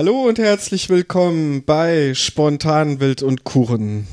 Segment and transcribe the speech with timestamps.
[0.00, 4.06] Hallo und herzlich willkommen bei Spontan Wild und Kuchen.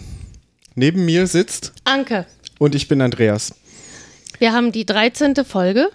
[0.74, 2.26] Neben mir sitzt Anke.
[2.58, 3.54] und ich bin Andreas.
[4.40, 5.36] Wir haben die 13.
[5.46, 5.92] Folge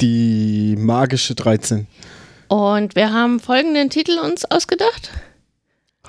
[0.00, 1.86] Die magische 13.
[2.48, 5.12] und wir haben folgenden Titel uns ausgedacht.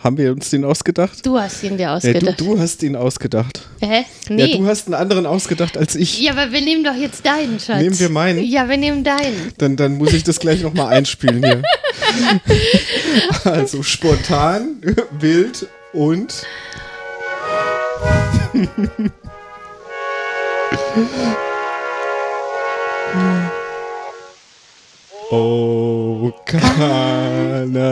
[0.04, 1.26] Haben wir uns den ausgedacht?
[1.26, 2.40] Du hast ihn dir Ja, du, ausgedacht.
[2.40, 3.68] du hast ihn ausgedacht.
[3.82, 4.04] Hä?
[4.30, 4.58] Ja, Nee.
[4.58, 6.22] du hast einen anderen ausgedacht als ich.
[6.22, 7.82] Ja, aber wir nehmen doch jetzt deinen, Schatz.
[7.82, 8.44] Nehmen wir meinen?
[8.44, 9.52] Ja, wir nehmen deinen.
[9.58, 11.64] Dann, dann muss ich das gleich nochmal einspielen hier.
[13.44, 14.82] also spontan,
[15.20, 16.46] wild und.
[25.32, 27.90] Oh, Kanada.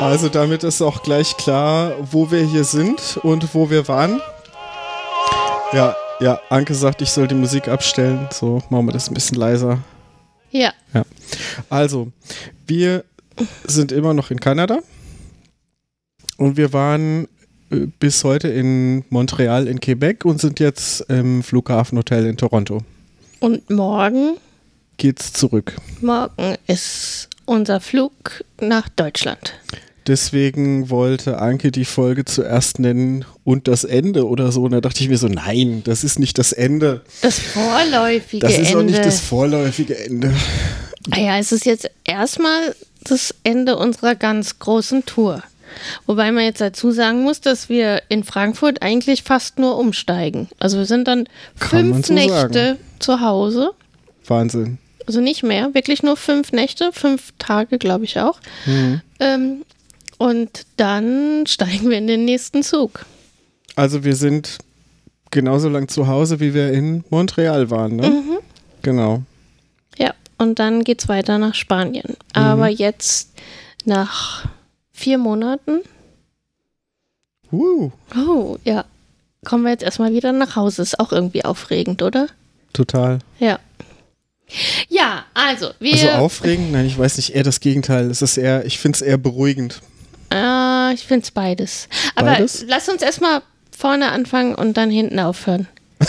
[0.00, 4.22] Also damit ist auch gleich klar, wo wir hier sind und wo wir waren.
[5.72, 8.26] Ja, ja, Anke sagt, ich soll die Musik abstellen.
[8.32, 9.78] So, machen wir das ein bisschen leiser.
[10.50, 10.72] Ja.
[10.94, 11.04] Ja.
[11.68, 12.12] Also,
[12.66, 13.04] wir
[13.64, 14.80] sind immer noch in Kanada.
[16.38, 17.28] Und wir waren
[17.70, 22.82] äh, bis heute in Montreal in Quebec und sind jetzt im Flughafenhotel in Toronto.
[23.40, 24.36] Und morgen,
[24.96, 25.76] Geht's zurück.
[26.00, 29.54] morgen ist unser Flug nach Deutschland.
[30.06, 34.62] Deswegen wollte Anke die Folge zuerst nennen und das Ende oder so.
[34.64, 37.02] Und da dachte ich mir so, nein, das ist nicht das Ende.
[37.22, 38.78] Das vorläufige Das ist Ende.
[38.78, 40.34] auch nicht das vorläufige Ende.
[41.10, 45.42] Ah Ja, es ist jetzt erstmal das Ende unserer ganz großen Tour.
[46.06, 50.48] Wobei man jetzt dazu sagen muss, dass wir in Frankfurt eigentlich fast nur umsteigen.
[50.58, 52.78] Also wir sind dann Kann fünf so Nächte sagen.
[52.98, 53.70] zu Hause.
[54.26, 54.78] Wahnsinn.
[55.06, 58.38] Also nicht mehr, wirklich nur fünf Nächte, fünf Tage, glaube ich auch.
[58.66, 59.00] Mhm.
[59.18, 59.64] Ähm,
[60.18, 63.06] und dann steigen wir in den nächsten Zug.
[63.74, 64.58] Also wir sind
[65.30, 68.08] genauso lang zu Hause, wie wir in Montreal waren, ne?
[68.08, 68.38] Mhm.
[68.82, 69.22] Genau.
[69.98, 72.16] Ja, und dann geht's weiter nach Spanien.
[72.32, 73.32] Aber jetzt
[73.84, 74.46] nach
[75.00, 75.80] vier Monaten,
[77.52, 78.84] Uh, oh ja,
[79.44, 80.82] kommen wir jetzt erstmal wieder nach Hause.
[80.82, 82.28] Ist auch irgendwie aufregend, oder?
[82.72, 83.18] total.
[83.40, 83.58] Ja.
[84.88, 85.92] Ja, also wir.
[85.94, 86.70] Also aufregend?
[86.72, 88.08] Nein, ich weiß nicht, eher das Gegenteil.
[88.10, 89.80] Es ist eher, ich finde es eher beruhigend.
[90.30, 91.88] Ah, ich finde es beides.
[92.14, 92.64] Aber Beides?
[92.68, 93.42] lass uns erstmal
[93.76, 95.66] vorne anfangen und dann hinten aufhören.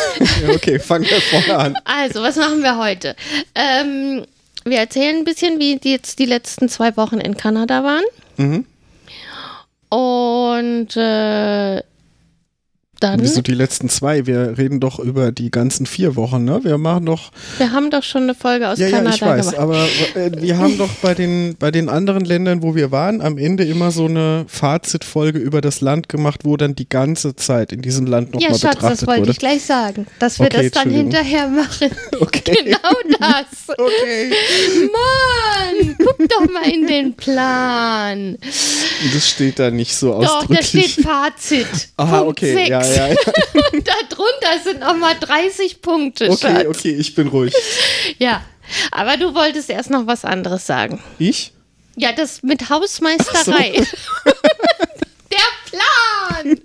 [0.55, 1.77] Okay, fangen wir vorne an.
[1.85, 3.15] Also, was machen wir heute?
[3.55, 4.25] Ähm,
[4.63, 8.03] wir erzählen ein bisschen, wie die jetzt die letzten zwei Wochen in Kanada waren.
[8.37, 8.65] Mhm.
[9.93, 11.83] Und äh,
[13.03, 14.25] dann, Wieso die letzten zwei?
[14.25, 16.59] Wir reden doch über die ganzen vier Wochen, ne?
[16.63, 17.31] Wir machen doch.
[17.57, 19.59] wir haben doch schon eine Folge aus ja, ja, Kanada ich weiß, gemacht.
[19.59, 19.85] aber
[20.15, 23.63] äh, wir haben doch bei den, bei den anderen Ländern, wo wir waren, am Ende
[23.65, 28.05] immer so eine Fazitfolge über das Land gemacht, wo dann die gange Zeit in diesem
[28.05, 29.31] Land Ja, nochmal Schatz, betrachtet das wollte wurde.
[29.31, 31.89] ich gleich sagen, dass wir Okay, das dann hinterher machen.
[32.19, 32.55] Okay.
[32.63, 33.69] genau das.
[33.77, 34.31] Okay.
[34.91, 38.37] Mann, guck doch mal in den Plan.
[39.13, 41.67] Das steht da nicht so Doch, da steht Fazit.
[41.97, 42.69] Aha, Punkt okay, sechs.
[42.69, 43.15] ja, ja, ja.
[43.73, 46.29] Und darunter sind nochmal 30 Punkte.
[46.29, 46.65] Okay, Schatz.
[46.67, 47.53] okay, ich bin ruhig.
[48.17, 48.43] Ja,
[48.91, 51.01] aber du wolltest erst noch was anderes sagen.
[51.19, 51.53] Ich?
[51.95, 53.73] Ja, das mit Hausmeisterei.
[55.31, 55.37] Der
[55.69, 56.59] Plan.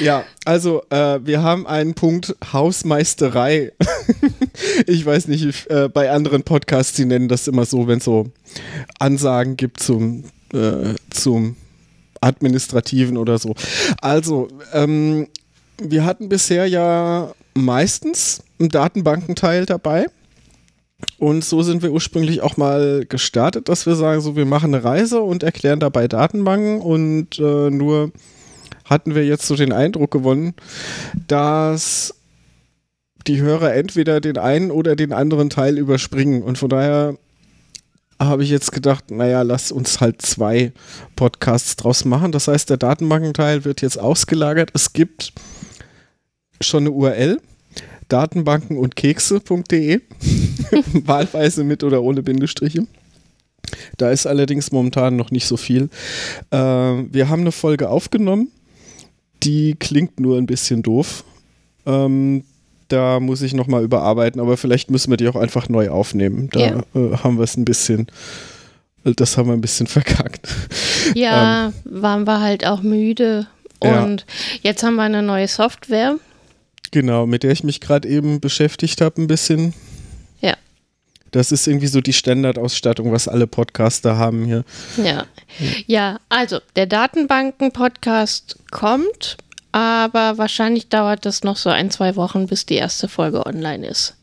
[0.00, 3.72] Ja, also äh, wir haben einen Punkt Hausmeisterei.
[4.86, 8.04] ich weiß nicht, ich, äh, bei anderen Podcasts, die nennen das immer so, wenn es
[8.04, 8.30] so
[8.98, 11.56] Ansagen gibt zum, äh, zum
[12.20, 13.54] Administrativen oder so.
[14.00, 15.28] Also, ähm,
[15.80, 20.06] wir hatten bisher ja meistens einen Datenbankenteil dabei.
[21.18, 24.82] Und so sind wir ursprünglich auch mal gestartet, dass wir sagen, so wir machen eine
[24.82, 28.10] Reise und erklären dabei Datenbanken und äh, nur
[28.84, 30.54] hatten wir jetzt so den Eindruck gewonnen,
[31.28, 32.14] dass
[33.28, 36.42] die Hörer entweder den einen oder den anderen Teil überspringen.
[36.42, 37.16] Und von daher
[38.18, 40.72] habe ich jetzt gedacht, naja, lass uns halt zwei
[41.16, 42.32] Podcasts draus machen.
[42.32, 44.70] Das heißt, der Datenbankenteil wird jetzt ausgelagert.
[44.74, 45.32] Es gibt
[46.60, 47.40] schon eine URL,
[48.08, 50.00] datenbanken und kekse.de,
[51.04, 52.86] wahlweise mit oder ohne Bindestriche.
[53.96, 55.90] Da ist allerdings momentan noch nicht so viel.
[56.50, 58.50] Äh, wir haben eine Folge aufgenommen,
[59.42, 61.24] die klingt nur ein bisschen doof.
[61.86, 62.44] Ähm,
[62.88, 66.48] da muss ich nochmal überarbeiten, aber vielleicht müssen wir die auch einfach neu aufnehmen.
[66.52, 66.76] Da Ja.
[66.94, 68.08] äh, haben wir es ein bisschen,
[69.04, 70.48] äh, das haben wir ein bisschen verkackt.
[71.14, 73.46] Ja, waren wir halt auch müde.
[73.82, 74.02] Ja.
[74.04, 74.26] Und
[74.62, 76.16] jetzt haben wir eine neue Software.
[76.90, 79.74] Genau, mit der ich mich gerade eben beschäftigt habe, ein bisschen.
[80.40, 80.54] Ja.
[81.32, 84.64] Das ist irgendwie so die Standardausstattung, was alle Podcaster haben hier.
[84.96, 85.26] Ja.
[85.86, 89.36] Ja, also der Datenbanken-Podcast kommt,
[89.78, 94.16] aber wahrscheinlich dauert das noch so ein, zwei Wochen, bis die erste Folge online ist.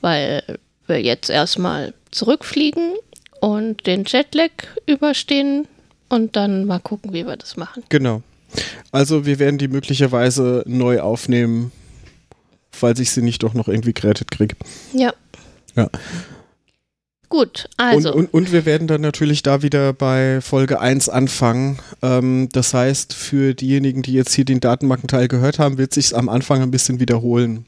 [0.00, 0.42] Weil
[0.86, 2.94] wir jetzt erstmal zurückfliegen
[3.42, 4.52] und den Jetlag
[4.86, 5.68] überstehen
[6.08, 7.82] und dann mal gucken, wie wir das machen.
[7.90, 8.22] Genau.
[8.90, 11.72] Also wir werden die möglicherweise neu aufnehmen,
[12.70, 14.56] falls ich sie nicht doch noch irgendwie gerettet kriege.
[14.94, 15.12] Ja.
[15.74, 15.90] Ja.
[17.28, 18.12] Gut, also.
[18.12, 21.78] Und, und, und, wir werden dann natürlich da wieder bei Folge 1 anfangen.
[22.00, 26.28] Ähm, das heißt, für diejenigen, die jetzt hier den Datenbankenteil gehört haben, wird sich am
[26.28, 27.66] Anfang ein bisschen wiederholen.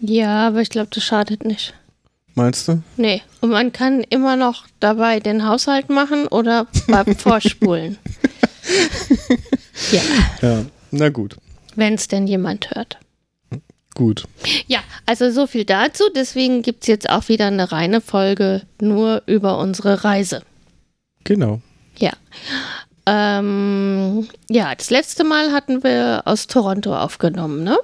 [0.00, 1.74] Ja, aber ich glaube, das schadet nicht.
[2.34, 2.82] Meinst du?
[2.96, 3.22] Nee.
[3.40, 7.98] Und man kann immer noch dabei den Haushalt machen oder beim Vorspulen.
[9.92, 10.02] ja.
[10.42, 11.36] Ja, na gut.
[11.76, 12.98] Wenn es denn jemand hört.
[13.96, 14.24] Gut.
[14.66, 16.04] Ja, also so viel dazu.
[16.14, 20.42] Deswegen gibt es jetzt auch wieder eine reine Folge nur über unsere Reise.
[21.24, 21.62] Genau.
[21.98, 22.12] Ja.
[23.06, 27.78] Ähm, ja, das letzte Mal hatten wir aus Toronto aufgenommen, ne?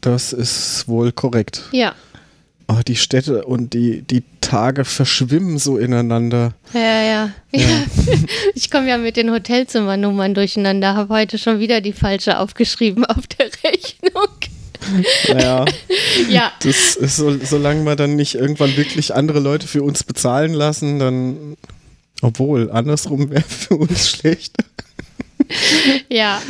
[0.00, 1.62] Das ist wohl korrekt.
[1.72, 1.96] Ja.
[2.68, 6.54] Oh, die Städte und die, die Tage verschwimmen so ineinander.
[6.72, 7.30] Ja, ja.
[7.50, 7.60] ja.
[7.60, 7.66] ja.
[8.54, 13.26] Ich komme ja mit den Hotelzimmernummern durcheinander, habe heute schon wieder die falsche aufgeschrieben auf
[13.26, 14.28] der Rechnung.
[15.28, 15.64] Naja.
[16.28, 16.52] ja.
[16.62, 20.98] Das ist so, solange wir dann nicht irgendwann wirklich andere Leute für uns bezahlen lassen,
[20.98, 21.56] dann.
[22.24, 24.54] Obwohl, andersrum wäre für uns schlecht.
[26.08, 26.40] ja,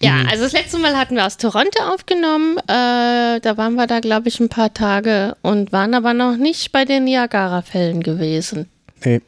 [0.00, 0.28] ja, mhm.
[0.28, 2.58] also das letzte Mal hatten wir aus Toronto aufgenommen.
[2.58, 6.72] Äh, da waren wir da, glaube ich, ein paar Tage und waren aber noch nicht
[6.72, 8.68] bei den Niagara-Fällen gewesen.
[9.04, 9.20] Nee.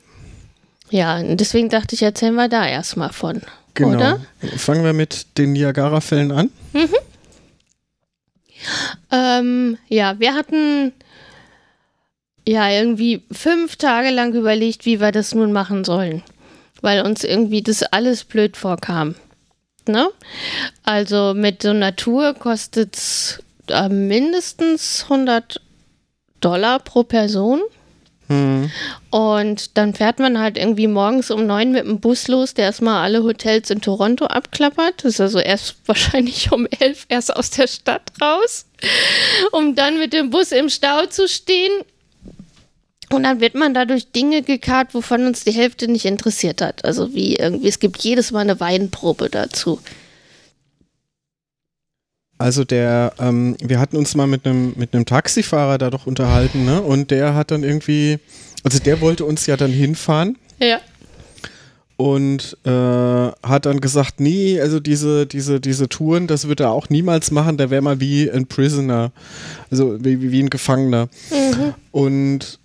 [0.91, 3.41] Ja, deswegen dachte ich, erzählen wir da erstmal von.
[3.75, 3.97] Genau.
[3.97, 4.21] Oder?
[4.57, 6.51] Fangen wir mit den Niagara-Fällen an.
[6.73, 6.89] Mhm.
[9.11, 10.93] Ähm, ja, wir hatten
[12.47, 16.23] ja irgendwie fünf Tage lang überlegt, wie wir das nun machen sollen,
[16.83, 19.15] weil uns irgendwie das alles blöd vorkam.
[19.87, 20.09] Ne?
[20.83, 25.61] Also mit so Tour kostet es äh, mindestens 100
[26.41, 27.63] Dollar pro Person.
[28.35, 28.71] Hm.
[29.11, 33.05] Und dann fährt man halt irgendwie morgens um neun mit dem Bus los, der erstmal
[33.05, 35.05] alle Hotels in Toronto abklappert.
[35.05, 38.67] Das ist also erst wahrscheinlich um elf erst aus der Stadt raus,
[39.53, 41.73] um dann mit dem Bus im Stau zu stehen.
[43.11, 46.85] Und dann wird man dadurch Dinge gekarrt, wovon uns die Hälfte nicht interessiert hat.
[46.85, 49.79] Also wie irgendwie, es gibt jedes Mal eine Weinprobe dazu.
[52.39, 56.65] Also der, ähm, wir hatten uns mal mit einem mit einem Taxifahrer da doch unterhalten,
[56.65, 56.83] ne?
[56.83, 58.19] Und der hat dann irgendwie,
[58.65, 60.37] also der wollte uns ja dann hinfahren.
[60.59, 60.81] Ja.
[61.97, 66.89] Und äh, hat dann gesagt, nee, also diese, diese, diese Touren, das wird er auch
[66.91, 69.13] niemals machen, der wäre mal wie ein Prisoner,
[69.71, 71.09] also wie, wie ein Gefangener.
[71.31, 71.75] Mhm.
[71.93, 72.59] Und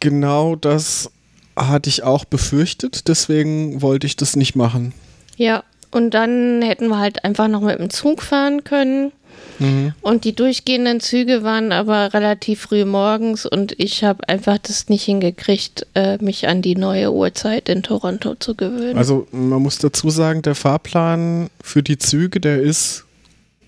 [0.00, 1.10] genau das
[1.56, 4.94] hatte ich auch befürchtet, deswegen wollte ich das nicht machen.
[5.36, 5.62] Ja,
[5.94, 9.12] und dann hätten wir halt einfach noch mit dem Zug fahren können.
[9.58, 9.92] Mhm.
[10.00, 15.04] Und die durchgehenden Züge waren aber relativ früh morgens und ich habe einfach das nicht
[15.04, 18.98] hingekriegt, äh, mich an die neue Uhrzeit in Toronto zu gewöhnen.
[18.98, 23.04] Also man muss dazu sagen, der Fahrplan für die Züge, der ist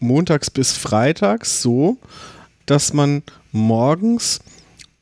[0.01, 1.97] montags bis freitags so,
[2.67, 3.23] dass man
[3.53, 4.41] morgens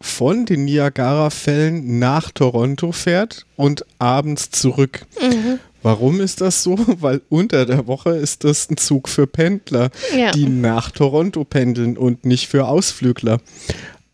[0.00, 5.06] von den Niagara-Fällen nach Toronto fährt und abends zurück.
[5.20, 5.60] Mhm.
[5.84, 6.76] Warum ist das so?
[7.00, 10.32] Weil unter der Woche ist das ein Zug für Pendler, Ja.
[10.32, 13.38] die nach Toronto pendeln und nicht für Ausflügler.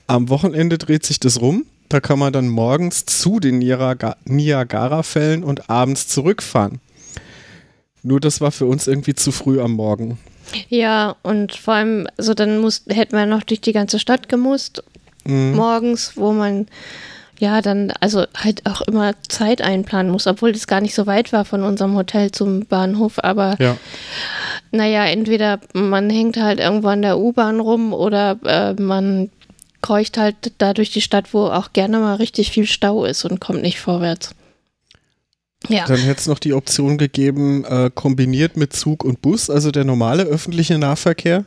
[0.08, 1.64] Am Wochenende dreht sich das rum.
[1.88, 6.80] Da kann man dann morgens zu den Niaga- Niagara-Fällen und abends zurückfahren.
[8.02, 10.18] Nur das war für uns irgendwie zu früh am Morgen.
[10.68, 14.82] Ja, und vor allem, so dann muss, hätten wir noch durch die ganze Stadt gemusst,
[15.24, 15.54] Mhm.
[15.54, 16.66] morgens, wo man
[17.40, 21.32] ja dann also halt auch immer Zeit einplanen muss, obwohl das gar nicht so weit
[21.32, 23.76] war von unserem Hotel zum Bahnhof, aber Ja.
[24.70, 29.30] naja, entweder man hängt halt irgendwo an der U-Bahn rum oder äh, man
[29.82, 33.40] keucht halt da durch die Stadt, wo auch gerne mal richtig viel Stau ist und
[33.40, 34.34] kommt nicht vorwärts.
[35.68, 39.70] Ja, Dann hätte es noch die Option gegeben, äh, kombiniert mit Zug und Bus, also
[39.70, 41.44] der normale öffentliche Nahverkehr.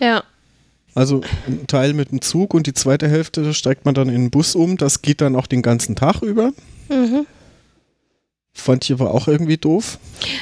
[0.00, 0.22] ja,
[0.94, 4.30] Also ein Teil mit dem Zug und die zweite Hälfte steigt man dann in den
[4.30, 4.76] Bus um.
[4.76, 6.52] Das geht dann auch den ganzen Tag über.
[6.88, 7.26] mhm.
[8.54, 9.98] Fand ich aber auch irgendwie doof.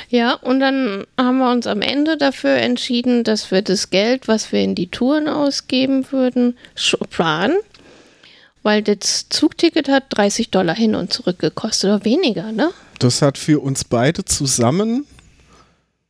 [0.08, 4.50] Ja, und dann haben wir uns am Ende dafür entschieden, dass wir das Geld, was
[4.50, 7.52] wir in die Touren ausgeben würden, sparen.
[8.64, 12.70] Weil das Zugticket hat 30 Dollar hin und zurück gekostet oder weniger, ne?
[12.98, 15.06] Das hat für uns beide zusammen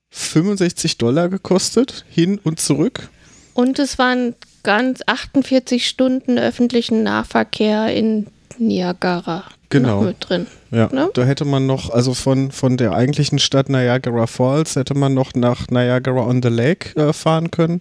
[0.08, 3.10] 65 Dollar gekostet, hin und zurück.
[3.60, 8.26] Und es waren ganz 48 Stunden öffentlichen Nahverkehr in
[8.58, 9.44] Niagara.
[9.68, 10.00] Genau.
[10.00, 10.46] mit drin.
[10.70, 11.10] Ja, Ne?
[11.14, 15.34] da hätte man noch, also von, von der eigentlichen Stadt Niagara Falls hätte man noch
[15.34, 17.80] nach Niagara on the Lake äh, fahren können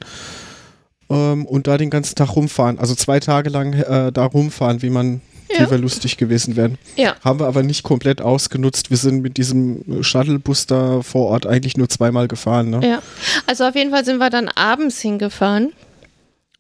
[1.10, 2.78] ähm, und da den ganzen Tag rumfahren.
[2.78, 5.22] Also zwei Tage lang äh, da rumfahren, wie man,
[5.58, 5.72] Ja.
[5.72, 6.78] wir lustig gewesen wären.
[6.96, 7.16] Ja.
[7.24, 8.90] Haben wir aber nicht komplett ausgenutzt.
[8.90, 12.70] Wir sind mit diesem Shuttlebus da vor Ort eigentlich nur zweimal gefahren.
[12.70, 12.88] Ne?
[12.88, 13.02] Ja,
[13.48, 15.74] also auf jeden Fall sind wir dann abends hingefahren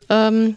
[0.09, 0.55] ähm,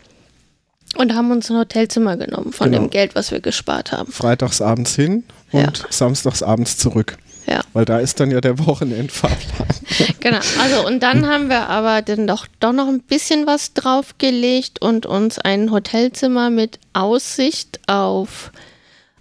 [0.97, 2.85] und haben uns ein Hotelzimmer genommen von Genau.
[2.85, 4.11] dem Geld, was wir gespart haben.
[4.13, 5.85] Freitags abends hin und Ja.
[5.91, 7.19] samstags abends zurück.
[7.47, 9.62] Ja, Weil da ist dann ja der Wochenendfahrplan.
[10.21, 10.41] genau.
[10.61, 15.07] Also und dann haben wir aber dann doch, doch noch ein bisschen was draufgelegt und
[15.07, 18.53] uns ein Hotelzimmer mit Aussicht auf,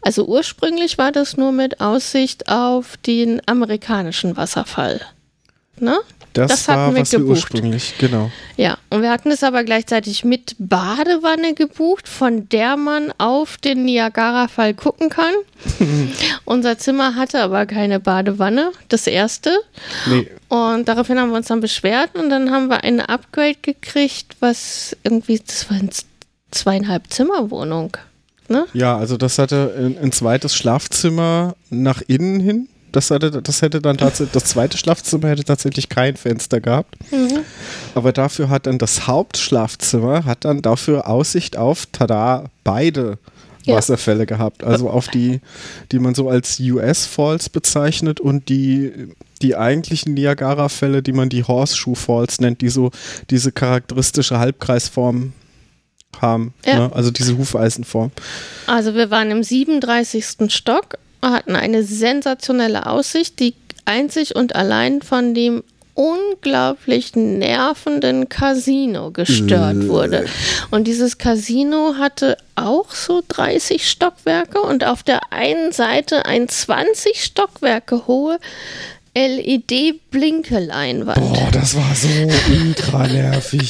[0.01, 5.01] also ursprünglich war das nur mit Aussicht auf den amerikanischen Wasserfall.
[5.77, 5.99] Ne?
[6.33, 7.37] Das, Das war, hatten wir was wir gebucht.
[7.37, 8.31] ursprünglich, genau.
[8.57, 13.83] Ja, und wir hatten es aber gleichzeitig mit Badewanne gebucht, von der man auf den
[13.83, 15.33] Niagara-Fall gucken kann.
[16.45, 19.51] Unser Zimmer hatte aber keine Badewanne, das erste.
[20.09, 24.37] Nee, Und daraufhin haben wir uns dann beschwert und dann haben wir eine Upgrade gekriegt,
[24.39, 25.89] was irgendwie, das war eine
[26.51, 27.97] zweieinhalb Zimmerwohnung.
[28.47, 28.65] Ne?
[28.73, 32.67] Ja, also das hatte ein, ein zweites Schlafzimmer nach innen hin.
[32.91, 36.95] Das, hatte, das hätte dann tatsächlich, das zweite Schlafzimmer hätte tatsächlich kein Fenster gehabt.
[37.11, 37.39] Mhm.
[37.95, 43.17] Aber dafür hat dann das Hauptschlafzimmer, hat dann dafür Aussicht auf, tada, beide
[43.63, 43.75] Ja.
[43.75, 44.63] Wasserfälle gehabt.
[44.63, 45.39] Also auf die,
[45.91, 48.91] die man so als US Falls bezeichnet und die,
[49.43, 52.89] die eigentlichen Niagara-Fälle, die man die Horseshoe Falls nennt, die so
[53.29, 55.33] diese charakteristische Halbkreisform
[56.19, 56.53] haben.
[56.65, 56.87] Ja.
[56.87, 56.91] Ne?
[56.93, 58.11] Also diese Hufeisenform.
[58.67, 60.51] Also wir waren im 37.
[60.51, 63.53] Stock, hatten eine sensationelle Aussicht, die
[63.85, 65.63] einzig und allein von dem
[65.93, 70.25] unglaublich nervenden Casino gestört wurde.
[70.71, 77.23] Und dieses Casino hatte auch so 30 Stockwerke und auf der einen Seite ein 20
[77.23, 78.39] Stockwerke hohe
[79.13, 81.19] LED-Blinkeleinwand.
[81.19, 82.07] Boah, das war so
[82.49, 83.67] ultra nervig.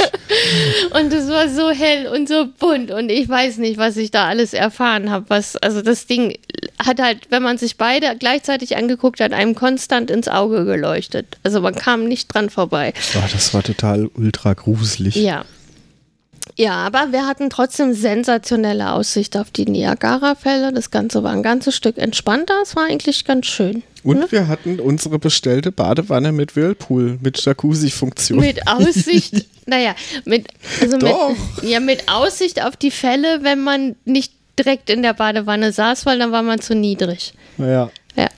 [0.93, 4.27] Und es war so hell und so bunt und ich weiß nicht, was ich da
[4.27, 5.25] alles erfahren habe.
[5.29, 6.37] Was, also das Ding
[6.77, 11.39] hat halt, wenn man sich beide gleichzeitig angeguckt hat, einem konstant ins Auge geleuchtet.
[11.41, 12.93] Also man kam nicht dran vorbei.
[13.13, 15.15] Boah, das war total ultra gruselig.
[15.15, 15.45] Ja.
[16.57, 20.73] Ja, aber wir hatten trotzdem sensationelle Aussicht auf die Niagara-Fälle.
[20.73, 22.55] Das Ganze war ein ganzes Stück entspannter.
[22.61, 23.83] Es war eigentlich ganz schön.
[24.03, 28.39] Und wir hatten unsere bestellte Badewanne mit Whirlpool, mit Jacuzzi-Funktion.
[28.39, 30.47] Mit Aussicht, naja, mit,
[30.81, 31.29] also Doch.
[31.61, 36.05] mit, ja, mit Aussicht auf die Fälle, wenn man nicht direkt in der Badewanne saß,
[36.05, 37.33] weil dann war man zu niedrig.
[37.57, 37.91] Ja.
[38.15, 38.29] Ja.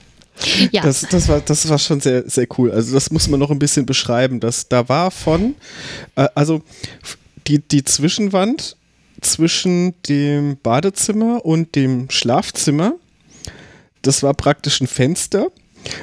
[0.72, 2.70] Ja, Das, das, war, das war schon sehr, sehr cool.
[2.70, 4.40] Also das muss man noch ein bisschen beschreiben.
[4.40, 5.54] Das, da war von,
[6.16, 6.62] äh, also
[7.46, 8.76] die, die Zwischenwand
[9.20, 12.94] zwischen dem Badezimmer und dem Schlafzimmer,
[14.06, 15.48] das war praktisch ein Fenster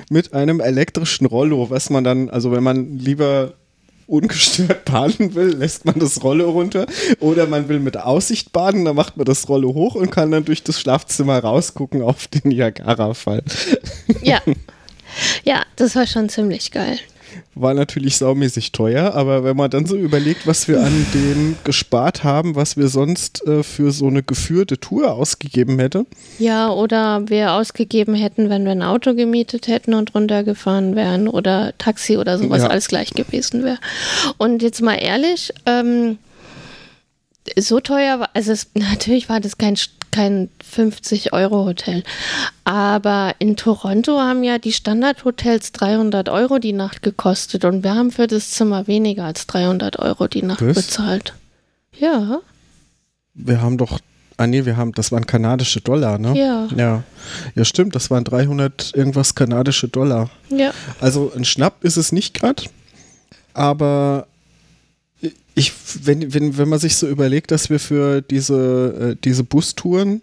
[0.10, 3.54] mit einem elektrischen Rollo, was man dann, also wenn man lieber
[4.08, 6.86] ungestört baden will, lässt man das Rollo runter.
[7.20, 10.46] Oder man will mit Aussicht baden, dann macht man das Rollo hoch und kann dann
[10.46, 13.44] durch das Schlafzimmer rausgucken auf den Niagara-Fall.
[14.22, 14.42] ja.
[15.44, 16.98] Ja, das war schon ziemlich geil.
[17.56, 22.24] War natürlich saumäßig teuer, aber wenn man dann so überlegt, was wir an dem gespart
[22.24, 26.06] haben, was wir sonst äh, für so eine geführte Tour ausgegeben hätte.
[26.40, 31.74] Ja, oder wir ausgegeben hätten, wenn wir ein Auto gemietet hätten und runtergefahren wären oder
[31.78, 32.68] Taxi oder sowas, Ja.
[32.68, 33.78] alles gleich gewesen wäre.
[34.38, 36.18] Und jetzt mal ehrlich, ähm,
[37.58, 39.76] so teuer war, also es, natürlich war das kein,
[40.12, 42.04] kein 50-Euro-Hotel,
[42.64, 48.12] aber in Toronto haben ja die Standardhotels 300 Euro die Nacht gekostet und wir haben
[48.12, 50.76] für das Zimmer weniger als 300 Euro die Nacht Was?
[50.76, 51.34] bezahlt.
[51.98, 52.40] Ja,
[53.34, 54.00] Wir haben doch,
[54.38, 56.38] ah nee, wir haben, das waren kanadische Dollar, ne?
[56.38, 56.68] Ja.
[56.76, 57.04] Ja,
[57.56, 60.30] ja stimmt, das waren 300 irgendwas kanadische Dollar.
[60.50, 60.72] ja.
[61.00, 62.64] Also ein Schnapp ist es nicht gerade,
[63.54, 64.28] aber
[65.56, 65.72] ich,
[66.04, 70.22] wenn, wenn, wenn man sich so überlegt, dass wir für diese, äh, diese Bustouren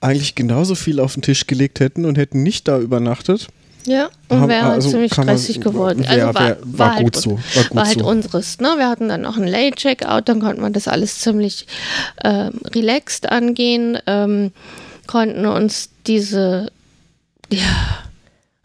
[0.00, 3.48] eigentlich genauso viel auf den Tisch gelegt hätten und hätten nicht da übernachtet.
[3.86, 6.04] Ja, und wäre halt also ziemlich kann man- stressig geworden.
[6.04, 8.06] wär- Also war, wär- war, war halt, gut so, war gut halt so.
[8.06, 8.60] unseres.
[8.60, 8.74] Ne?
[8.76, 11.66] Wir hatten dann noch einen Late-Checkout, dann konnte man das alles ziemlich
[12.22, 14.52] ähm, relaxed angehen, ähm,
[15.06, 16.70] konnten uns diese,
[17.50, 18.04] ja,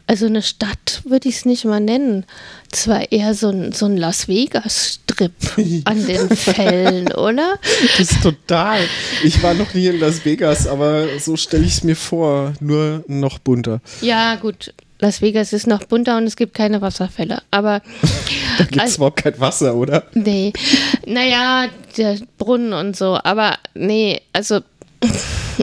[0.06, 2.24] also eine Stadt würde ich es nicht mal nennen.
[2.70, 5.32] Zwar eher so ein, so ein Las Vegas-Strip
[5.84, 7.58] an den Fällen, oder?
[7.98, 8.80] Das ist total.
[9.24, 13.04] Ich war noch nie in Las Vegas, aber so stelle ich es mir vor, nur
[13.08, 13.80] noch bunter.
[14.00, 14.72] Ja, gut.
[14.98, 17.42] Las Vegas ist noch bunter und es gibt keine Wasserfälle.
[17.50, 17.82] Aber
[18.58, 20.04] Da gibt es Also- überhaupt kein Wasser, oder?
[20.14, 20.52] Nee.
[21.04, 21.66] Naja,
[21.98, 23.18] der Brunnen und so.
[23.22, 24.60] Aber nee, also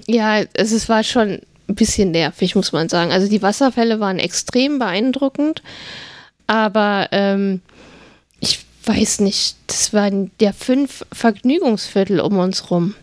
[0.08, 1.40] Ja, es, es war schon
[1.74, 3.12] ein bisschen nervig, muss man sagen.
[3.12, 5.62] Also die Wasserfälle waren extrem beeindruckend,
[6.48, 7.62] aber ähm,
[8.40, 12.96] ich weiß nicht, das waren ja fünf Vergnügungsviertel um uns rum.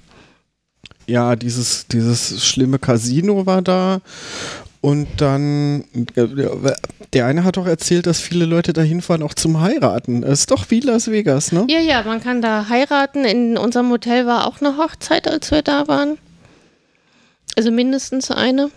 [1.07, 4.01] Ja, dieses, dieses schlimme Casino war da.
[4.83, 5.85] Und dann,
[6.15, 6.27] äh,
[7.13, 10.23] der eine hat doch erzählt, dass viele Leute da hinfahren, auch zum Heiraten.
[10.23, 11.67] Es ist doch wie Las Vegas, ne?
[11.69, 13.25] Ja, ja, man kann da heiraten.
[13.25, 16.17] In unserem Hotel war auch eine Hochzeit, als wir da waren.
[17.57, 18.71] Also mindestens eine.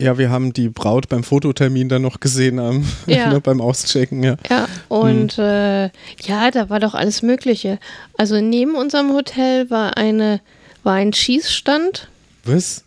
[0.00, 3.30] Ja, wir haben die Braut beim Fototermin dann noch gesehen am, Ja.
[3.32, 4.36] ne, beim Auschecken, ja.
[4.48, 5.86] Ja, und äh,
[6.24, 7.80] ja, da war doch alles Mögliche.
[8.16, 10.40] Also neben unserem Hotel war eine,
[10.84, 12.08] war ein Schießstand.
[12.44, 12.84] Was?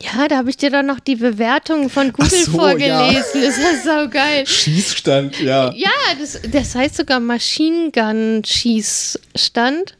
[0.00, 3.42] Ja, da habe ich dir dann noch die Bewertungen von Google so, vorgelesen.
[3.42, 4.46] Das ist so geil.
[4.46, 5.72] Schießstand, ja.
[5.74, 9.96] Ja, das, das heißt sogar Machine Gun Schießstand.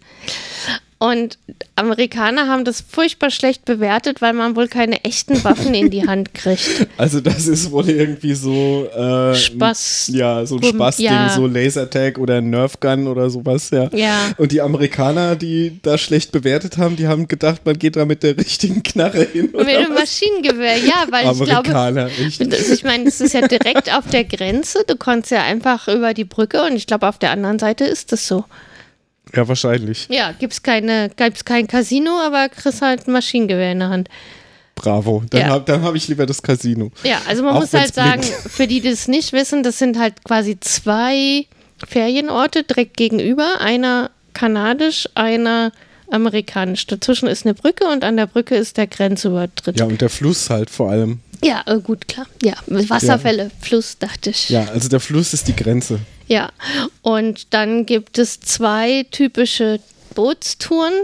[1.05, 1.37] Und
[1.77, 6.33] Amerikaner haben das furchtbar schlecht bewertet, weil man wohl keine echten Waffen in die Hand
[6.33, 6.87] kriegt.
[6.97, 10.11] Also das ist wohl irgendwie so äh, Spaß.
[10.13, 11.29] Ja, so ein Spaßding, ja.
[11.29, 13.91] so Lasertag oder Nerfgun oder sowas, ja.
[13.93, 14.17] Ja.
[14.39, 18.23] Und die Amerikaner, die da schlecht bewertet haben, die haben gedacht, man geht da mit
[18.23, 19.51] der richtigen Knarre hin.
[19.51, 19.95] Oder Mit einem?
[19.95, 22.53] Maschinengewehr, ja, weil ich glaube, Amerikaner, echt.
[22.53, 24.85] Das, ich meine, es ist ja direkt auf der Grenze.
[24.87, 28.13] Du konntest ja einfach über die Brücke und ich glaube, auf der anderen Seite ist
[28.13, 28.45] das so.
[29.35, 30.07] Ja, wahrscheinlich.
[30.11, 34.09] Ja, gibt's keine, gibt's kein Casino, aber kriegst halt ein Maschinengewehr in der Hand.
[34.75, 35.23] Bravo.
[35.31, 35.49] Dann Ja.
[35.49, 36.91] habe hab ich lieber das Casino.
[37.05, 38.39] Ja, also man Auch muss halt sagen, blinkt.
[38.51, 41.47] für die, die das nicht wissen, das sind halt quasi zwei
[41.89, 43.61] Ferienorte direkt gegenüber.
[43.61, 45.73] Einer kanadisch, einer
[46.11, 46.87] amerikanisch.
[46.87, 49.79] Dazwischen ist eine Brücke und an der Brücke ist der Grenzübertritt.
[49.79, 51.21] Ja, und der Fluss halt vor allem.
[51.45, 52.27] Ja, äh, gut, klar.
[52.43, 54.49] Ja, Wasserfälle, Fluss, dachte ich.
[54.49, 56.01] Ja, also der Fluss ist die Grenze.
[56.27, 56.51] Ja,
[57.03, 59.79] und dann gibt es zwei typische
[60.15, 60.95] Bootstouren.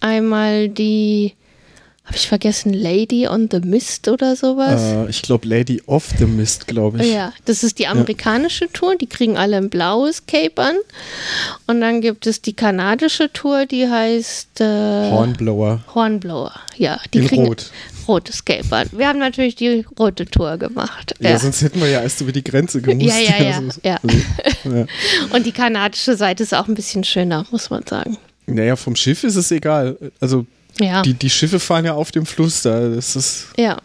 [0.00, 1.32] Einmal die,
[2.04, 4.82] habe ich vergessen, Lady on the Mist oder sowas.
[4.82, 7.10] Äh, ich glaube Lady of the Mist, glaube ich.
[7.10, 10.76] Ja, das ist die amerikanische Tour, die kriegen alle ein blaues Cape an.
[11.66, 15.80] Und dann gibt es die kanadische Tour, die heißt äh, Hornblower.
[15.94, 16.52] Hornblower.
[16.76, 17.70] Ja, die In kriegen Rot.
[18.08, 18.88] Rotes Cape an.
[18.92, 21.14] Wir haben natürlich die rote Tour gemacht.
[21.20, 21.30] Ja.
[21.30, 21.38] Ja.
[21.38, 23.08] sonst hätten wir ja erst über die Grenze gemusst.
[23.08, 23.98] Ja, ja, ja, Also, ja.
[24.02, 24.86] Also.
[25.34, 28.16] Und die kanadische Seite ist auch ein bisschen schöner, muss man sagen.
[28.46, 29.96] Naja, vom Schiff ist es egal.
[30.20, 30.46] Also
[30.78, 32.88] die, die Schiffe fahren ja auf dem Fluss da.
[32.88, 33.78] Das ist, ja.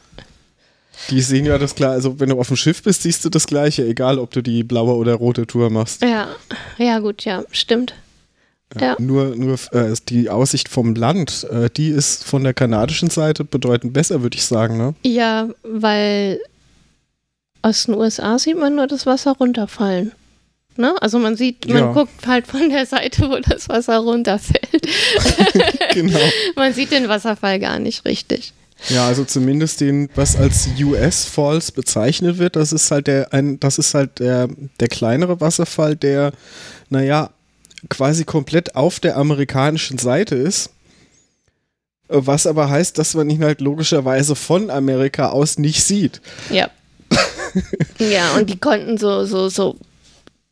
[1.09, 1.93] die sehen ja das gleiche.
[1.93, 4.63] Also wenn du auf dem Schiff bist, siehst du das gleiche, egal ob du die
[4.63, 6.01] blaue oder rote Tour machst.
[6.01, 6.29] Ja,
[6.77, 7.93] ja, gut, ja, stimmt.
[8.79, 8.95] Ja.
[8.99, 13.93] Nur, nur äh, die Aussicht vom Land, äh, die ist von der kanadischen Seite bedeutend
[13.93, 14.77] besser, würde ich sagen.
[14.77, 14.93] Ne?
[15.03, 16.39] Ja, weil
[17.61, 20.11] aus den USA sieht man nur das Wasser runterfallen.
[20.77, 20.93] Ne?
[21.01, 21.91] Also man sieht, man Ja.
[21.93, 24.87] guckt halt von der Seite, wo das Wasser runterfällt.
[25.93, 26.19] genau.
[26.55, 28.53] man sieht den Wasserfall gar nicht richtig.
[28.87, 33.59] Ja, also zumindest den, was als US Falls bezeichnet wird, das ist halt der, ein,
[33.59, 34.47] das ist halt der,
[34.79, 36.31] der kleinere Wasserfall, der,
[36.89, 37.29] naja,
[37.87, 40.71] quasi komplett auf der amerikanischen Seite ist.
[42.07, 46.21] Was aber heißt, dass man ihn halt logischerweise von Amerika aus nicht sieht.
[46.49, 46.69] Ja.
[47.99, 49.75] ja, und die konnten so, so, so,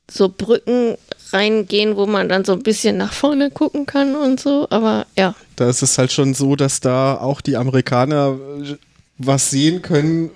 [0.09, 0.95] so Brücken
[1.33, 4.67] reingehen, wo man dann so ein bisschen nach vorne gucken kann und so.
[4.69, 8.75] Aber ja, Da ist es halt schon so, dass da auch die Amerikaner äh,
[9.17, 10.29] was sehen können,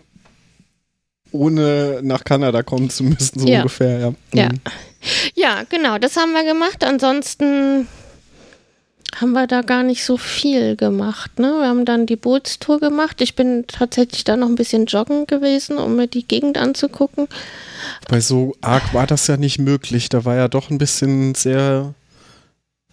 [1.32, 3.60] ohne nach Kanada kommen zu müssen, so Ja.
[3.60, 4.00] ungefähr.
[4.00, 4.14] Ja.
[4.34, 4.50] Ja.
[4.50, 4.60] Mhm.
[5.36, 6.84] Ja, genau, das haben wir gemacht.
[6.84, 7.88] Ansonsten
[9.20, 11.40] haben wir da gar nicht so viel gemacht.
[11.40, 11.48] Ne?
[11.60, 13.22] Wir haben dann die Bootstour gemacht.
[13.22, 17.28] Ich bin tatsächlich da noch ein bisschen joggen gewesen, um mir die Gegend anzugucken.
[18.08, 20.10] Bei so arg war das ja nicht möglich.
[20.10, 21.94] Da war ja doch ein bisschen sehr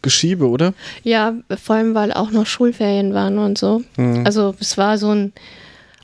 [0.03, 0.75] Geschiebe, oder?
[1.03, 3.83] Ja, vor allem, weil auch noch Schulferien waren und so.
[3.97, 4.25] Mhm.
[4.25, 5.33] Also es war so ein,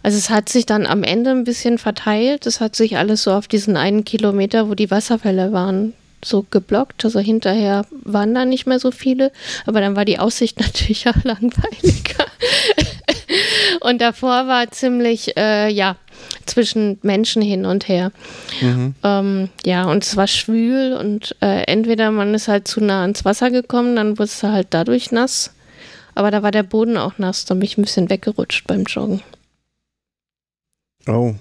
[0.05, 2.47] also es hat sich dann am Ende ein bisschen verteilt.
[2.47, 7.07] Es hat sich alles so auf diesen einen Kilometer, wo die Wasserfälle waren, so geblockt.
[7.07, 9.33] Also hinterher waren da nicht mehr so viele,
[9.65, 12.27] aber dann war die Aussicht natürlich auch langweiliger.
[13.81, 15.97] und davor war ziemlich, äh, ja,
[16.45, 18.13] zwischen Menschen hin und her.
[18.61, 18.95] Mhm.
[19.03, 23.25] Ähm, ja, und es war schwül und äh, entweder man ist halt zu nah ans
[23.25, 25.55] Wasser gekommen, dann wurde es halt dadurch nass.
[26.15, 29.23] Aber da war der Boden auch nass, da bin ich ein bisschen weggerutscht beim Joggen.
[31.07, 31.35] Oh.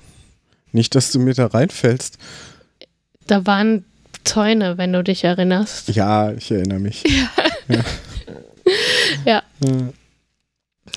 [0.71, 2.17] Nicht, dass du mir da reinfällst.
[3.27, 3.85] Da waren
[4.23, 5.89] Zäune, wenn du dich erinnerst.
[5.89, 7.03] Ja, ich erinnere mich.
[9.25, 9.43] Ja.
[9.63, 9.91] Äh,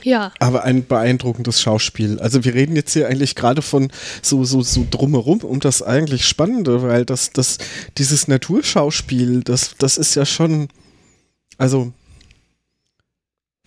[0.02, 2.20] Ja, Aber ein beeindruckendes Schauspiel.
[2.20, 3.90] Also wir reden jetzt hier eigentlich gerade von
[4.22, 7.59] so, so, so drumherum um das eigentlich Spannende, weil das, das,
[7.98, 10.68] dieses Naturschauspiel, das, das ist ja schon,
[11.59, 11.92] also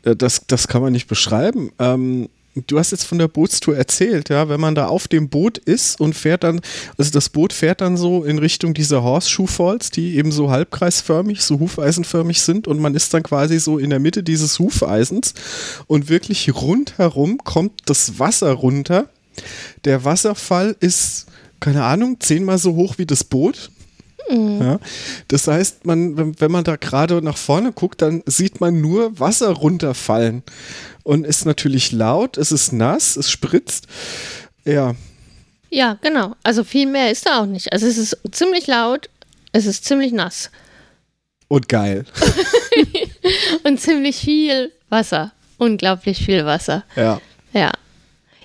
[0.03, 1.71] äh, das, das kann man nicht beschreiben.
[1.79, 2.29] Ähm,
[2.67, 5.99] du hast jetzt von der Bootstour erzählt, ja, wenn man da auf dem Boot ist
[5.99, 6.61] und fährt dann,
[6.97, 11.41] also das Boot fährt dann so in Richtung dieser Horseshoe Falls, die eben so halbkreisförmig,
[11.41, 15.33] so hufeisenförmig sind und man ist dann quasi so in der Mitte dieses Hufeisens
[15.87, 19.09] und wirklich rundherum kommt das Wasser runter.
[19.85, 21.27] Der Wasserfall ist,
[21.59, 23.71] keine Ahnung, zehnmal so hoch wie das Boot.
[24.29, 24.79] Ja,
[25.27, 29.19] das heißt, man, wenn, wenn man da gerade nach vorne guckt, dann sieht man nur
[29.19, 30.43] Wasser runterfallen
[31.03, 33.87] und ist natürlich laut, es ist nass, es spritzt.
[34.65, 34.95] Ja.
[35.71, 36.35] Ja, genau.
[36.43, 37.73] Also viel mehr ist da auch nicht.
[37.73, 39.09] Also es ist ziemlich laut,
[39.51, 40.51] es ist ziemlich nass.
[41.47, 42.05] Und geil.
[43.63, 45.31] und ziemlich viel Wasser.
[45.57, 46.83] Unglaublich viel Wasser.
[46.95, 47.19] Ja.
[47.53, 47.71] Ja.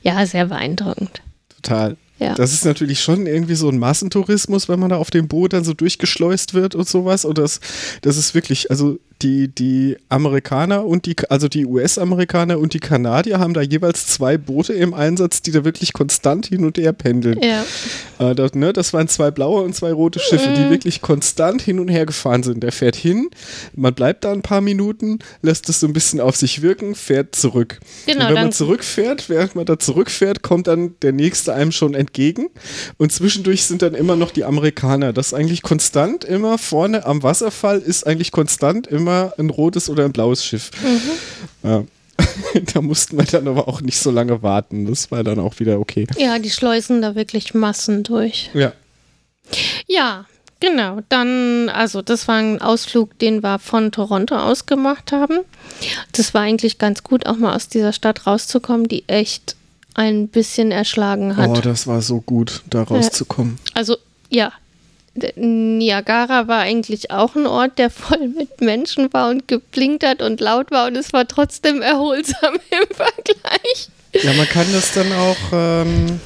[0.02, 1.20] Ja, sehr beeindruckend.
[1.56, 1.96] Total.
[2.24, 2.34] Ja.
[2.34, 5.64] Das ist natürlich schon irgendwie so ein Massentourismus, wenn man da auf dem Boot dann
[5.64, 7.24] so durchgeschleust wird und sowas.
[7.24, 7.60] Und das,
[8.02, 13.38] das ist wirklich, also die, die Amerikaner und die, also die US-Amerikaner und die Kanadier
[13.38, 17.40] haben da jeweils zwei Boote im Einsatz, die da wirklich konstant hin und her pendeln.
[17.42, 17.64] Ja.
[18.18, 20.54] Äh, das, ne, das waren zwei blaue und zwei rote Schiffe, mhm.
[20.54, 22.62] die wirklich konstant hin und her gefahren sind.
[22.62, 23.30] Der fährt hin,
[23.74, 27.34] man bleibt da ein paar Minuten, lässt es so ein bisschen auf sich wirken, fährt
[27.34, 27.80] zurück.
[28.06, 31.94] Genau, und wenn man zurückfährt, während man da zurückfährt, kommt dann der nächste einem schon
[31.94, 32.50] entgegen.
[32.98, 35.14] Und zwischendurch sind dann immer noch die Amerikaner.
[35.14, 39.88] Das ist eigentlich konstant immer vorne am Wasserfall, ist eigentlich konstant immer immer ein rotes
[39.88, 40.70] oder ein blaues Schiff.
[40.82, 41.68] Mhm.
[41.68, 41.84] Ja.
[42.74, 44.86] da mussten wir dann aber auch nicht so lange warten.
[44.86, 46.06] Das war dann auch wieder okay.
[46.16, 48.50] Ja, die schleusen da wirklich Massen durch.
[48.54, 48.72] Ja.
[49.86, 50.26] Ja,
[50.60, 51.00] genau.
[51.08, 55.40] Dann, also das war ein Ausflug, den wir von Toronto aus gemacht haben.
[56.12, 59.56] Das war eigentlich ganz gut, auch mal aus dieser Stadt rauszukommen, die echt
[59.94, 61.50] ein bisschen erschlagen hat.
[61.50, 63.58] Oh, das war so gut, da rauszukommen.
[63.74, 63.96] Also
[64.28, 64.52] ja,
[65.36, 70.40] Niagara war eigentlich auch ein Ort, der voll mit Menschen war und geblinkt hat und
[70.40, 73.88] laut war und es war trotzdem erholsam im Vergleich.
[74.12, 75.36] Ja, man kann das dann auch.
[75.52, 76.20] Ähm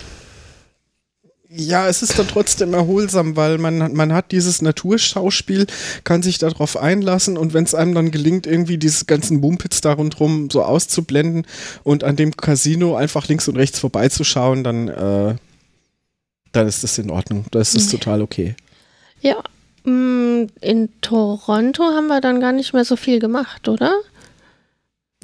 [1.50, 5.66] ja, es ist dann trotzdem erholsam, weil man, man hat dieses Naturschauspiel,
[6.04, 9.94] kann sich darauf einlassen und wenn es einem dann gelingt, irgendwie diese ganzen Mumpits da
[9.94, 11.46] rundherum so auszublenden
[11.84, 15.36] und an dem Casino einfach links und rechts vorbeizuschauen, dann, äh,
[16.52, 17.46] dann ist das in Ordnung.
[17.50, 18.54] Da ist das total okay.
[19.20, 19.42] Ja,
[19.84, 23.92] mm, in Toronto haben wir dann gar nicht mehr so viel gemacht, oder?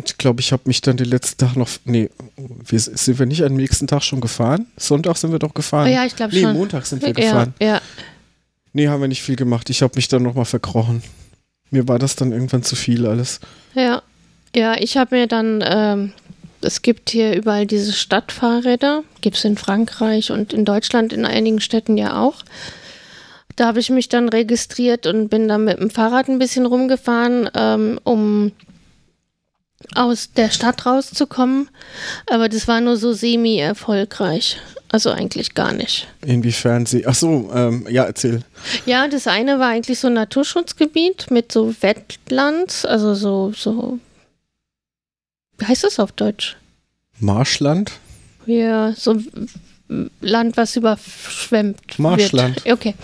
[0.04, 1.68] Ich glaube, ich habe mich dann den letzten Tag noch.
[1.84, 4.66] Nee, wir, sind wir nicht am nächsten Tag schon gefahren?
[4.76, 5.88] Sonntag sind wir doch gefahren.
[5.88, 6.52] Oh ja, ich glaube nee, schon.
[6.52, 7.54] Nee, Montag sind wir gefahren.
[7.60, 7.80] Ja, ja.
[8.72, 9.70] Nee, haben wir nicht viel gemacht.
[9.70, 11.02] Ich habe mich dann nochmal verkrochen.
[11.70, 13.38] Mir war das dann irgendwann zu viel alles.
[13.74, 14.02] Ja,
[14.54, 15.62] ja, ich habe mir dann.
[15.66, 16.12] Ähm,
[16.60, 19.04] es gibt hier überall diese Stadtfahrräder.
[19.20, 22.42] Gibt es in Frankreich und in Deutschland in einigen Städten ja auch.
[23.56, 27.48] Da habe ich mich dann registriert und bin dann mit dem Fahrrad ein bisschen rumgefahren,
[27.54, 28.52] ähm, um
[29.94, 31.68] aus der Stadt rauszukommen.
[32.28, 34.58] Aber das war nur so semi-erfolgreich.
[34.88, 36.06] Also eigentlich gar nicht.
[36.24, 37.04] Inwiefern sie.
[37.06, 38.42] Ach so, ähm, ja, erzähl.
[38.86, 43.98] Ja, das eine war eigentlich so ein Naturschutzgebiet mit so Wetlands, also so, so.
[45.58, 46.56] Wie heißt das auf Deutsch?
[47.18, 47.90] Marschland?
[48.46, 49.20] Ja, so
[50.20, 52.64] Land, was überschwemmt Marschland.
[52.64, 52.74] Wird.
[52.78, 52.94] Okay.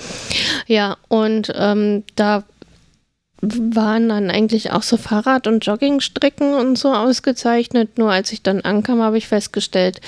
[0.66, 2.44] Ja, und ähm, da
[3.42, 7.98] waren dann eigentlich auch so Fahrrad- und Joggingstrecken und so ausgezeichnet.
[7.98, 10.00] Nur als ich dann ankam, habe ich festgestellt,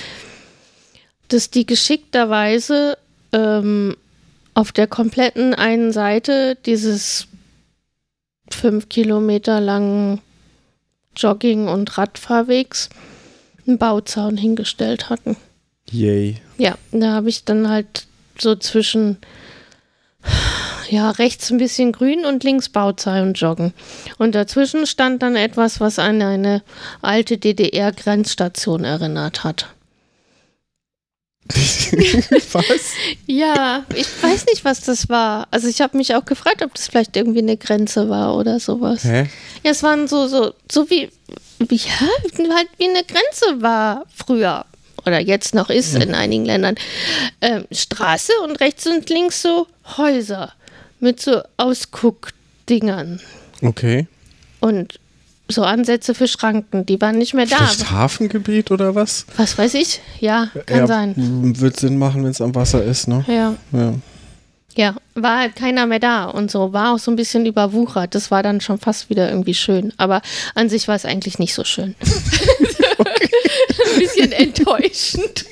[1.29, 2.97] dass die geschickterweise
[3.31, 3.95] ähm,
[4.53, 7.27] auf der kompletten einen Seite dieses
[8.49, 10.21] fünf Kilometer langen
[11.15, 12.89] Jogging- und Radfahrwegs
[13.65, 15.37] einen Bauzaun hingestellt hatten.
[15.93, 16.37] Yay.
[16.57, 18.07] Ja, da habe ich dann halt
[18.39, 19.17] so zwischen
[20.89, 23.73] ja, rechts ein bisschen grün und links Bauzei und Joggen.
[24.17, 26.63] Und dazwischen stand dann etwas, was an eine
[27.01, 29.67] alte DDR-Grenzstation erinnert hat.
[32.53, 32.93] was?
[33.27, 35.47] ja, ich weiß nicht, was das war.
[35.51, 39.03] Also ich habe mich auch gefragt, ob das vielleicht irgendwie eine Grenze war oder sowas.
[39.03, 39.29] Hä?
[39.63, 41.09] Ja, es waren so, so, so wie,
[41.59, 41.99] wie, ja,
[42.55, 44.65] halt wie eine Grenze war früher
[45.05, 46.75] oder jetzt noch ist in einigen Ländern,
[47.41, 50.53] ähm, Straße und rechts und links so Häuser
[50.99, 53.19] mit so Ausguckdingern.
[53.61, 54.07] Okay.
[54.59, 54.99] Und
[55.49, 57.57] so Ansätze für Schranken, die waren nicht mehr da.
[57.57, 59.25] Vielleicht Hafengebiet oder was?
[59.37, 60.01] Was weiß ich?
[60.19, 61.13] Ja, kann ja, sein.
[61.59, 63.25] Wird Sinn machen, wenn es am Wasser ist, ne?
[63.27, 63.55] Ja.
[63.71, 63.93] ja.
[64.75, 68.15] Ja, war halt keiner mehr da und so, war auch so ein bisschen überwuchert.
[68.15, 69.93] Das war dann schon fast wieder irgendwie schön.
[69.97, 70.21] Aber
[70.55, 71.95] an sich war es eigentlich nicht so schön.
[72.99, 75.45] ein bisschen enttäuschend.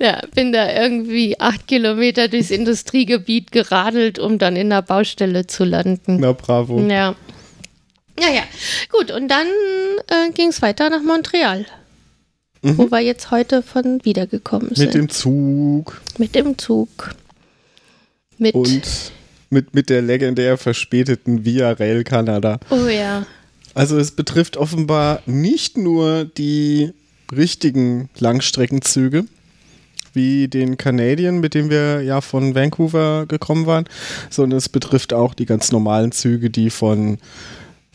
[0.00, 5.64] ja, bin da irgendwie acht Kilometer durchs Industriegebiet geradelt, um dann in der Baustelle zu
[5.64, 6.18] landen.
[6.20, 6.80] Na bravo.
[6.80, 7.14] Ja.
[8.20, 8.42] Ja, ja.
[8.90, 9.46] Gut, und dann
[10.08, 11.66] äh, ging es weiter nach Montreal.
[12.62, 14.86] Wo wir jetzt heute von wiedergekommen sind.
[14.86, 17.14] Mit dem Zug Mit dem Zug.
[18.38, 18.54] Mit.
[18.54, 19.12] und
[19.50, 22.58] mit, mit der legendär verspäteten Via Rail Kanada.
[22.70, 23.26] oh ja.
[23.74, 26.92] Also es betrifft offenbar nicht nur die
[27.34, 29.24] richtigen Langstreckenzüge,
[30.12, 33.84] wie den Canadian, mit dem wir ja von Vancouver gekommen waren,
[34.30, 37.18] sondern es betrifft auch die ganz normalen Züge, die von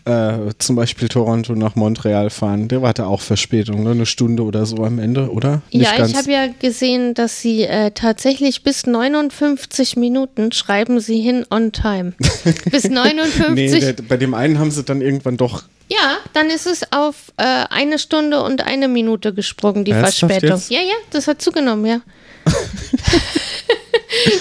[0.10, 2.68] äh, zum Beispiel Toronto nach Montreal fahren.
[2.68, 3.92] Der hatte auch Verspätung, ne?
[3.92, 5.62] eine Stunde oder so am Ende, oder?
[5.70, 11.46] Ja, ich habe ja gesehen, dass sie äh, tatsächlich bis 59 Minuten schreiben sie hin
[11.52, 12.14] on time.
[12.72, 13.54] bis 59.
[13.54, 17.34] Nee, der, bei dem einen haben sie dann irgendwann doch ja, dann ist es auf
[17.38, 20.60] äh, eine Stunde und eine Minute gesprungen, die Ernsthaft Verspätung.
[20.60, 20.70] jetzt?
[20.70, 22.02] Ja, ja, das hat zugenommen, ja.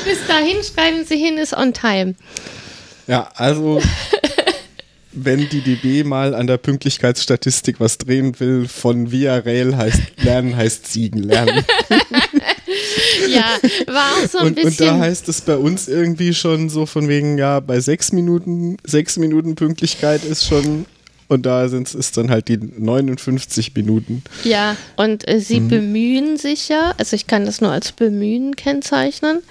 [0.04, 2.16] bis dahin schreiben sie hin, ist on time.
[3.06, 3.80] Ja, also
[5.12, 10.56] wenn die DB mal an der Pünktlichkeitsstatistik was drehen will, von Via Rail heißt lernen
[10.56, 11.64] heißt siegen lernen.
[13.28, 13.58] Ja,
[13.92, 15.00] war auch so ein Und, und da bisschen.
[15.00, 19.54] heißt es bei uns irgendwie schon so von wegen, ja, bei sechs Minuten, sechs Minuten
[19.54, 20.86] Pünktlichkeit ist schon,
[21.28, 24.22] und da sind es dann halt die 59 Minuten.
[24.44, 25.68] Ja, und äh, sie Mhm.
[25.68, 29.42] bemühen sich ja, also ich kann das nur als bemühen kennzeichnen.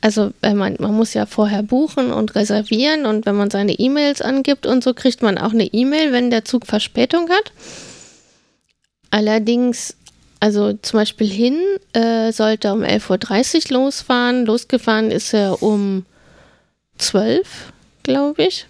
[0.00, 4.20] Also wenn man, man muss ja vorher buchen und reservieren und wenn man seine E-Mails
[4.20, 7.52] angibt und so, kriegt man auch eine E-Mail, wenn der Zug Verspätung hat.
[9.10, 9.94] Allerdings,
[10.40, 11.58] also zum Beispiel hin
[11.92, 14.46] äh, sollte er um 11.30 Uhr losfahren.
[14.46, 16.04] Losgefahren ist er um
[16.98, 18.66] 12, glaube ich.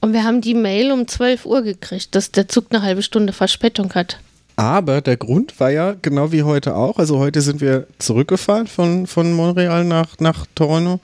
[0.00, 3.32] Und wir haben die Mail um 12 Uhr gekriegt, dass der Zug eine halbe Stunde
[3.32, 4.18] Verspätung hat.
[4.56, 6.98] Aber der Grund war ja genau wie heute auch.
[6.98, 11.00] Also heute sind wir zurückgefahren von, von Montreal nach, nach Toronto.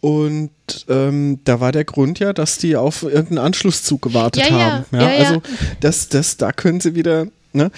[0.00, 0.50] Und
[0.88, 4.84] ähm, da war der Grund ja, dass die auf irgendeinen Anschlusszug gewartet ja, haben.
[4.90, 5.18] ja, ja.
[5.18, 5.42] Also
[5.78, 7.70] das, das, da können sie wieder, ne?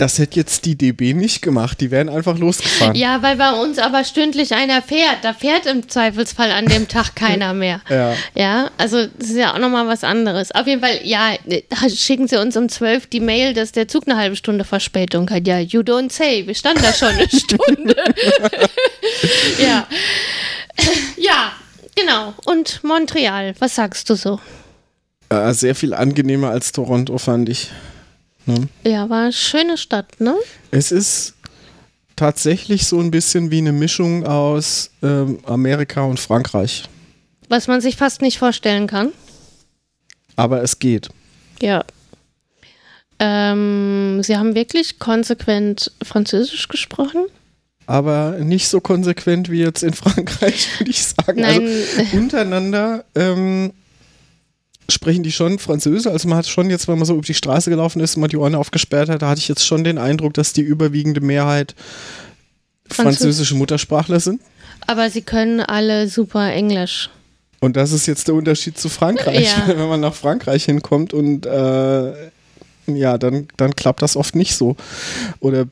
[0.00, 1.78] Das hätte jetzt die DB nicht gemacht.
[1.82, 2.94] Die wären einfach losgefahren.
[2.94, 5.18] Ja, weil bei uns aber stündlich einer fährt.
[5.24, 7.82] Da fährt im Zweifelsfall an dem Tag keiner mehr.
[7.90, 8.14] Ja.
[8.34, 10.52] Ja, also das ist ja auch nochmal was anderes.
[10.52, 11.34] Auf jeden Fall, ja,
[11.94, 15.46] schicken Sie uns um 12 die Mail, dass der Zug eine halbe Stunde Verspätung hat.
[15.46, 16.46] Ja, you don't say.
[16.46, 17.94] Wir standen da schon eine Stunde.
[19.62, 19.86] ja.
[21.18, 21.52] Ja,
[21.94, 22.32] genau.
[22.46, 24.40] Und Montreal, was sagst du so?
[25.50, 27.68] Sehr viel angenehmer als Toronto, fand ich.
[28.46, 28.68] Ne?
[28.84, 30.34] Ja, war eine schöne Stadt, ne?
[30.70, 31.34] Es ist
[32.16, 36.84] tatsächlich so ein bisschen wie eine Mischung aus ähm, Amerika und Frankreich.
[37.48, 39.12] Was man sich fast nicht vorstellen kann.
[40.36, 41.08] Aber es geht.
[41.60, 41.84] Ja.
[43.18, 47.26] Ähm, Sie haben wirklich konsequent Französisch gesprochen?
[47.86, 51.40] Aber nicht so konsequent wie jetzt in Frankreich, würde ich sagen.
[51.40, 51.68] Nein.
[51.98, 53.72] Also untereinander ähm,
[54.90, 56.06] sprechen die schon Französisch.
[56.06, 58.30] Also man hat schon jetzt, wenn man so über die Straße gelaufen ist und man
[58.30, 61.74] die Ohren aufgesperrt hat, da hatte ich jetzt schon den Eindruck, dass die überwiegende Mehrheit
[62.88, 64.40] Französ- französische Muttersprachler sind.
[64.86, 67.10] Aber Sie können alle super Englisch.
[67.60, 69.54] Und das ist jetzt der Unterschied zu Frankreich.
[69.54, 69.68] Ja.
[69.76, 72.12] Wenn man nach Frankreich hinkommt und äh,
[72.86, 74.76] ja, dann, dann klappt das oft nicht so.
[75.40, 75.66] Oder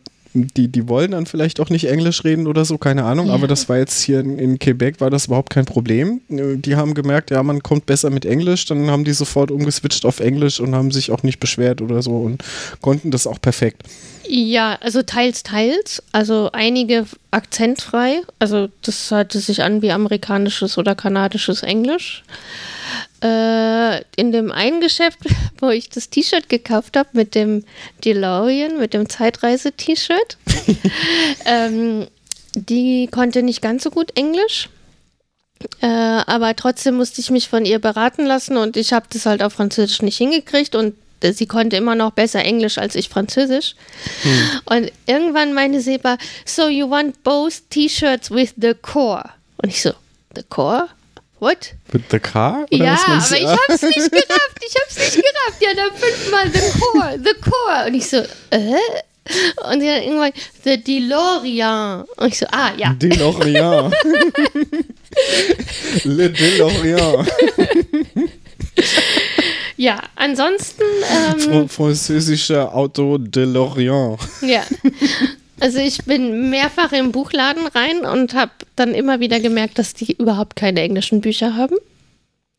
[0.47, 3.29] die, die wollen dann vielleicht auch nicht Englisch reden oder so, keine Ahnung.
[3.29, 3.35] Ja.
[3.35, 6.21] Aber das war jetzt hier in, in Quebec, war das überhaupt kein Problem.
[6.29, 8.67] Die haben gemerkt, ja, man kommt besser mit Englisch.
[8.67, 12.13] Dann haben die sofort umgeswitcht auf Englisch und haben sich auch nicht beschwert oder so
[12.19, 12.43] und
[12.81, 13.83] konnten das auch perfekt.
[14.29, 16.03] Ja, also teils, teils.
[16.13, 18.21] Also einige akzentfrei.
[18.39, 22.25] Also das hörte sich an wie amerikanisches oder kanadisches Englisch.
[23.23, 25.19] Äh, in dem einen Geschäft,
[25.61, 27.65] wo ich das T-Shirt gekauft habe mit dem
[28.05, 30.37] DeLorean, mit dem Zeitreise-T-Shirt,
[31.45, 32.07] ähm,
[32.55, 34.69] die konnte nicht ganz so gut Englisch.
[35.81, 39.43] Äh, aber trotzdem musste ich mich von ihr beraten lassen und ich habe das halt
[39.43, 43.75] auf Französisch nicht hingekriegt und äh, sie konnte immer noch besser Englisch als ich Französisch.
[44.67, 49.31] Und irgendwann meinte sie aber, so you want both T-Shirts with the core?
[49.57, 49.93] Und ich so,
[50.37, 50.89] the core?
[51.41, 51.75] What?
[51.93, 52.67] Mit the car?
[52.71, 55.61] Oder ja, aber ich hab's nicht gerafft, ich hab's nicht gerafft.
[55.61, 57.87] Ja, dann fünfmal the core, the core.
[57.87, 58.17] Und ich so,
[58.51, 58.75] äh?
[59.57, 60.33] Und hat irgendwann,
[60.65, 62.05] the DeLorean.
[62.17, 62.95] Und ich so, ah, ja.
[62.95, 63.93] DeLorean.
[66.05, 67.27] Le DeLorean.
[69.77, 74.17] Ja, ansonsten, ähm, Fr französischer Auto DeLorean.
[74.41, 74.65] Ja.
[75.61, 80.13] Also ich bin mehrfach im Buchladen rein und habe dann immer wieder gemerkt, dass die
[80.13, 81.77] überhaupt keine englischen Bücher haben.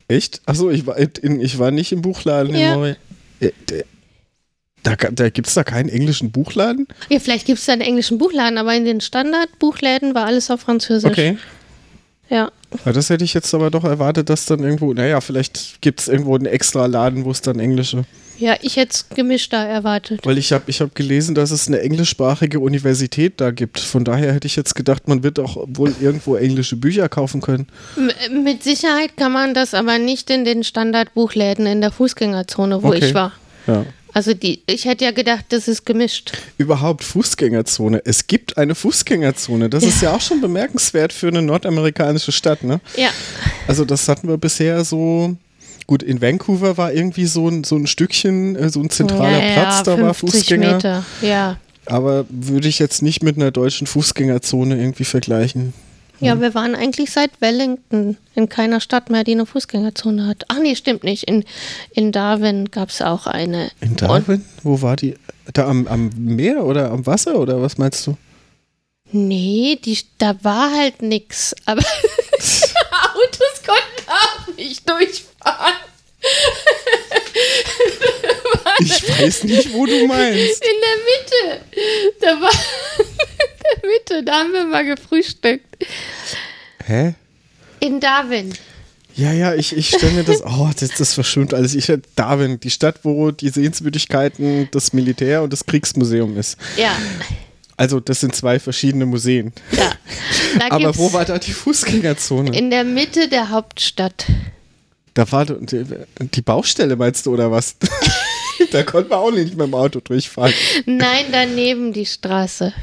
[0.08, 0.42] Echt?
[0.46, 2.74] Achso, ich war, in, ich war nicht im Buchladen Ja.
[2.76, 2.96] Montreal.
[3.40, 3.50] Äh,
[4.82, 6.86] Da, da gibt es da keinen englischen Buchladen?
[7.10, 10.62] Ja, vielleicht gibt es da einen englischen Buchladen, aber in den Standardbuchläden war alles auf
[10.62, 11.10] Französisch.
[11.10, 11.36] Okay.
[12.30, 12.50] Ja.
[12.86, 16.08] Ja, das hätte ich jetzt aber doch erwartet, dass dann irgendwo, naja, vielleicht gibt es
[16.08, 18.04] irgendwo einen extra Laden, wo es dann englische.
[18.40, 20.20] Ja, ich hätte es gemischter erwartet.
[20.24, 23.78] Weil ich habe ich hab gelesen, dass es eine englischsprachige Universität da gibt.
[23.78, 27.66] Von daher hätte ich jetzt gedacht, man wird auch wohl irgendwo englische Bücher kaufen können.
[27.96, 32.88] M mit Sicherheit kann man das aber nicht in den Standardbuchläden in der Fußgängerzone, wo
[32.88, 33.06] Okay.
[33.08, 33.32] ich war.
[33.66, 33.84] Ja.
[34.12, 36.32] Also die, ich hätte ja gedacht, das ist gemischt.
[36.58, 38.02] Überhaupt Fußgängerzone.
[38.04, 39.70] Es gibt eine Fußgängerzone.
[39.70, 42.80] Das ist ja auch schon bemerkenswert für eine nordamerikanische Stadt, ne?
[42.96, 43.10] Ja,
[43.68, 45.36] Also das hatten wir bisher so.
[45.90, 49.54] Gut, in Vancouver war irgendwie so ein, so ein Stückchen, äh, so ein zentraler ja,
[49.54, 50.74] Platz, ja, da war 50 Fußgänger.
[50.74, 51.04] Meter.
[51.20, 51.56] Ja.
[51.84, 55.74] Aber würde ich jetzt nicht mit einer deutschen Fußgängerzone irgendwie vergleichen.
[56.20, 60.44] Ja, wir waren eigentlich seit Wellington in keiner Stadt mehr, die eine Fußgängerzone hat.
[60.46, 61.24] Ach nee, stimmt nicht.
[61.24, 61.44] In,
[61.90, 63.72] in Darwin gab es auch eine.
[63.80, 64.44] In Darwin?
[64.62, 65.16] Wo war die?
[65.52, 68.16] Da am, am Meer oder am Wasser oder was meinst du?
[69.10, 71.52] Nee, die, da war halt nix.
[71.66, 71.82] Aber
[73.70, 75.74] Autos konnten auch nicht durchfahren.
[78.82, 80.62] Ich weiß nicht, wo du meinst.
[80.62, 81.60] In der Mitte.
[82.20, 82.52] Da war
[82.98, 85.66] in der Mitte, da haben wir mal gefrühstückt.
[86.86, 87.14] Hä?
[87.80, 88.52] In Darwin.
[89.16, 91.74] Ja, ja, ich, ich stelle mir das, oh, das, das verschwimmt alles.
[91.74, 96.56] Ich Darwin, die Stadt, wo die Sehenswürdigkeiten das Militär- und das Kriegsmuseum ist.
[96.76, 96.96] Ja.
[97.80, 99.54] Also, das sind zwei verschiedene Museen.
[99.72, 99.92] ja.
[100.68, 102.54] Aber wo war da die Fußgängerzone?
[102.54, 104.26] in der Mitte der Hauptstadt.
[105.14, 105.86] Da war die,
[106.18, 107.76] die Baustelle, meinst du, oder was?
[108.72, 110.52] da konnte man auch nicht mit dem Auto durchfahren.
[110.84, 112.74] Nein, daneben die Straße.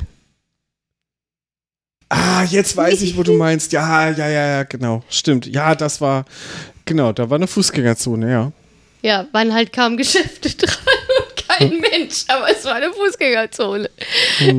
[2.10, 3.74] Ah, jetzt weiß ich, wo du meinst.
[3.74, 5.04] Ja, ja, ja, ja, genau.
[5.10, 5.46] Stimmt.
[5.46, 6.26] Ja, das war,
[6.86, 8.52] genau, da war eine Fußgängerzone, ja.
[9.04, 11.07] Ja, waren halt kaum Geschäfte dran
[11.58, 13.90] kein Mensch, aber es war eine Fußgängerzone.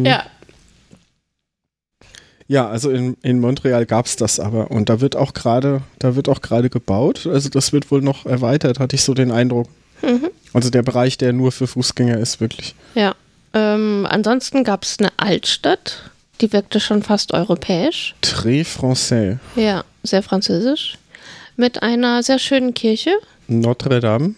[0.05, 0.27] Ja.
[2.51, 4.71] Ja, also in, in Montreal gab es das aber.
[4.71, 7.27] Und da wird auch gerade, da wird auch gerade gebaut.
[7.27, 9.69] Also das wird wohl noch erweitert, hatte ich so den Eindruck.
[10.53, 12.75] Also der Bereich, der nur für Fußgänger ist, wirklich.
[12.95, 13.15] Ja.
[13.53, 18.15] Ähm, ansonsten gab es eine Altstadt, die wirkte schon fast europäisch.
[18.23, 19.39] Très français.
[19.57, 20.97] Ja, sehr französisch.
[21.57, 23.11] Mit einer sehr schönen Kirche.
[23.47, 24.35] Notre Dame.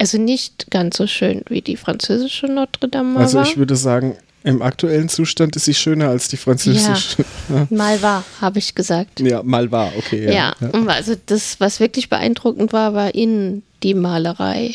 [0.00, 4.62] Also nicht ganz so schön wie die französische Notre Dame Also ich würde sagen, im
[4.62, 7.22] aktuellen Zustand ist sie schöner als die französische.
[7.50, 9.20] Ja, mal war, habe ich gesagt.
[9.20, 10.32] ja mal war, okay.
[10.32, 14.74] Ja, und also das, was wirklich beeindruckend war, war innen die Malerei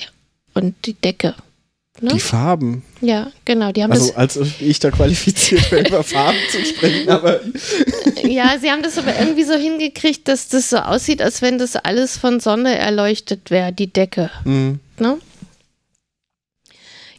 [0.53, 1.33] und die Decke.
[2.01, 2.11] Ne?
[2.13, 2.83] Die Farben.
[3.01, 3.71] ja, genau.
[3.71, 7.39] Die haben Also als ob ich da qualifiziert wäre, über Farben zu sprechen, aber
[8.23, 11.75] ja, sie haben das aber irgendwie so hingekriegt, dass das so aussieht, als wenn das
[11.77, 14.29] alles von Sonne erleuchtet wäre, die Decke.
[14.43, 15.19] mh, Ne?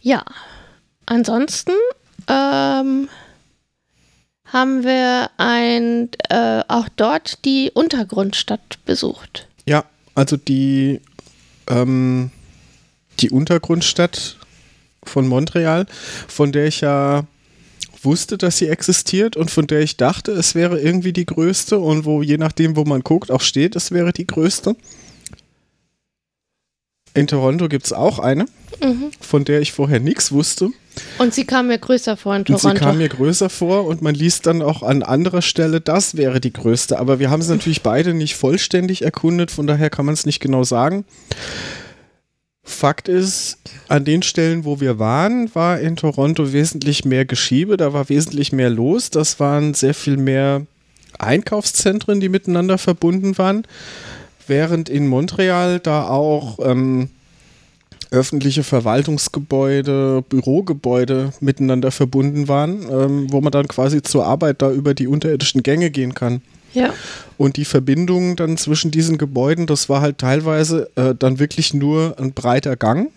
[0.00, 0.24] Ja,
[1.04, 1.72] ansonsten
[2.28, 3.08] ähm,
[4.44, 9.48] haben wir ein, äh, auch dort die Untergrundstadt besucht.
[9.66, 9.84] ja,
[10.14, 11.00] also die,
[11.68, 12.30] ähm,
[13.20, 14.38] die Untergrundstadt
[15.02, 15.86] von Montreal,
[16.28, 17.24] von der ich ja
[18.02, 22.04] wusste, dass sie existiert und von der ich dachte, es wäre irgendwie die größte und
[22.04, 24.76] wo je nachdem, wo man guckt, auch steht, es wäre die größte.
[27.16, 28.46] In Toronto gibt es auch eine,
[29.20, 30.70] von der ich vorher nichts wusste.
[31.18, 32.80] Und sie kam mir größer vor in Und sie Toronto.
[32.84, 36.52] kam mir größer vor und man liest dann auch an anderer Stelle, das wäre die
[36.52, 36.98] größte.
[36.98, 40.40] Aber wir haben es natürlich beide nicht vollständig erkundet, von daher kann man es nicht
[40.40, 41.04] genau sagen.
[42.62, 47.92] Fakt ist, an den Stellen, wo wir waren, war in Toronto wesentlich mehr Geschiebe, da
[47.92, 49.10] war wesentlich mehr los.
[49.10, 50.66] Das waren sehr viel mehr
[51.18, 53.62] Einkaufszentren, die miteinander verbunden waren.
[54.46, 57.10] Während in Montreal da auch ähm,
[58.10, 64.94] öffentliche Verwaltungsgebäude, Bürogebäude miteinander verbunden waren, ähm, wo man dann quasi zur Arbeit da über
[64.94, 66.42] die unterirdischen Gänge gehen kann.
[66.72, 66.92] ja.
[67.38, 72.16] Und die Verbindung dann zwischen diesen Gebäuden, das war halt teilweise äh, dann wirklich nur
[72.18, 73.10] ein breiter Gang,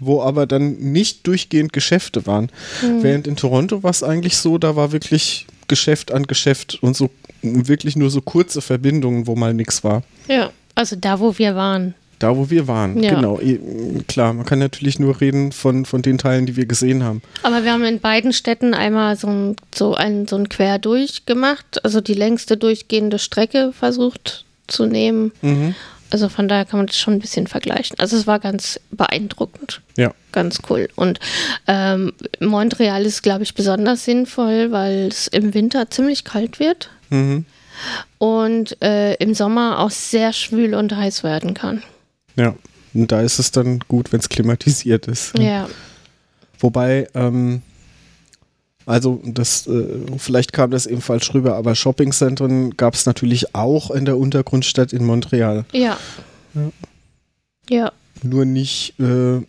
[0.00, 2.50] wo aber dann nicht durchgehend Geschäfte waren.
[3.02, 7.10] Während in Toronto war es eigentlich so, da war wirklich Geschäft an Geschäft und so
[7.42, 10.02] wirklich nur so kurze Verbindungen, wo mal nichts war.
[10.28, 11.94] Ja, also da, wo wir waren.
[12.18, 13.14] Da, wo wir waren, Ja.
[13.16, 13.40] genau.
[14.06, 17.20] Klar, man kann natürlich nur reden von, von den Teilen, die wir gesehen haben.
[17.42, 21.84] Aber wir haben in beiden Städten einmal so ein, so ein, so ein Quer durchgemacht,
[21.84, 25.32] also die längste durchgehende Strecke versucht zu nehmen.
[25.42, 25.74] Mhm.
[26.10, 27.98] Also von daher kann man das schon ein bisschen vergleichen.
[27.98, 29.80] Also es war ganz beeindruckend.
[29.96, 30.12] Ja.
[30.32, 30.88] Ganz cool.
[30.96, 31.20] Und
[31.66, 37.44] ähm, Montreal ist, glaube ich, besonders sinnvoll, weil es im Winter ziemlich kalt wird Mhm.
[38.18, 41.82] und äh, im Sommer auch sehr schwül und heiß werden kann.
[42.36, 42.54] Ja.
[42.94, 45.36] Und da ist es dann gut, wenn es klimatisiert ist.
[45.38, 45.68] Ja.
[46.58, 47.62] Wobei, ähm,
[48.84, 49.84] Also das, äh,
[50.18, 54.92] vielleicht kam das eben falsch rüber, aber Shoppingzentren gab es natürlich auch in der Untergrundstadt
[54.92, 55.64] in Montreal.
[55.72, 55.96] Ja.
[56.54, 56.70] Ja.
[57.70, 57.92] Ja.
[58.24, 59.40] Nur nicht, äh,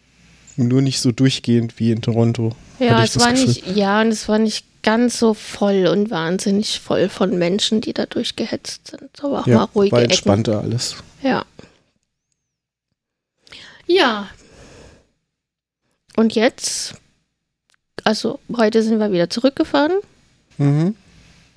[0.57, 2.55] nur nicht so durchgehend wie in Toronto.
[2.79, 3.47] Ja, es war Gefühl.
[3.47, 7.93] nicht, ja, und es war nicht ganz so voll und wahnsinnig voll von Menschen, die
[7.93, 9.09] da durchgehetzt sind.
[9.23, 10.11] Aber auch mal Ja, ruhige war Ecken.
[10.11, 10.95] entspannter alles.
[11.21, 11.45] Ja.
[13.87, 14.27] Ja.
[16.15, 16.95] Und jetzt,
[18.03, 19.93] also heute sind wir wieder zurückgefahren
[20.57, 20.95] Mhm.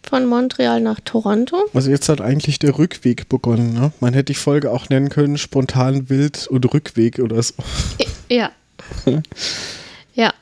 [0.02, 1.56] von Montreal nach Toronto.
[1.74, 3.74] Also jetzt hat eigentlich der Rückweg begonnen.
[3.74, 3.92] Ne?
[4.00, 7.54] Man hätte die Folge auch nennen können, spontan wild und Rückweg oder so.
[8.30, 8.50] Ja.
[10.14, 10.32] ja.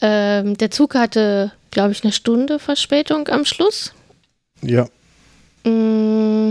[0.00, 3.92] Ähm, der Zug hatte, glaube ich, eine Stunde Verspätung am Schluss.
[4.62, 4.88] Ja,
[5.64, 6.50] Mm,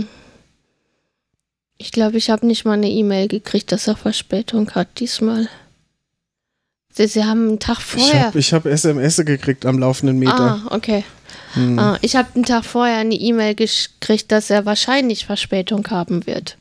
[1.78, 5.48] Ich glaube, ich habe nicht mal eine E-Mail gekriegt, dass er Verspätung hat diesmal.
[6.92, 8.26] Sie, sie haben einen Tag ich vorher.
[8.26, 10.62] habe ich hab SMS gekriegt am laufenden Meter.
[10.64, 11.04] ah, okay.
[11.54, 11.78] Hm.
[11.78, 16.56] Ah, ich habe einen Tag vorher eine E-Mail gekriegt, dass er wahrscheinlich Verspätung haben wird.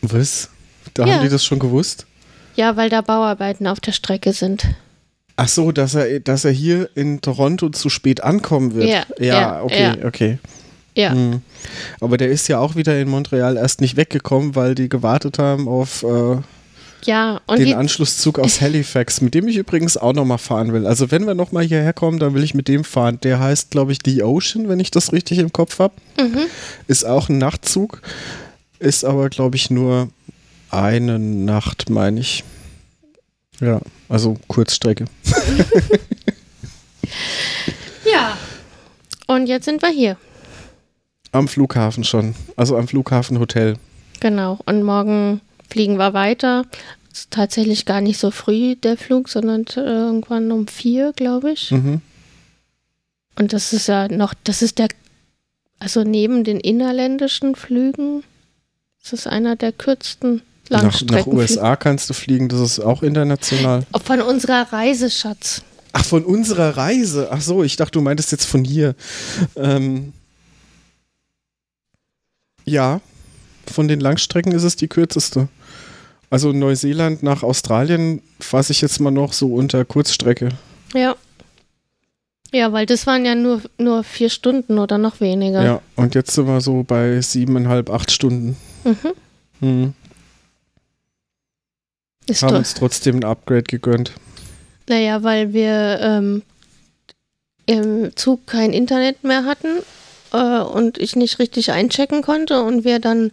[0.00, 0.48] Was?
[0.94, 1.14] Da Ja.
[1.14, 2.06] haben die das schon gewusst?
[2.54, 4.66] Ja, weil da Bauarbeiten auf der Strecke sind.
[5.36, 8.88] Ach so, dass er, dass er hier in Toronto zu spät ankommen wird.
[8.88, 10.06] Ja, ja, ja, okay, ja.
[10.06, 10.38] okay.
[10.94, 11.12] Ja.
[11.12, 11.40] Hm.
[12.00, 15.68] Aber der ist ja auch wieder in Montreal erst nicht weggekommen, weil die gewartet haben
[15.68, 16.36] auf äh,
[17.04, 20.86] Ja, den Anschlusszug aus Halifax, mit dem ich übrigens auch nochmal fahren will.
[20.86, 23.18] Also wenn wir nochmal hierher kommen, dann will ich mit dem fahren.
[23.22, 25.94] Der heißt, glaube ich, The Ocean, wenn ich das richtig im Kopf habe.
[26.20, 26.42] Mhm.
[26.88, 28.02] Ist auch ein Nachtzug,
[28.78, 30.10] ist aber, glaube ich, nur
[30.72, 32.44] eine Nacht, meine ich.
[33.60, 35.04] Ja, also Kurzstrecke.
[38.12, 38.36] ja.
[39.26, 40.16] Und jetzt sind wir hier.
[41.30, 43.76] Am Flughafen schon, also am Flughafenhotel.
[44.20, 44.58] Genau.
[44.66, 46.64] Und morgen fliegen wir weiter.
[47.12, 51.70] Ist tatsächlich gar nicht so früh der Flug, sondern äh, irgendwann um vier, glaube ich.
[51.70, 52.00] Mhm.
[53.38, 54.88] Und das ist ja noch, das ist der,
[55.78, 58.24] also neben den innerländischen Flügen,
[59.02, 60.42] das ist einer der kürzesten
[60.72, 61.26] Nach, nach.
[61.26, 63.84] USA kannst du fliegen, das ist auch international.
[64.04, 65.62] Von unserer Reiseschatz.
[65.92, 67.28] Ach, von unserer Reise.
[67.30, 68.94] Ach so, ich dachte, du meintest jetzt von hier.
[69.56, 70.12] Ähm,
[72.64, 73.00] ja,
[73.70, 75.48] von den Langstrecken ist es die kürzeste.
[76.30, 80.48] Also Neuseeland nach Australien fasse ich jetzt mal noch so unter Kurzstrecke.
[80.94, 81.14] Ja.
[82.52, 85.62] Ja, weil das waren ja nur, nur vier Stunden oder noch weniger.
[85.62, 88.56] Ja, und jetzt sind wir so bei siebeneinhalb, acht Stunden.
[88.84, 88.96] Mhm.
[89.60, 89.94] Hm.
[92.28, 94.12] Ist Haben uns trotzdem ein Upgrade gegönnt.
[94.88, 96.42] naja, weil wir ähm,
[97.66, 99.82] im Zug kein Internet mehr hatten
[100.32, 103.32] äh, und ich nicht richtig einchecken konnte und wir dann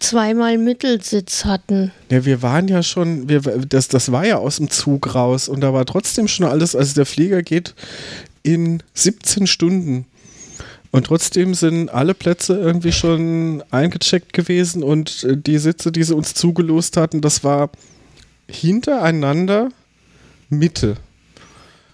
[0.00, 1.92] zweimal Mittelsitz hatten.
[2.10, 5.60] Ja, wir waren ja schon, wir, das, das war ja aus dem Zug raus und
[5.60, 7.74] da war trotzdem schon alles, also der Flieger geht
[8.42, 10.06] in 17 Stunden.
[10.90, 16.14] Und trotzdem sind alle Plätze irgendwie schon eingecheckt gewesen und äh, die Sitze, die sie
[16.14, 17.70] uns zugelost hatten, das war
[18.50, 19.70] hintereinander
[20.48, 20.96] Mitte.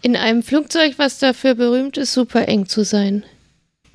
[0.02, 3.24] In einem Flugzeug, was dafür berühmt ist, super eng zu sein.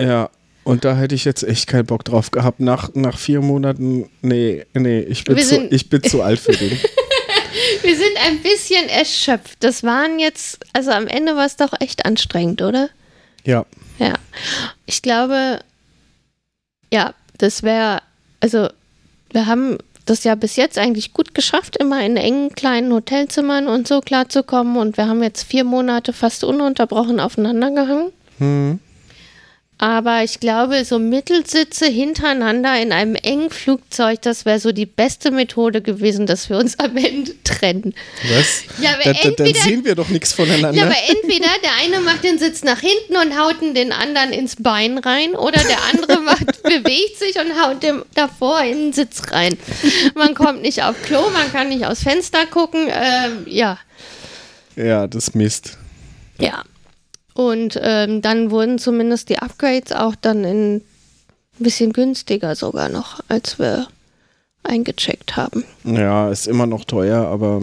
[0.00, 0.30] Ja,
[0.64, 2.60] und da hätte ich jetzt echt keinen Bock drauf gehabt.
[2.60, 6.78] Nach, nach vier Monaten, nee, nee, ich bin, zu, ich bin zu alt für den.
[7.82, 9.58] Wir sind ein bisschen erschöpft.
[9.60, 12.90] Das waren jetzt, also am Ende war es doch echt anstrengend, oder?
[13.44, 13.64] Ja,
[13.98, 14.14] Ja.
[14.86, 15.60] Ich glaube,
[16.92, 18.02] ja, das wäre,
[18.40, 18.68] also
[19.32, 23.86] wir haben das ja bis jetzt eigentlich gut geschafft, immer in engen kleinen Hotelzimmern und
[23.86, 24.76] so klarzukommen.
[24.76, 28.12] Und wir haben jetzt vier Monate fast ununterbrochen aufeinander gehangen.
[28.38, 28.78] hm.
[29.78, 35.30] Aber ich glaube, so Mittelsitze hintereinander in einem engen Flugzeug, das wäre so die beste
[35.30, 37.94] Methode gewesen, dass wir uns am Ende trennen.
[38.34, 38.62] was?
[38.82, 40.72] Ja, aber Da, da, dann entweder- sehen wir doch nichts voneinander.
[40.80, 44.56] Ja, aber entweder der eine macht den Sitz nach hinten und haut den anderen ins
[44.58, 49.30] Bein rein oder der andere macht, bewegt sich und haut dem davor in den Sitz
[49.30, 49.58] rein.
[50.14, 52.88] Man kommt nicht auf Klo, man kann nicht aus Fenster gucken.
[52.90, 53.78] Ähm, ja,
[54.74, 55.76] Ja, das Mist.
[56.38, 56.62] ja.
[57.36, 60.82] Und ähm, dann wurden zumindest die Upgrades auch dann in ein
[61.58, 63.88] bisschen günstiger sogar noch, als wir
[64.62, 65.64] eingecheckt haben.
[65.84, 67.62] Ja, ist immer noch teuer, aber,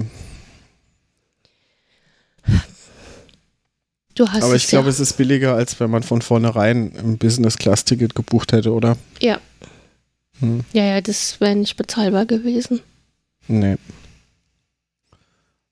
[4.15, 4.91] Du hast aber ich glaube, ja.
[4.91, 8.95] es ist billiger, als wenn man von vornherein ein Business-Class-Ticket gebucht hätte, oder?
[9.19, 9.39] ja.
[10.39, 10.61] Hm.
[10.73, 12.81] Ja, ja, das wäre nicht bezahlbar gewesen.
[13.47, 13.77] Nee.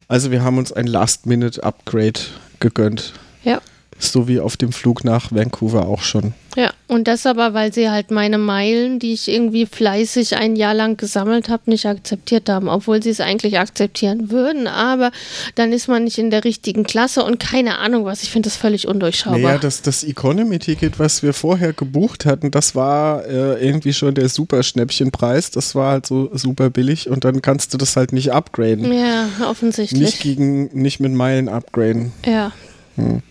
[0.08, 2.20] Also wir haben uns ein Last-Minute-Upgrade
[2.60, 3.14] gegönnt.
[3.44, 3.62] Ja.
[4.04, 6.34] So wie auf dem Flug nach Vancouver auch schon.
[6.58, 10.74] Ja, und das aber, weil sie halt meine Meilen, die ich irgendwie fleißig ein Jahr
[10.74, 14.68] lang gesammelt habe, nicht akzeptiert haben, obwohl sie es eigentlich akzeptieren würden.
[14.68, 15.12] Aber
[15.56, 18.24] dann ist man nicht in der richtigen Klasse und keine Ahnung was.
[18.24, 19.40] Ich finde das völlig undurchschaubar.
[19.40, 24.28] Naja, das, das Economy-Ticket, was wir vorher gebucht hatten, das war äh, irgendwie schon der
[24.28, 25.52] super Schnäppchenpreis.
[25.52, 28.92] Das war halt so super billig und dann kannst du das halt nicht upgraden.
[28.92, 30.02] Ja, offensichtlich.
[30.02, 32.12] Nicht gegen, nicht mit Meilen upgraden.
[32.26, 32.52] Ja.
[32.96, 33.22] Hm.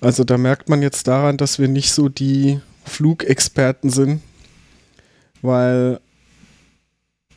[0.00, 4.22] Also da merkt man jetzt daran, dass wir nicht so die Flugexperten sind,
[5.42, 6.00] weil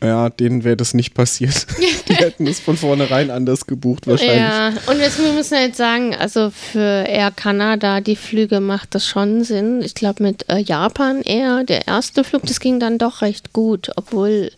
[0.02, 1.68] ja, denen wäre das nicht passiert.
[2.08, 4.38] die hätten es von vornherein anders gebucht wahrscheinlich.
[4.38, 9.06] Ja, und jetzt, wir müssen jetzt sagen, also für Air Canada, die Flüge macht das
[9.06, 9.82] schon Sinn.
[9.82, 13.92] Ich glaube mit äh, Japan eher, der erste Flug, das ging dann doch recht gut,
[13.98, 14.52] obwohl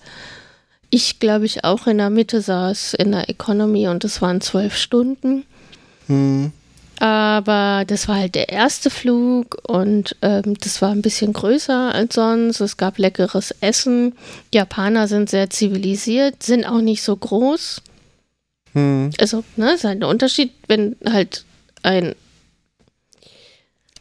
[0.91, 4.76] ich, glaube ich, auch in der Mitte saß in der Economy und es waren zwölf
[4.78, 5.45] Stunden.
[6.08, 6.52] Hm.
[7.02, 12.14] Aber das war halt der erste Flug und ähm, das war ein bisschen größer als
[12.14, 12.60] sonst.
[12.60, 14.14] Es gab leckeres Essen.
[14.54, 17.82] Die Japaner sind sehr zivilisiert, sind auch nicht so groß.
[18.74, 19.10] Hm.
[19.20, 21.43] Also, ne, ist halt ein Unterschied, wenn halt
[21.82, 22.14] ein.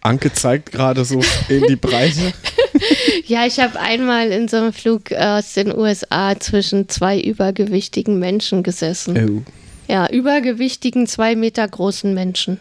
[0.02, 2.34] Anke zeigt gerade so in die Breite.
[3.26, 8.62] ja, ich habe einmal in so einem Flug aus den USA zwischen zwei übergewichtigen Menschen
[8.62, 9.42] gesessen.
[9.46, 9.52] Oh.
[9.90, 12.60] Ja, übergewichtigen, zwei Meter großen Menschen.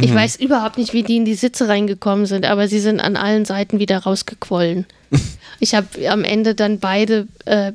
[0.00, 0.14] Ich Mhm.
[0.14, 3.44] weiß überhaupt nicht, wie die in die Sitze reingekommen sind, aber sie sind an allen
[3.44, 4.86] Seiten wieder rausgequollen.
[5.60, 7.72] ich habe am Ende dann beide äh,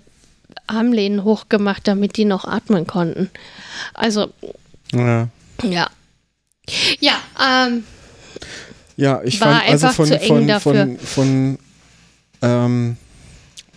[0.67, 3.29] Armlehnen hochgemacht, damit die noch atmen konnten.
[3.93, 4.31] Also,
[4.93, 5.27] Ja.
[5.63, 5.89] ja.
[7.01, 7.15] Ja,
[7.45, 7.83] ähm,
[8.95, 11.59] Ja, ich War fand also von, von, von, von
[12.41, 12.97] ähm,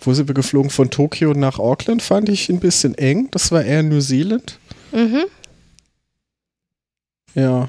[0.01, 0.69] wo sind wir geflogen?
[0.69, 3.27] Von Tokio nach Auckland fand ich ein bisschen eng.
[3.31, 4.57] Das war eher New Zealand.
[4.93, 5.25] mhm.
[7.33, 7.67] Ja.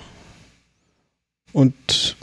[1.59, 2.14] Und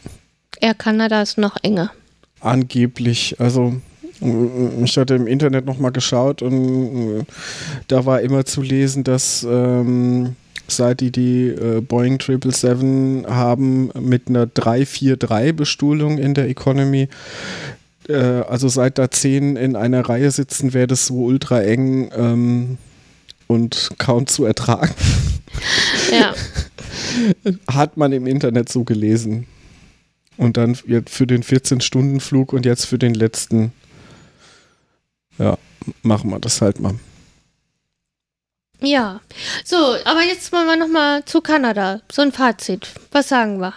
[0.61, 1.91] Air Canada ist noch enger.
[2.39, 3.75] angeblich, also
[4.21, 7.23] äh, ich hatte im Internet nochmal geschaut und äh,
[7.89, 10.37] da war immer zu lesen, dass ähm,
[10.69, 17.09] seit die die äh, Boeing 777 haben mit einer 343-Bestuhlung in der Economy,
[18.07, 22.77] äh, also seit da zehn in einer Reihe sitzen, wäre das so ultra eng ähm,
[23.47, 24.95] und kaum zu ertragen.
[26.11, 26.33] Ja,
[27.67, 29.47] Hat man im Internet so gelesen.
[30.37, 33.71] Und dann für den 14-Stunden-Flug und jetzt für den letzten,
[35.37, 35.57] ja,
[36.01, 36.95] machen wir das halt mal.
[38.81, 39.21] ja.
[39.63, 42.01] So, aber jetzt wollen wir nochmal zu Kanada.
[42.11, 42.89] So ein Fazit.
[43.11, 43.73] Was sagen wir?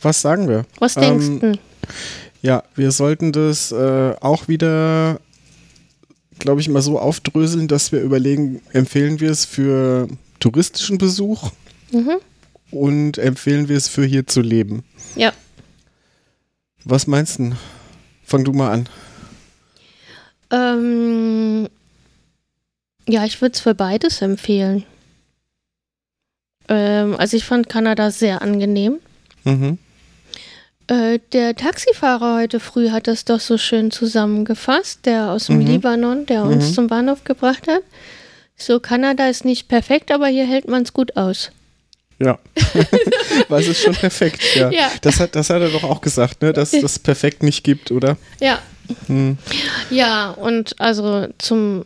[0.00, 0.64] Was sagen wir?
[0.78, 1.58] Was Ähm, denkst du?
[2.42, 5.18] Ja, wir sollten das äh, auch wieder,
[6.38, 10.06] glaube ich, mal so aufdröseln, dass wir überlegen, empfehlen wir es für
[10.44, 11.50] touristischen Besuch
[11.90, 12.16] Mhm.
[12.70, 14.84] und empfehlen wir es für hier zu leben.
[15.16, 15.32] Ja.
[16.84, 17.52] Was meinst du?
[18.24, 18.88] Fang du mal an.
[20.50, 21.68] Ähm,
[23.08, 24.84] ja, ich würde es für beides empfehlen.
[26.68, 28.98] Ähm, also ich fand Kanada sehr angenehm.
[29.44, 29.78] Mhm.
[30.88, 35.66] Äh, der Taxifahrer heute früh hat das doch so schön zusammengefasst, der aus dem Mhm.
[35.66, 36.74] Libanon, der uns Mhm.
[36.74, 37.82] zum Bahnhof gebracht hat.
[38.56, 41.50] So, Kanada ist nicht perfekt, aber hier hält man es gut aus.
[42.20, 42.38] Ja.
[43.48, 44.70] Was ist schon perfekt, ja.
[44.70, 44.90] Ja.
[45.02, 46.52] Das, hat, das hat er doch auch gesagt, ne?
[46.52, 48.16] dass das perfekt nicht gibt, oder?
[48.40, 48.60] Ja,
[49.06, 49.38] Hm.
[49.90, 51.84] Ja, und also zum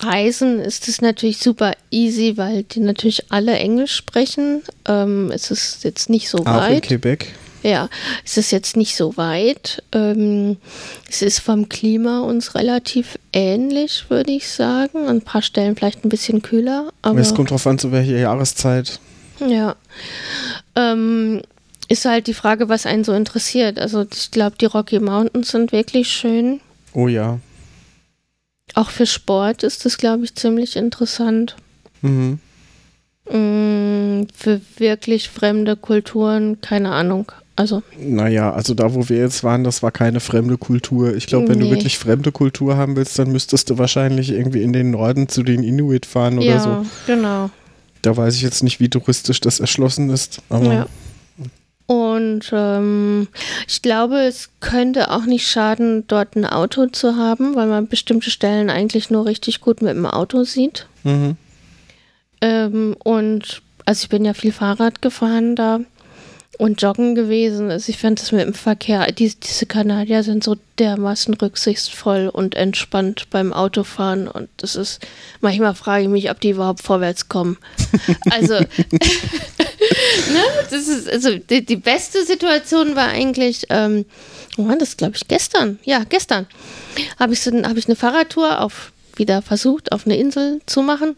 [0.00, 4.62] Reisen ist es natürlich super easy, weil die natürlich alle Englisch sprechen.
[4.86, 6.82] Ähm, es ist jetzt nicht so Auch in weit.
[6.82, 7.34] Quebec.
[7.66, 7.88] Ja,
[8.24, 9.82] es ist jetzt nicht so weit.
[9.90, 10.56] Ähm,
[11.10, 15.08] es ist vom Klima uns relativ ähnlich, würde ich sagen.
[15.08, 18.18] An ein paar Stellen vielleicht ein bisschen kühler, aber es kommt drauf an, zu welcher
[18.18, 19.00] Jahreszeit.
[19.40, 19.74] ja.
[20.76, 21.42] Ähm,
[21.88, 23.80] ist halt die Frage, was einen so interessiert.
[23.80, 26.60] Also ich glaube, die Rocky Mountains sind wirklich schön.
[26.92, 27.40] Oh ja.
[28.74, 31.56] Auch für Sport ist das, glaube ich, ziemlich interessant.
[32.02, 32.38] Mhm.
[33.28, 37.32] Mm, für wirklich fremde Kulturen, keine Ahnung.
[37.56, 41.14] Also, Naja, also da, wo wir jetzt waren, das war keine fremde Kultur.
[41.16, 41.70] Ich glaube, wenn du Nee.
[41.72, 45.62] wirklich fremde Kultur haben willst, dann müsstest du wahrscheinlich irgendwie in den Norden zu den
[45.62, 46.86] Inuit fahren oder ja, so.
[47.06, 47.50] genau.
[48.02, 50.42] Da weiß ich jetzt nicht, wie touristisch das erschlossen ist.
[50.50, 50.86] Aber Ja.
[51.86, 53.28] Und ähm,
[53.68, 58.30] ich glaube, es könnte auch nicht schaden, dort ein Auto zu haben, weil man bestimmte
[58.30, 60.88] Stellen eigentlich nur richtig gut mit dem Auto sieht.
[61.04, 61.36] Mhm.
[62.40, 65.80] Ähm, und also ich bin ja viel Fahrrad gefahren da
[66.58, 67.70] und joggen gewesen.
[67.70, 72.54] Also ich fand das mit dem Verkehr, die, diese Kanadier sind so dermaßen rücksichtsvoll und
[72.54, 75.06] entspannt beim Autofahren und das ist,
[75.40, 77.58] manchmal frage ich mich, ob die überhaupt vorwärts kommen.
[78.30, 78.68] Also ne?
[80.70, 84.04] Das ist, also die, die beste Situation war eigentlich, ähm,
[84.56, 85.78] oh war das, glaube ich, gestern.
[85.84, 86.46] Ja, gestern
[87.18, 91.16] habe ich, so, hab ich eine Fahrradtour auf, wieder versucht, auf eine Insel zu machen.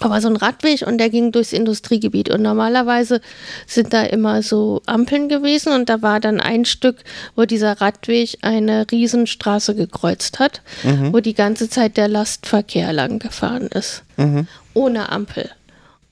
[0.00, 2.30] Aber so ein Radweg und der ging durchs Industriegebiet.
[2.30, 3.20] Und normalerweise
[3.66, 6.96] sind da immer so Ampeln gewesen und da war dann ein Stück,
[7.36, 11.12] wo dieser Radweg eine Riesenstraße gekreuzt hat, mhm.
[11.12, 14.02] wo die ganze Zeit der Lastverkehr lang gefahren ist.
[14.16, 14.46] Mhm.
[14.74, 15.50] Ohne Ampel.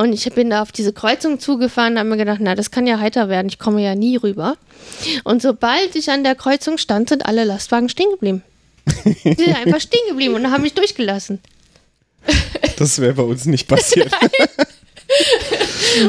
[0.00, 2.86] Und ich bin da auf diese Kreuzung zugefahren und habe mir gedacht, na, das kann
[2.86, 4.56] ja heiter werden, ich komme ja nie rüber.
[5.24, 8.42] Und sobald ich an der Kreuzung stand, sind alle Lastwagen stehen geblieben.
[9.24, 11.40] Die sind einfach stehen geblieben und haben mich durchgelassen.
[12.76, 14.12] Das wäre bei uns nicht passiert.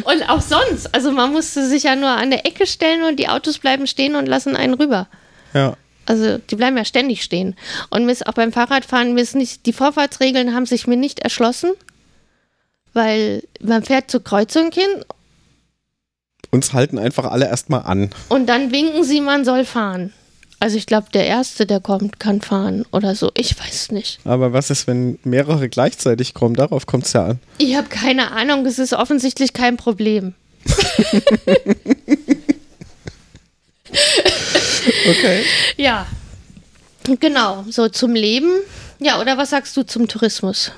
[0.04, 0.94] und auch sonst.
[0.94, 4.16] Also man musste sich ja nur an der Ecke stellen und die Autos bleiben stehen
[4.16, 5.08] und lassen einen rüber.
[5.56, 5.76] Ja.
[6.06, 7.56] Also die bleiben ja ständig stehen.
[7.90, 11.20] Und mir ist auch beim Fahrradfahren, mir ist nicht, die Vorfahrtsregeln haben sich mir nicht
[11.20, 11.72] erschlossen
[12.94, 15.04] weil man fährt zur Kreuzung hin.
[16.52, 18.10] Uns halten einfach alle erstmal an.
[18.30, 20.14] Und dann winken sie, man soll fahren.
[20.62, 23.32] Also ich glaube, der Erste, der kommt, kann fahren oder so.
[23.36, 24.20] Ich weiß nicht.
[24.26, 26.56] Aber was ist, wenn mehrere gleichzeitig kommen?
[26.56, 27.40] Darauf kommt es ja an.
[27.60, 28.66] Ich habe keine Ahnung.
[28.66, 30.34] Es ist offensichtlich kein Problem.
[35.10, 35.44] okay.
[35.78, 36.06] Ja.
[37.20, 37.64] Genau.
[37.70, 38.52] So zum Leben.
[39.00, 40.74] Ja, oder was sagst du zum Tourismus?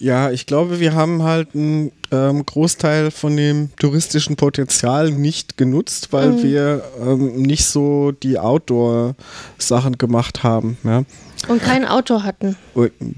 [0.00, 6.08] Ja, ich glaube, wir haben halt einen ähm, Großteil von dem touristischen Potenzial nicht genutzt,
[6.10, 6.42] weil mhm.
[6.42, 10.78] wir ähm, nicht so die Outdoor-Sachen gemacht haben.
[10.84, 11.02] Ja.
[11.48, 12.56] Und kein Auto hatten.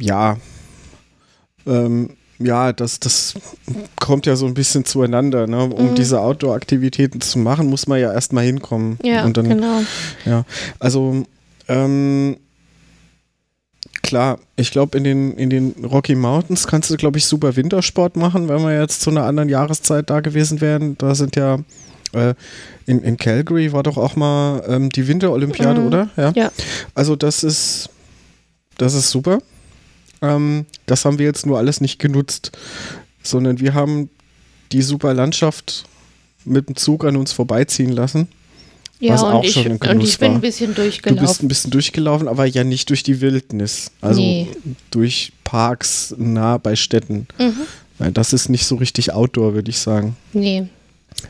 [0.01, 0.39] Ja.
[1.66, 3.35] Ähm, ja, das, das
[4.01, 5.47] kommt ja so ein bisschen zueinander.
[5.47, 5.62] Ne?
[5.62, 5.95] Um mhm.
[5.95, 8.99] diese Outdoor-Aktivitäten zu machen, muss man ja erstmal hinkommen.
[9.05, 9.83] Ja, dann, genau.
[10.24, 10.45] Ja,
[10.80, 11.24] also
[11.68, 12.39] ähm,
[14.12, 18.14] klar, ich glaube, in den, in den Rocky Mountains kannst du, glaube ich, super Wintersport
[18.14, 20.98] machen, wenn wir jetzt zu einer anderen Jahreszeit da gewesen wären.
[20.98, 21.60] Da sind ja
[22.12, 22.34] äh,
[22.84, 25.86] in, in Calgary war doch auch mal ähm, die Winterolympiade, mhm.
[25.86, 26.10] oder?
[26.18, 26.32] Ja?
[26.36, 26.52] ja.
[26.94, 27.88] Also das ist,
[28.76, 29.38] das ist super.
[30.20, 32.52] Ähm, das haben wir jetzt nur alles nicht genutzt,
[33.22, 34.10] sondern wir haben
[34.72, 35.84] die super Landschaft
[36.44, 38.28] mit dem Zug an uns vorbeiziehen lassen.
[39.03, 41.16] Ja, was auch ich, schon ein Genuss und ich bin ein bisschen durchgelaufen.
[41.16, 43.90] Du bist ein bisschen durchgelaufen, aber ja nicht durch die Wildnis.
[44.00, 44.46] Also nee.
[44.92, 47.26] durch Parks nah bei Städten.
[47.36, 48.12] Mhm.
[48.14, 50.16] Das ist nicht so richtig Outdoor, würde ich sagen.
[50.32, 50.68] Nee.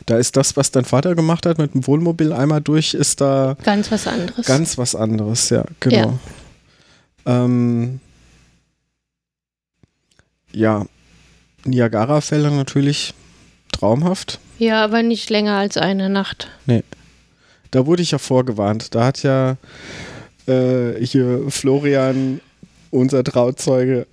[0.05, 3.57] Da ist das, was dein Vater gemacht hat mit dem Wohnmobil einmal durch, ist da
[3.63, 4.45] ganz was anderes.
[4.45, 6.19] Ganz was anderes, ja, genau.
[7.25, 7.99] Ja, ähm,
[10.51, 10.85] ja.
[11.65, 13.15] Niagara-Fälle natürlich
[13.71, 14.39] traumhaft.
[14.59, 16.49] Ja, aber nicht länger als eine Nacht.
[16.67, 16.83] Nee
[17.73, 18.93] da wurde ich ja vorgewarnt.
[18.95, 19.57] Da hat ja
[20.47, 22.39] äh, hier Florian,
[22.91, 24.05] unser Trauzeuge,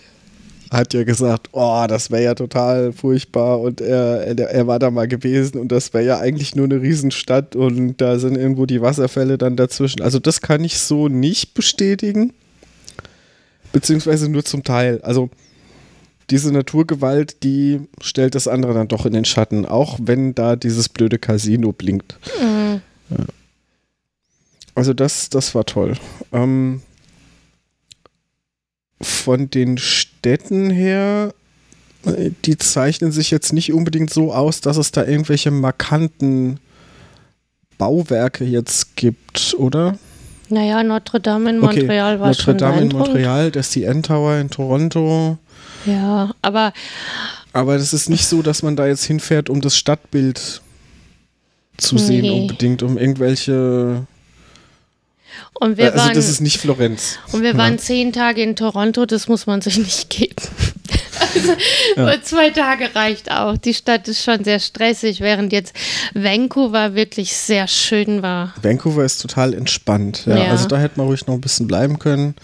[0.70, 4.90] hat ja gesagt, oh, das wäre ja total furchtbar und er, er, er war da
[4.90, 8.80] mal gewesen und das wäre ja eigentlich nur eine Riesenstadt und da sind irgendwo die
[8.80, 10.00] Wasserfälle dann dazwischen.
[10.00, 12.32] Also das kann ich so nicht bestätigen,
[13.72, 15.00] beziehungsweise nur zum Teil.
[15.02, 15.28] Also
[16.30, 20.88] diese Naturgewalt, die stellt das andere dann doch in den Schatten, auch wenn da dieses
[20.88, 22.16] blöde Casino blinkt.
[22.40, 22.80] Mhm.
[23.10, 23.24] Ja.
[24.80, 25.92] Also das, das war toll.
[26.32, 26.80] Ähm,
[28.98, 31.34] von den Städten her,
[32.06, 36.60] äh, die zeichnen sich jetzt nicht unbedingt so aus, dass es da irgendwelche markanten
[37.76, 39.98] Bauwerke jetzt gibt, oder?
[40.48, 42.20] Naja, Notre Dame in Montreal okay.
[42.22, 45.36] war Notre schon Dame in Montreal, das CN Tower in Toronto.
[45.84, 46.72] Ja, aber.
[47.52, 50.62] Aber das ist nicht so, dass man da jetzt hinfährt, um das Stadtbild
[51.76, 52.00] zu nee.
[52.00, 54.06] sehen, unbedingt, um irgendwelche
[55.54, 57.18] und wir also waren, das ist nicht Florenz.
[57.32, 57.78] Und wir waren ja.
[57.78, 60.34] zehn Tage in Toronto, das muss man sich nicht geben.
[61.34, 61.52] Also,
[61.96, 62.22] ja.
[62.22, 63.56] Zwei Tage reicht auch.
[63.56, 65.74] Die Stadt ist schon sehr stressig, während jetzt
[66.14, 68.54] Vancouver wirklich sehr schön war.
[68.62, 70.24] Vancouver ist total entspannt.
[70.26, 70.36] Ja.
[70.36, 70.50] ja.
[70.50, 72.34] Also da hätte man ruhig noch ein bisschen bleiben können.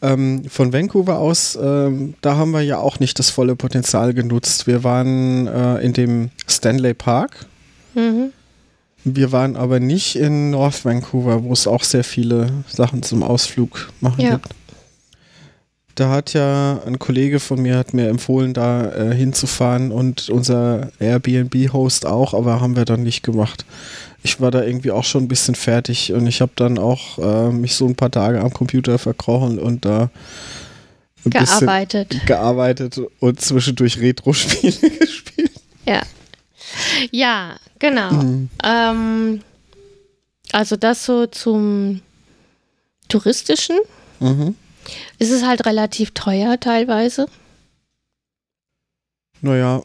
[0.00, 4.66] Ähm, von Vancouver aus, ähm, da haben wir ja auch nicht das volle Potenzial genutzt.
[4.66, 7.46] Wir waren äh, in dem Stanley Park.
[7.94, 8.32] Mhm.
[9.04, 13.92] Wir waren aber nicht in North Vancouver, wo es auch sehr viele Sachen zum Ausflug
[14.00, 14.30] machen ja.
[14.36, 14.48] gibt.
[15.94, 20.90] Da hat ja ein Kollege von mir hat mir empfohlen, da äh, hinzufahren und unser
[20.98, 23.64] Airbnb-Host auch, aber haben wir dann nicht gemacht.
[24.24, 27.52] Ich war da irgendwie auch schon ein bisschen fertig und ich habe dann auch äh,
[27.52, 30.10] mich so ein paar Tage am Computer verkrochen und da
[31.24, 32.26] gearbeitet.
[32.26, 35.52] gearbeitet und zwischendurch Retro-Spiele gespielt.
[35.86, 36.02] Ja.
[37.10, 38.10] Ja, genau.
[38.12, 38.48] Mhm.
[38.62, 39.40] Ähm,
[40.52, 42.00] also das so zum
[43.08, 43.78] touristischen.
[44.20, 44.54] Mhm.
[45.18, 47.26] Ist es halt relativ teuer teilweise.
[49.40, 49.82] Naja.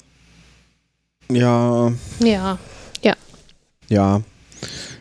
[1.32, 1.92] Ja.
[2.20, 2.58] Ja.
[3.02, 3.16] Ja,
[3.90, 4.22] Ja,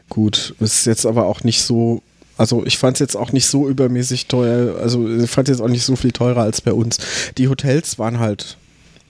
[0.08, 0.54] gut.
[0.60, 2.02] Ist jetzt aber auch nicht so.
[2.36, 4.76] Also ich fand es jetzt auch nicht so übermäßig teuer.
[4.78, 6.98] Also ich fand es jetzt auch nicht so viel teurer als bei uns.
[7.36, 8.56] Die Hotels waren halt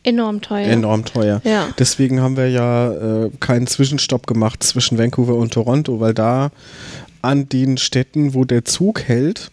[0.02, 0.66] Enorm teuer.
[0.66, 1.40] enorm teuer.
[1.44, 1.68] Ja.
[1.78, 2.92] Deswegen haben wir ja
[3.24, 6.50] äh, keinen Zwischenstopp gemacht zwischen Vancouver und Toronto, weil da
[7.22, 9.50] an den Städten, wo der Zug hält,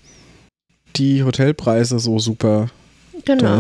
[0.95, 2.69] die Hotelpreise so super
[3.25, 3.59] Genau.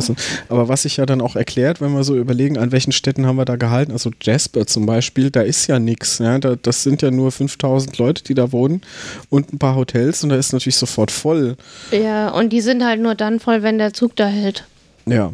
[0.49, 3.37] Aber was sich ja dann auch erklärt, wenn wir so überlegen, an welchen Städten haben
[3.37, 6.19] wir da gehalten, also Jasper zum Beispiel, da ist ja nichts.
[6.19, 6.37] Ja?
[6.37, 8.81] Da, das sind ja nur 5000 Leute, die da wohnen
[9.29, 11.57] und ein paar Hotels und da ist natürlich sofort voll.
[11.91, 14.65] Ja, und die sind halt nur dann voll, wenn der Zug da hält.
[15.07, 15.31] Ja,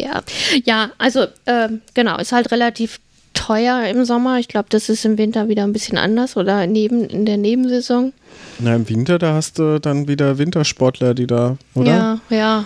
[0.00, 0.22] Ja,
[0.64, 3.00] ja, also ähm, genau, ist halt relativ
[3.32, 4.38] teuer im Sommer.
[4.38, 8.12] Ich glaube, das ist im Winter wieder ein bisschen anders oder neben, in der Nebensaison.
[8.58, 12.20] Na, im Winter, da hast du dann wieder Wintersportler, die da, oder?
[12.30, 12.64] Ja, ja.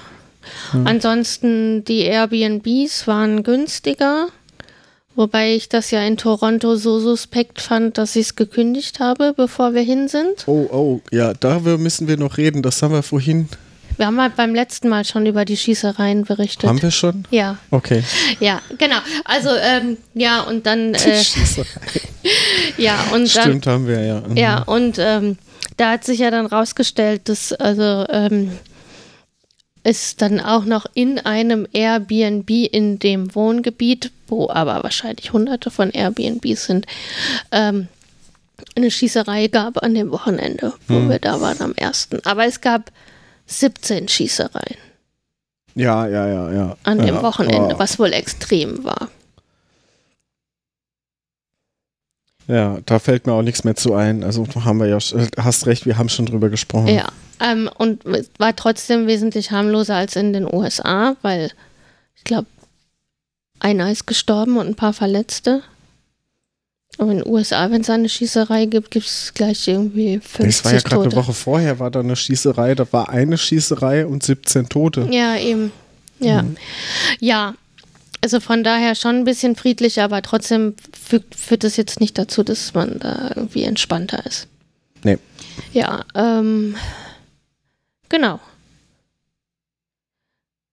[0.84, 4.28] Ansonsten die Airbnbs waren günstiger,
[5.14, 9.74] wobei ich das ja in Toronto so suspekt fand, dass ich es gekündigt habe, bevor
[9.74, 10.44] wir hin sind.
[10.46, 12.62] Oh, oh, ja, darüber müssen wir noch reden.
[12.62, 13.48] Das haben wir vorhin.
[13.99, 16.68] Wir haben halt beim letzten Mal schon über die Schießereien berichtet.
[16.68, 17.24] Haben wir schon?
[17.30, 18.03] Ja, Okay.
[18.40, 18.99] ja, genau.
[19.24, 21.66] Also ähm, ja und dann äh, Schießerei.
[22.78, 24.20] ja und dann Stimmt, haben wir, ja.
[24.20, 24.36] Mhm.
[24.36, 25.36] Ja, und ähm,
[25.76, 28.53] da hat sich ja dann rausgestellt, dass also ähm,
[29.82, 35.90] es dann auch noch in einem Airbnb in dem Wohngebiet, wo aber wahrscheinlich hunderte von
[35.90, 36.86] Airbnbs sind,
[37.53, 37.88] ähm,
[38.76, 42.20] eine Schießerei gab an dem Wochenende, wo wir da waren am ersten.
[42.24, 42.90] Aber es gab
[43.49, 44.78] 17 Schießereien
[45.74, 46.76] Ja, ja, ja, ja.
[46.84, 47.05] an ja.
[47.07, 47.78] dem Wochenende, Oh.
[47.78, 49.09] was wohl extrem war.
[52.46, 54.24] Ja, da fällt mir auch nichts mehr zu ein.
[54.24, 54.99] Also haben wir ja,
[55.36, 56.88] hast recht, wir haben schon drüber gesprochen.
[56.88, 57.09] Ja,
[57.40, 58.03] ähm, und
[58.38, 61.51] war trotzdem wesentlich harmloser als in den USA, weil
[62.16, 62.46] ich glaube,
[63.61, 65.62] einer ist gestorben und ein paar Verletzte.
[66.99, 70.64] Und in den USA, wenn es eine Schießerei gibt, gibt es gleich irgendwie 50 Es
[70.64, 74.24] war ja gerade eine Woche vorher, war da eine Schießerei, da war eine Schießerei und
[74.24, 75.09] 17 Tote.
[75.11, 75.70] Ja, eben.
[76.18, 76.42] Ja.
[76.42, 76.57] Mhm.
[77.20, 77.55] Ja.
[78.20, 82.42] Also von daher schon ein bisschen friedlicher, aber trotzdem fügt, führt das jetzt nicht dazu,
[82.42, 84.49] dass man da irgendwie entspannter ist.
[85.05, 85.18] Nee.
[85.72, 86.74] Ja, ähm,
[88.09, 88.40] genau.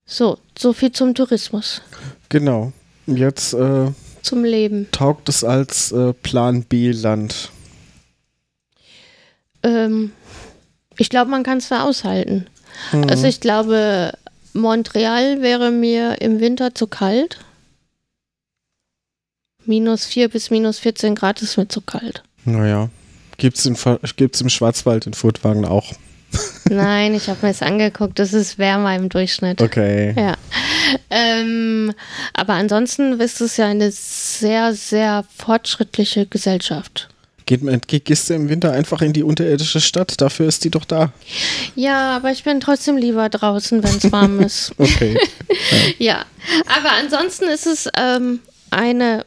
[0.07, 1.82] So, so viel zum Tourismus,
[2.30, 2.73] Genau.
[3.05, 3.91] Jetzt äh,
[4.26, 4.88] zum Leben.
[4.91, 7.51] taugt es als äh, Plan B-Land.
[9.63, 10.11] Ähm,
[10.97, 12.47] ich glaube, man kann es da aushalten.
[12.91, 13.05] Mhm.
[13.09, 14.13] Also ich glaube,
[14.53, 17.39] Montreal wäre mir im Winter zu kalt.
[19.65, 22.23] Minus 4 bis minus 14 Grad ist mir zu kalt.
[22.43, 22.89] Naja.
[23.41, 25.93] In, Fa- gibt's im Schwarzwald in Furtwagen auch.
[26.69, 28.17] Nein, ich habe mir das angeguckt.
[28.19, 29.61] Das ist wärmer im Durchschnitt.
[29.61, 30.13] Okay.
[30.17, 30.36] Ja.
[31.09, 31.93] Ähm,
[32.33, 37.09] aber ansonsten ist es ja eine sehr, sehr fortschrittliche Gesellschaft.
[37.45, 40.19] Geht, gehst du im Winter einfach in die unterirdische Stadt?
[40.19, 41.11] Dafür ist die doch da.
[41.75, 44.71] Ja, aber ich bin trotzdem lieber draußen, wenn es warm ist.
[44.79, 45.15] Okay.
[45.99, 46.25] Ja,
[46.65, 48.39] aber ansonsten ist es ähm,
[48.71, 49.25] eine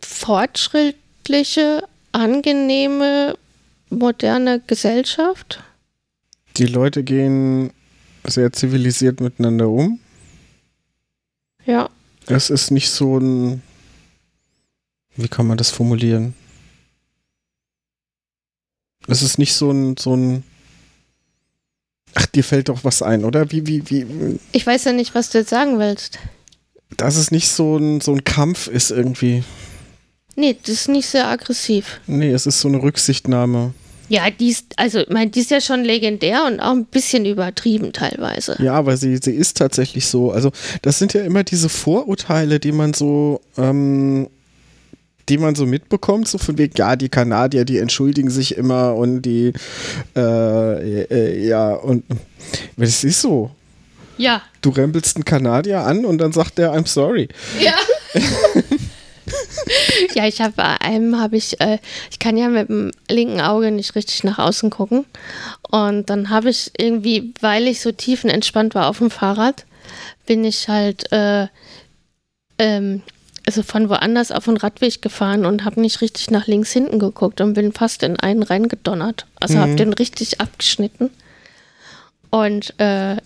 [0.00, 3.36] fortschrittliche, angenehme,
[3.90, 5.60] moderne Gesellschaft.
[6.58, 7.70] Die Leute gehen
[8.26, 10.00] sehr zivilisiert miteinander um.
[11.64, 11.88] Ja,
[12.26, 13.62] Es ist nicht so ein.
[15.16, 16.34] Wie kann man das formulieren?
[19.06, 20.44] Es ist nicht so ein, so ein.
[22.14, 23.50] Ach, dir fällt doch was ein, oder?
[23.50, 24.40] Wie, wie, wie.
[24.52, 26.18] ich weiß ja nicht, was du jetzt sagen willst.
[26.96, 29.44] Dass es nicht so ein, so ein Kampf ist irgendwie.
[30.36, 32.00] Nee, das ist nicht sehr aggressiv.
[32.06, 33.74] Nee, es ist so eine Rücksichtnahme.
[34.08, 37.26] Ja, die ist, also, ich meine, die ist ja schon legendär und auch ein bisschen
[37.26, 38.56] übertrieben teilweise.
[38.60, 40.30] Ja, aber sie, sie ist tatsächlich so.
[40.32, 40.50] Also,
[40.82, 44.28] das sind ja immer diese Vorurteile, die man so, ähm,
[45.28, 49.22] die man so mitbekommt, so von wegen, ja, die Kanadier, die entschuldigen sich immer und
[49.22, 49.52] die,
[50.16, 52.04] äh, äh, ja, und
[52.78, 53.50] es ist so.
[54.16, 54.42] Ja.
[54.62, 57.28] Du rempelst einen Kanadier an und dann sagt der, I'm sorry.
[57.60, 57.74] Ja.
[60.14, 61.78] ja, ich habe bei einem habe ich, äh,
[62.10, 65.04] ich kann ja mit dem linken Auge nicht richtig nach außen gucken.
[65.70, 69.64] Und dann habe ich irgendwie, weil ich so tiefenentspannt war auf dem Fahrrad,
[70.26, 71.48] bin ich halt äh,
[72.58, 73.02] ähm,
[73.46, 77.40] also von woanders auf den Radweg gefahren und habe nicht richtig nach links hinten geguckt
[77.40, 79.26] und bin fast in einen reingedonnert.
[79.40, 81.08] Also habe den richtig abgeschnitten.
[82.28, 83.16] Und äh,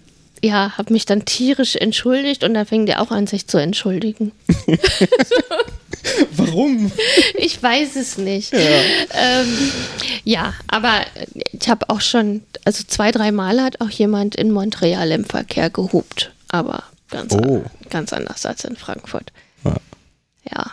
[0.44, 4.30] ja, habe mich dann tierisch entschuldigt und da fing der auch an, sich zu entschuldigen.
[6.36, 6.90] Warum?
[7.36, 8.52] Ich weiß es nicht.
[8.52, 8.58] Ja,
[9.14, 9.72] ähm,
[10.24, 11.02] ja aber
[11.52, 15.70] ich habe auch schon, also zwei, drei Mal hat auch jemand in Montreal im Verkehr
[15.70, 17.62] gehupt, aber ganz, Oh.
[17.90, 19.32] ganz anders als in Frankfurt.
[19.64, 19.76] Ja.
[20.50, 20.70] Ja.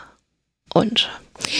[0.74, 1.10] Und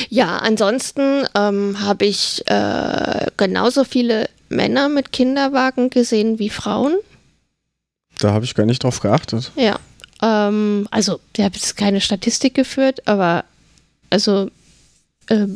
[0.09, 6.95] Ja, ansonsten ähm, habe ich äh, genauso viele Männer mit Kinderwagen gesehen wie Frauen.
[8.20, 9.51] Da habe ich gar nicht drauf geachtet.
[9.55, 9.80] Ja.
[10.22, 13.45] Ähm, also, ich habe jetzt keine Statistik geführt, aber
[14.10, 14.49] also
[15.28, 15.47] äh,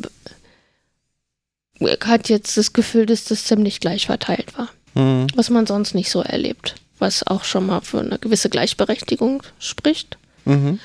[2.04, 4.68] hat jetzt das Gefühl, dass das ziemlich gleich verteilt war.
[4.94, 5.26] Mhm.
[5.34, 6.76] Was man sonst nicht so erlebt.
[6.98, 10.16] Was auch schon mal für eine gewisse Gleichberechtigung spricht.
[10.44, 10.78] Mhm.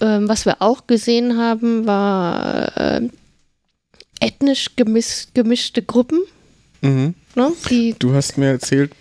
[0.00, 3.08] Ähm, was wir auch gesehen haben, war äh,
[4.20, 6.20] ethnisch gemis gemischte Gruppen.
[6.82, 7.14] Mhm.
[7.34, 7.52] Ne?
[7.98, 8.92] Du hast mir erzählt,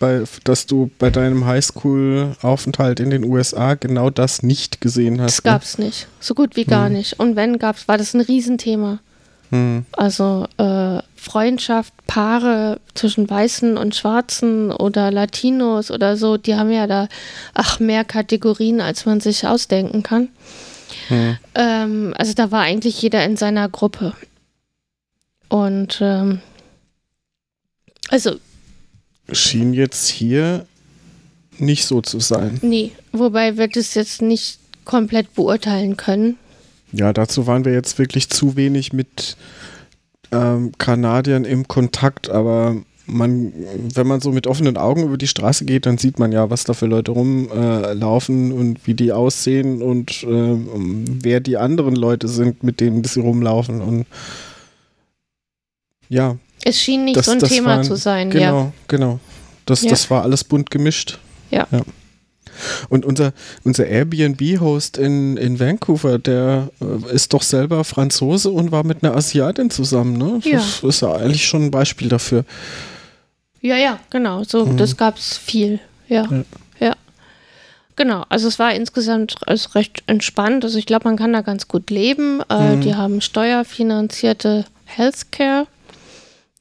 [0.43, 5.37] dass du bei deinem Highschool-Aufenthalt in den USA genau das nicht gesehen hast.
[5.37, 6.07] das gab es nicht.
[6.19, 6.95] So gut wie gar Mhm.
[6.95, 7.19] nicht.
[7.19, 8.99] Und wenn gab's, war das ein Riesenthema.
[9.51, 9.57] Ne?
[9.57, 9.85] Mhm.
[9.93, 16.87] Also äh, Freundschaft, Paare zwischen Weißen und Schwarzen oder Latinos oder so, die haben ja
[16.87, 17.07] da,
[17.53, 20.29] ach, mehr Kategorien, als man sich ausdenken kann.
[21.09, 21.37] Mhm.
[21.55, 24.13] Ähm, also da war eigentlich jeder in seiner Gruppe.
[25.49, 26.41] Und ähm,
[28.09, 28.35] also,
[29.31, 30.65] Schien jetzt hier
[31.57, 32.59] nicht so zu sein.
[32.61, 36.37] nee, wobei wir das jetzt nicht komplett beurteilen können.
[36.91, 39.35] Ja, dazu waren wir jetzt wirklich zu wenig mit
[40.31, 42.75] ähm, Kanadiern im Kontakt, aber
[43.07, 43.53] man,
[43.93, 46.63] wenn man so mit offenen Augen über die Straße geht, dann sieht man ja, was
[46.63, 52.27] da für Leute rumlaufen äh, und wie die aussehen und äh, wer die anderen Leute
[52.27, 53.81] sind, mit denen sie rumlaufen.
[53.81, 54.05] Und
[56.09, 58.71] ja, Es schien nicht Das- so ein Thema waren- zu sein, genau, ja.
[58.87, 59.19] genau.
[59.65, 59.89] Das, Ja.
[59.91, 61.19] das war alles bunt gemischt.
[61.51, 61.67] Ja.
[62.89, 63.33] Und unser,
[63.65, 69.15] unser Airbnb-Host in, in Vancouver, der äh, ist doch selber Franzose und war mit einer
[69.15, 70.39] Asiatin zusammen, ne?
[70.43, 70.57] Ja.
[70.57, 72.45] Das ist ja eigentlich schon ein Beispiel dafür.
[73.61, 74.43] Ja, ja, genau.
[74.43, 74.77] So, Mhm.
[74.77, 75.79] das gab es viel.
[76.07, 76.23] Ja.
[76.31, 76.43] Ja.
[76.79, 76.95] ja.
[77.97, 78.23] Genau.
[78.29, 80.63] Also es war insgesamt also recht entspannt.
[80.63, 82.41] Also ich glaube, man kann da ganz gut leben.
[82.49, 82.81] Äh, Mhm.
[82.81, 85.67] Die haben steuerfinanzierte Healthcare,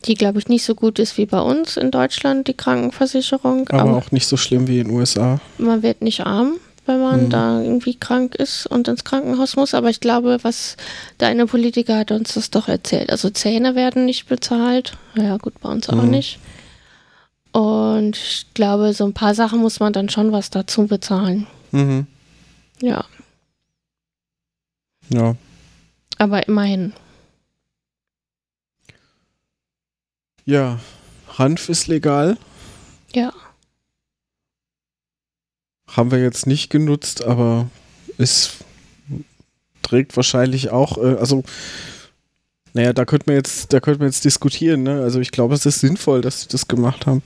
[0.07, 3.69] die, glaube ich, nicht so gut ist wie bei uns in Deutschland, die Krankenversicherung.
[3.71, 5.41] Aber Aber auch nicht so schlimm wie in den USA.
[5.59, 6.55] man wird nicht arm,
[6.87, 7.31] wenn man Mhm.
[7.31, 9.73] da irgendwie krank ist und ins Krankenhaus muss.
[9.75, 10.77] Aber ich glaube, was
[11.19, 13.11] deine Politiker hat uns das doch erzählt.
[13.11, 14.97] Also Zähne werden nicht bezahlt.
[15.17, 16.11] Ja, gut, bei uns auch Mhm.
[16.11, 16.39] nicht.
[17.53, 21.47] Und ich glaube, so ein paar Sachen muss man dann schon was dazu bezahlen.
[21.71, 22.07] Mhm.
[22.81, 23.05] Ja,
[25.09, 25.37] Ja.
[26.19, 26.93] aber immerhin.
[30.45, 30.79] Ja.
[31.39, 32.39] Hanf ist legal.
[33.13, 33.33] Ja.
[35.89, 37.69] Haben wir jetzt nicht genutzt, aber
[38.19, 38.59] es
[39.83, 41.45] trägt wahrscheinlich auch, äh, also
[42.73, 45.01] naja, da könnte man jetzt, da könnte man jetzt diskutieren, ne?
[45.03, 47.23] Also ich glaube, es ist sinnvoll, dass sie das gemacht haben.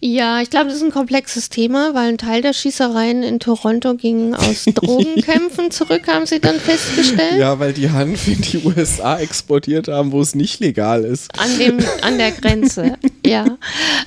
[0.00, 3.94] Ja, ich glaube, das ist ein komplexes Thema, weil ein Teil der Schießereien in Toronto
[3.94, 7.38] ging aus Drogenkämpfen zurück, haben sie dann festgestellt.
[7.38, 11.30] Ja, weil die Hanf in die USA exportiert haben, wo es nicht legal ist.
[11.38, 12.94] An, dem, an der Grenze,
[13.26, 13.44] ja.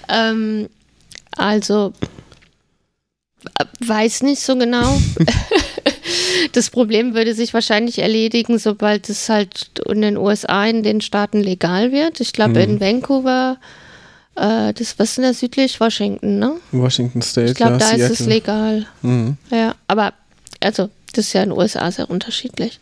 [0.10, 0.68] Ähm,
[1.38, 1.94] also,
[3.86, 5.00] weiß nicht so genau.
[6.54, 11.40] Das Problem würde sich wahrscheinlich erledigen, sobald es halt in den USA, in den Staaten
[11.40, 12.20] legal wird.
[12.20, 12.74] Ich glaube, Mhm.
[12.74, 13.58] in Vancouver,
[14.36, 15.80] äh, das, was ist denn da südlich?
[15.80, 16.56] Washington, ne?
[16.72, 18.34] Washington State, Ich glaube, da ist es Seattle.
[18.34, 18.88] legal.
[19.02, 19.38] Mhm.
[19.50, 20.14] Ja, aber,
[20.62, 22.80] also, das ist ja in den USA sehr unterschiedlich.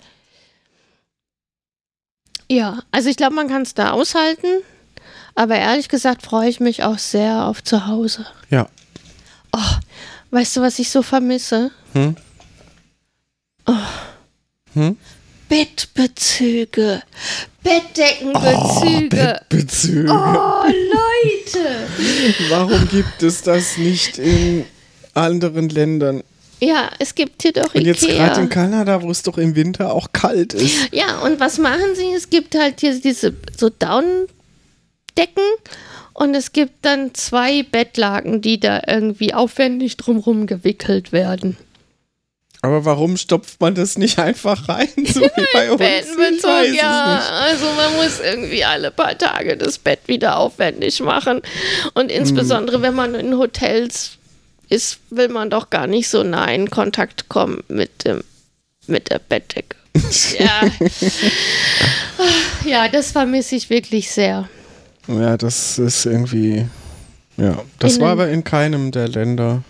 [2.51, 4.47] Ja, also ich glaube, man kann es da aushalten.
[5.35, 8.25] Aber ehrlich gesagt freue ich mich auch sehr auf zu Hause.
[8.49, 8.67] Ja.
[9.55, 9.59] Oh,
[10.31, 11.71] weißt du, was ich so vermisse?
[11.93, 12.15] Hm?
[14.73, 14.97] Hm?
[15.47, 17.01] Bettbezüge.
[17.63, 19.09] Bettdeckenbezüge.
[19.49, 20.11] Bettbezüge.
[20.11, 21.08] Oh, Leute.
[22.49, 24.65] Warum gibt es das nicht in
[25.13, 26.23] anderen Ländern?
[26.61, 28.41] Ja, es gibt hier doch Und jetzt gerade Ikea.
[28.43, 30.89] in Kanada, wo es doch im Winter auch kalt ist.
[30.91, 32.11] Ja, und was machen sie?
[32.15, 34.27] Es gibt halt hier diese so Downdecken
[36.13, 41.55] und es gibt dann zwei Bettlaken, die da irgendwie aufwendig drumrum gewickelt werden.
[42.61, 45.79] Aber warum stopft man das nicht einfach rein, so wie bei uns?
[45.79, 47.19] Bettenbezug, ja.
[47.41, 51.41] Also man muss irgendwie alle paar Tage das Bett wieder aufwendig machen.
[51.93, 54.17] Und insbesondere, wenn man in Hotels
[54.67, 58.23] ist, will man doch gar nicht so nah in Kontakt kommen mit, dem,
[58.87, 59.75] mit der Bettdecke.
[60.39, 60.61] ja.
[62.65, 64.49] ja, das vermisse ich wirklich sehr.
[65.07, 66.67] Ja, das ist irgendwie.
[67.37, 69.63] Ja, das In war aber in keinem der Länder.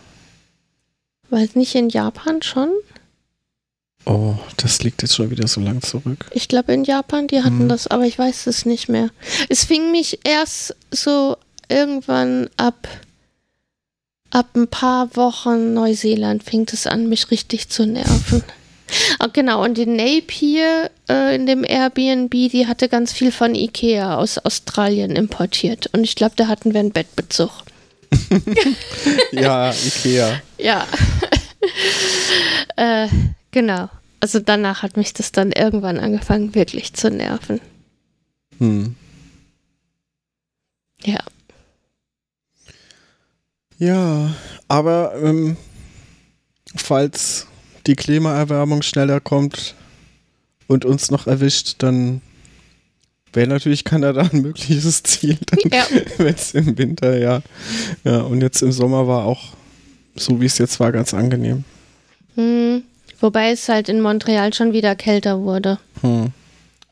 [1.31, 2.69] Es nicht in Japan schon?
[4.05, 6.25] Oh, das liegt jetzt schon wieder so lang zurück.
[6.31, 7.69] Ich glaube in Japan, die hatten Mhm.
[7.69, 9.09] das, aber ich weiß es nicht mehr.
[9.49, 12.87] Es fing mich erst so irgendwann ab,
[14.31, 18.43] ab ein paar Wochen Neuseeland fing es an, mich richtig zu nerven.
[19.19, 24.17] Ah, genau, und die Napier äh, in dem Airbnb, die hatte ganz viel von Ikea
[24.17, 25.87] aus Australien importiert.
[25.93, 27.51] Und ich glaube, da hatten wir einen Bettbezug.
[29.31, 30.41] ja, Ikea.
[30.57, 30.87] Ja.
[32.77, 33.07] äh,
[33.51, 33.89] genau.
[34.19, 37.61] Also danach hat mich das dann irgendwann angefangen, wirklich zu nerven.
[38.57, 38.95] Hm.
[41.03, 41.19] Ja.
[43.77, 44.33] Ja,
[44.67, 45.55] aber ähm,
[46.75, 47.47] falls
[47.87, 49.75] die Klimaerwärmung schneller kommt
[50.67, 52.21] und uns noch erwischt, dann
[53.33, 55.37] wäre natürlich Kanada ein mögliches Ziel,
[55.71, 55.85] Ja.
[56.17, 57.41] wenn es im Winter, ja.
[58.03, 59.53] Ja, und jetzt im Sommer war auch,
[60.15, 61.63] so wie es jetzt war, ganz angenehm.
[62.35, 62.83] Hm.
[63.21, 65.77] Wobei es halt in Montreal schon wieder kälter wurde.
[66.01, 66.31] Hm.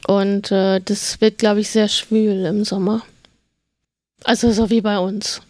[0.08, 3.02] Und äh, das wird, glaube ich, sehr schwül im Sommer.
[4.24, 5.42] Also so wie bei uns.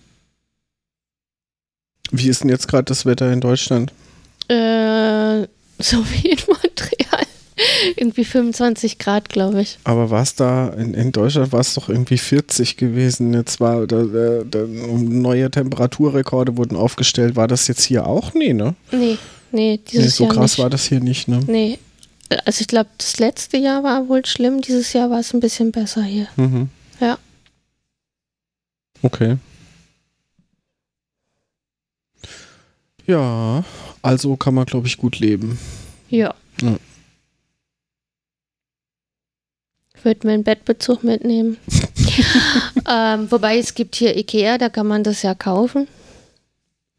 [2.11, 3.91] Wie ist denn jetzt gerade das Wetter in Deutschland?
[4.47, 5.41] Äh,
[5.79, 7.06] so wie in Montreal.
[7.95, 9.79] Irgendwie 25 Grad, glaube ich.
[9.83, 13.33] Aber war es da, in, in Deutschland war es doch irgendwie 40 gewesen.
[13.33, 17.35] Jetzt war, da, da, da, neue Temperaturrekorde wurden aufgestellt.
[17.35, 18.33] War das jetzt hier auch?
[18.33, 18.75] Nee, ne?
[18.91, 19.17] Nee, nee,
[19.51, 20.59] Nee, dieses so Jahr krass nicht.
[20.59, 21.39] war das hier nicht, ne?
[21.47, 21.79] Nee.
[22.45, 24.61] Also ich glaube, das letzte Jahr war wohl schlimm.
[24.61, 26.27] Dieses Jahr war es ein bisschen besser hier.
[26.35, 26.69] Mhm.
[26.99, 27.17] Ja.
[29.01, 29.37] Okay.
[33.05, 33.63] Ja,
[34.01, 35.57] also kann man, glaube ich, gut leben.
[36.09, 36.35] Ja.
[36.61, 36.75] Ja.
[39.97, 41.57] Ich würde mir einen Bettbezug mitnehmen.
[42.89, 45.87] ähm, wobei es gibt hier Ikea, da kann man das ja kaufen.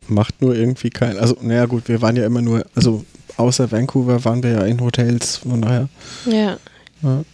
[0.08, 1.18] Macht nur irgendwie kein.
[1.18, 3.04] Also, naja, gut, wir waren ja immer nur, also
[3.36, 5.88] außer Vancouver waren wir ja in Hotels, von daher.
[6.26, 6.58] Ja.
[7.02, 7.24] Ja.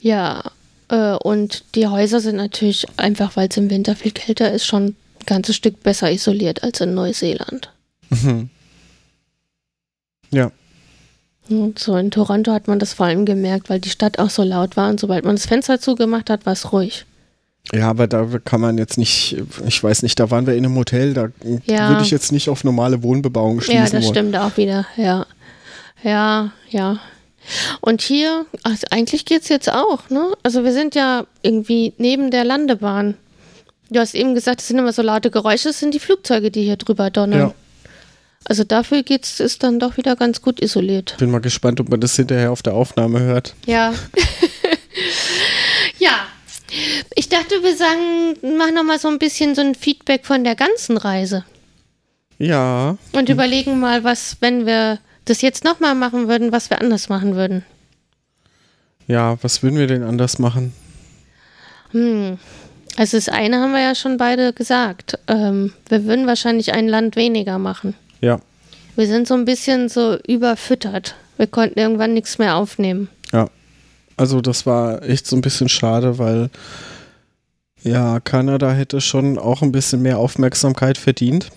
[0.00, 0.50] Ja,
[0.88, 4.86] äh, und die Häuser sind natürlich einfach, weil es im Winter viel kälter ist, schon
[4.86, 4.96] ein
[5.26, 7.70] ganzes Stück besser isoliert als in Neuseeland.
[8.10, 8.50] Mhm.
[10.32, 10.50] Ja,
[11.76, 14.76] so in Toronto hat man das vor allem gemerkt, weil die Stadt auch so laut
[14.76, 17.04] war und sobald man das Fenster zugemacht hat, war es ruhig.
[17.72, 19.36] Ja, aber da kann man jetzt nicht,
[19.66, 21.28] ich weiß nicht, da waren wir in einem Hotel, da
[21.66, 21.90] Ja.
[21.90, 24.14] würde ich jetzt nicht auf normale Wohnbebauung schließen Ja, das wollen.
[24.14, 24.86] stimmt auch wieder.
[24.96, 25.26] Ja,
[26.02, 26.98] ja, ja.
[27.80, 30.32] Und hier, also eigentlich geht's jetzt auch, ne?
[30.42, 33.14] Also wir sind ja irgendwie neben der Landebahn.
[33.90, 36.62] Du hast eben gesagt, es sind immer so laute Geräusche, es sind die Flugzeuge, die
[36.62, 37.38] hier drüber donnern.
[37.40, 37.54] Ja.
[38.46, 41.16] Also dafür geht's, ist dann doch wieder ganz gut isoliert.
[41.18, 43.54] Bin mal gespannt, ob man das hinterher auf der Aufnahme hört.
[43.66, 43.92] Ja.
[45.98, 46.26] ja.
[47.14, 50.54] Ich dachte, wir sagen, mach noch mal so ein bisschen so ein Feedback von der
[50.54, 51.44] ganzen Reise
[52.38, 56.80] Ja, und überlegen mal, was, wenn wir das jetzt noch mal machen würden, was wir
[56.80, 57.64] anders machen würden.
[59.08, 60.72] ja, was würden wir denn anders machen?
[61.90, 62.38] Hm.
[62.96, 65.18] Also das eine haben wir ja schon beide gesagt.
[65.26, 67.94] Ähm, wir würden wahrscheinlich ein Land weniger machen.
[68.20, 68.40] Ja,
[68.96, 71.14] Wir sind so ein bisschen so überfüttert.
[71.36, 73.08] Wir konnten irgendwann nichts mehr aufnehmen.
[73.32, 73.48] ja.
[74.16, 76.50] Also das war echt so ein bisschen schade, weil
[77.82, 81.48] ja, Kanada hätte schon auch ein bisschen mehr Aufmerksamkeit verdient.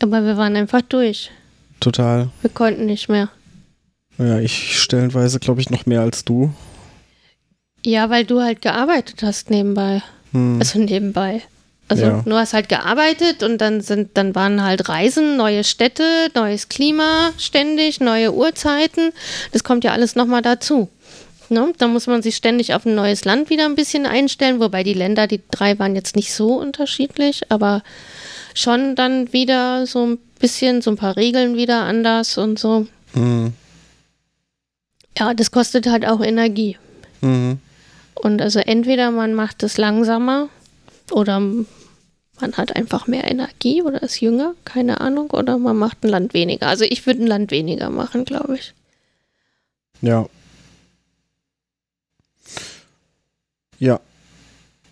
[0.00, 1.32] Aber wir waren einfach durch.
[1.80, 2.28] Total.
[2.42, 3.28] Wir konnten nicht mehr.
[4.18, 6.52] Ja, ich stellenweise glaube ich noch mehr als du.
[7.84, 10.00] Ja, weil du halt gearbeitet hast nebenbei.
[10.30, 10.58] Hm.
[10.60, 11.42] Also nebenbei.
[11.90, 12.22] Also Ja.
[12.24, 16.04] du hast halt gearbeitet und dann sind, dann waren halt Reisen, neue Städte,
[16.36, 19.10] neues Klima ständig, neue Uhrzeiten.
[19.50, 20.88] Das kommt ja alles nochmal dazu.
[21.48, 21.72] Ne?
[21.78, 24.94] Da muss man sich ständig auf ein neues Land wieder ein bisschen einstellen, wobei die
[24.94, 27.82] Länder, die drei waren jetzt nicht so unterschiedlich, aber
[28.54, 32.86] schon dann wieder so ein bisschen, so ein paar Regeln wieder anders und so.
[33.14, 33.52] Hm.
[35.18, 36.78] Ja, das kostet halt auch Energie.
[37.20, 37.58] Mhm.
[38.14, 40.48] Und also entweder man macht es langsamer
[41.10, 41.42] oder
[42.40, 46.34] man hat einfach mehr Energie oder ist jünger, keine Ahnung, oder man macht ein Land
[46.34, 46.66] weniger.
[46.66, 48.74] Also ich würde ein Land weniger machen, glaube ich.
[50.00, 50.26] Ja.
[53.78, 54.00] Ja.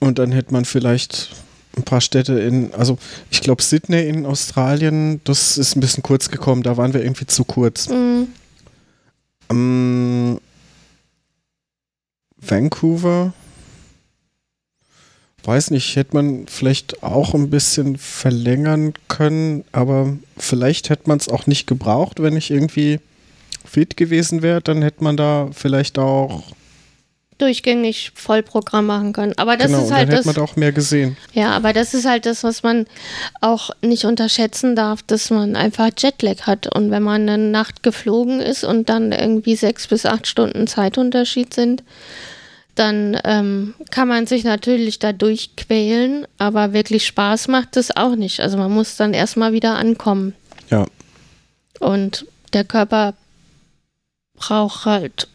[0.00, 1.30] Und dann hätte man vielleicht
[1.76, 2.98] ein paar Städte in, also
[3.30, 7.26] ich glaube Sydney in Australien, das ist ein bisschen kurz gekommen, da waren wir irgendwie
[7.26, 7.88] zu kurz.
[7.88, 8.28] Mhm.
[9.50, 10.40] Ähm,
[12.36, 13.32] Vancouver,
[15.48, 21.28] weiß nicht, hätte man vielleicht auch ein bisschen verlängern können, aber vielleicht hätte man es
[21.28, 23.00] auch nicht gebraucht, wenn ich irgendwie
[23.64, 26.44] fit gewesen wäre, dann hätte man da vielleicht auch,
[27.38, 29.32] Durchgängig Vollprogramm machen können.
[29.36, 30.26] Aber das genau, ist dann halt hätte das.
[30.26, 31.16] man da auch mehr gesehen.
[31.32, 32.86] Ja, aber das ist halt das, was man
[33.40, 36.74] auch nicht unterschätzen darf, dass man einfach Jetlag hat.
[36.74, 41.54] Und wenn man eine Nacht geflogen ist und dann irgendwie sechs bis acht Stunden Zeitunterschied
[41.54, 41.84] sind,
[42.78, 48.40] dann ähm, kann man sich natürlich da durchquälen, aber wirklich Spaß macht es auch nicht.
[48.40, 50.34] Also man muss dann erstmal wieder ankommen.
[50.70, 50.86] Ja,
[51.80, 53.14] Und der Körper
[54.34, 55.28] braucht halt,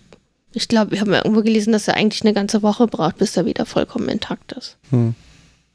[0.54, 3.46] ich glaube, wir haben irgendwo gelesen, dass er eigentlich eine ganze Woche braucht, bis er
[3.46, 4.78] wieder vollkommen intakt ist.
[4.90, 5.16] Hm.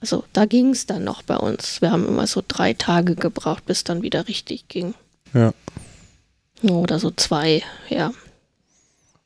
[0.00, 1.80] Also da ging es dann noch bei uns.
[1.82, 4.94] Wir haben immer so drei Tage gebraucht, bis dann wieder richtig ging.
[5.34, 5.52] Ja.
[6.62, 8.12] Oder so zwei, ja.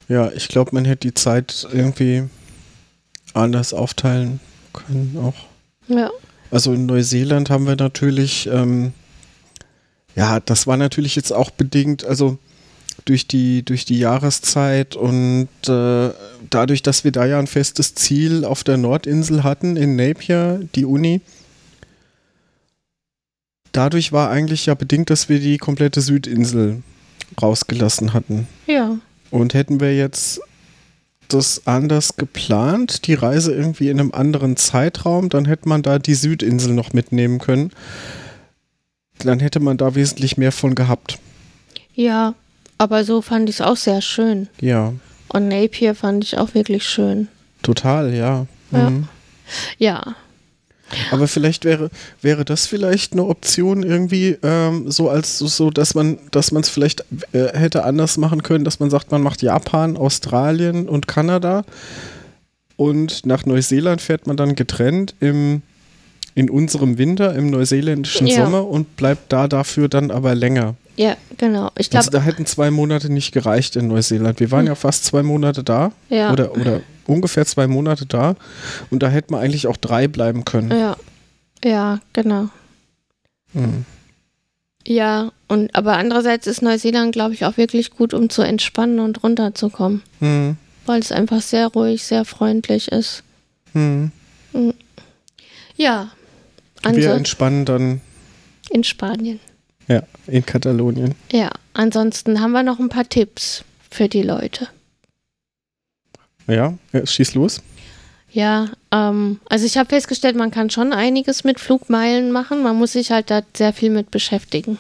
[0.09, 2.25] Ja, ich glaube, man hätte die Zeit irgendwie
[3.35, 4.41] anders aufteilen
[4.73, 5.35] können auch.
[5.89, 6.11] Ja.
[6.51, 8.93] Also in Neuseeland haben wir natürlich, ähm,
[10.15, 12.39] ja, das war natürlich jetzt auch bedingt, also
[13.05, 16.11] durch die, durch die Jahreszeit und äh,
[16.51, 20.85] dadurch, dass wir da ja ein festes Ziel auf der Nordinsel hatten, in Napier, die
[20.85, 21.23] Uni,
[23.73, 26.83] dadurch war eigentlich ja bedingt, dass wir die komplette Südinsel
[27.41, 28.47] rausgelassen hatten.
[28.67, 28.99] Ja.
[29.33, 30.41] Und hätten wir jetzt
[31.29, 36.15] das anders geplant, die Reise irgendwie in einem anderen Zeitraum, dann hätte man da die
[36.15, 37.71] Südinsel noch mitnehmen können.
[39.19, 41.19] Dann hätte man da wesentlich mehr von gehabt.
[41.95, 42.35] Ja,
[42.77, 44.49] aber so fand ich es auch sehr schön.
[44.61, 44.93] Ja,
[45.29, 47.29] Und Napier fand ich auch wirklich schön.
[47.63, 48.47] total, ja.
[48.71, 48.91] Ja.
[48.91, 49.09] Mhm.
[49.79, 50.15] Ja,
[51.11, 51.91] Aber vielleicht wäre,
[52.21, 56.69] wäre das vielleicht eine Option irgendwie ähm, so als so, dass man, dass man es
[56.69, 61.65] vielleicht äh, hätte anders machen können, dass man sagt, man macht Japan, Australien und Kanada
[62.77, 65.63] und nach Neuseeland fährt man dann getrennt im
[66.35, 68.45] in unserem Winter, im neuseeländischen Ja.
[68.45, 70.77] Sommer und bleibt da dafür dann aber länger.
[70.97, 71.71] ja, genau.
[71.77, 74.41] Ich glaube, Also da hätten zwei Monate nicht gereicht in Neuseeland.
[74.41, 76.33] Wir waren ja fast zwei Monate da ja.
[76.33, 78.37] oder, oder ungefähr zwei Monate da
[78.91, 80.71] und da hätten wir eigentlich auch drei bleiben können.
[80.71, 80.97] Ja,
[81.65, 82.49] ja, genau.
[83.53, 83.85] Mhm.
[84.87, 89.23] Ja, und aber andererseits ist Neuseeland, glaube ich, auch wirklich gut, um zu entspannen und
[89.23, 90.57] runterzukommen, Mhm.
[90.87, 93.23] weil es einfach sehr ruhig, sehr freundlich ist.
[93.75, 94.11] Mhm.
[95.77, 96.11] Ja,
[96.83, 98.01] Wir anso entspannen dann
[98.71, 99.41] in Spanien.
[99.89, 101.15] ja, in Katalonien.
[101.31, 104.69] Ja, ansonsten haben wir noch ein paar Tipps für die Leute.
[106.47, 106.75] Ja,
[107.05, 107.61] schieß los.
[108.31, 112.63] Ja, ähm, also ich habe festgestellt, man kann schon einiges mit Flugmeilen machen.
[112.63, 114.79] Man muss sich halt da sehr viel mit beschäftigen.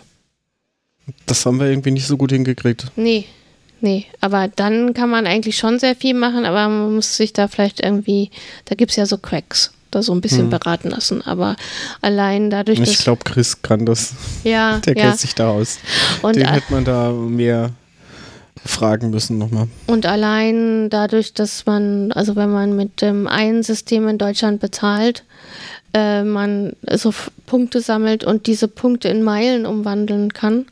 [1.26, 2.86] Das haben wir irgendwie nicht so gut hingekriegt.
[2.96, 3.26] Nee,
[3.80, 4.06] nee.
[4.20, 7.80] Aber dann kann man eigentlich schon sehr viel machen, aber man muss sich da vielleicht
[7.80, 8.30] irgendwie,
[8.64, 10.50] da gibt es ja so Cracks, da so ein bisschen Hm.
[10.50, 11.20] beraten lassen.
[11.22, 11.56] Aber
[12.00, 14.14] allein dadurch, Ich glaube, Chris kann das.
[14.44, 15.02] ja, Der ja.
[15.08, 15.78] kennt sich da aus.
[16.22, 17.70] Und, Den äh, hätte man da mehr
[18.64, 19.68] fragen müssen nochmal.
[19.86, 25.24] und allein dadurch, dass man, also wenn man mit dem einen System in Deutschland bezahlt,
[25.94, 27.12] äh, man so
[27.46, 30.66] Punkte sammelt und diese Punkte in Meilen umwandeln kann,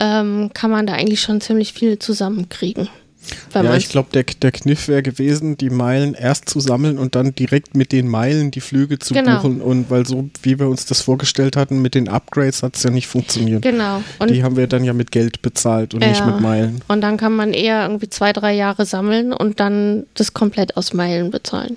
[0.00, 2.88] ähm, kann man da eigentlich schon ziemlich viel zusammenkriegen.
[3.54, 7.34] Ja, ich glaube, der, der Kniff wäre gewesen, die Meilen erst zu sammeln und dann
[7.34, 9.36] direkt mit den Meilen die Flüge zu Genau.
[9.36, 9.60] buchen.
[9.60, 12.90] Und weil so, wie wir uns das vorgestellt hatten, mit den Upgrades hat es ja
[12.90, 13.62] nicht funktioniert.
[13.62, 14.02] Genau.
[14.18, 16.26] Und Die haben wir dann ja mit Geld bezahlt und nicht Ja.
[16.26, 16.80] mit Meilen.
[16.88, 20.92] Und dann kann man eher irgendwie zwei, drei Jahre sammeln und dann das komplett aus
[20.92, 21.76] Meilen bezahlen.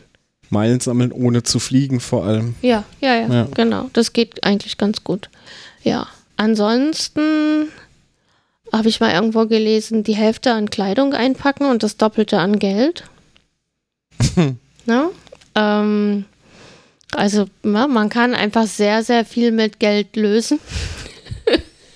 [0.50, 2.56] Meilen sammeln, ohne zu fliegen vor allem.
[2.62, 3.48] Ja, ja, ja, Ja.
[3.54, 3.90] genau.
[3.94, 5.30] Das geht eigentlich ganz gut.
[5.84, 6.08] Ja.
[6.38, 7.68] Ansonsten
[8.78, 13.04] habe ich mal irgendwo gelesen, die Hälfte an Kleidung einpacken und das Doppelte an Geld.
[14.86, 15.10] ne?
[15.56, 16.26] ähm,
[17.14, 20.60] also ja, man kann einfach sehr, sehr viel mit Geld lösen.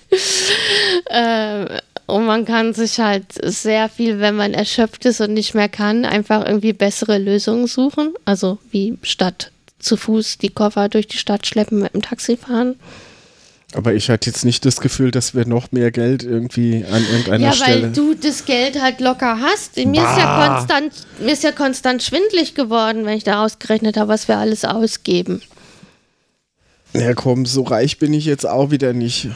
[1.05, 5.69] äh, und man kann sich halt sehr viel, wenn man erschöpft ist und nicht mehr
[5.69, 8.13] kann, einfach irgendwie bessere Lösungen suchen.
[8.25, 12.75] Also wie statt zu Fuß die Koffer durch die Stadt schleppen mit dem Taxi fahren.
[13.73, 17.47] Aber ich hatte jetzt nicht das Gefühl, dass wir noch mehr Geld irgendwie an irgendeiner
[17.47, 17.83] ja, Stelle.
[17.83, 19.77] weil du das Geld halt locker hast.
[19.77, 24.09] Mir ist, ja konstant, mir ist ja konstant schwindlig geworden, wenn ich da ausgerechnet habe,
[24.09, 25.41] was wir alles ausgeben.
[26.93, 29.27] Ja, komm, so reich bin ich jetzt auch wieder nicht.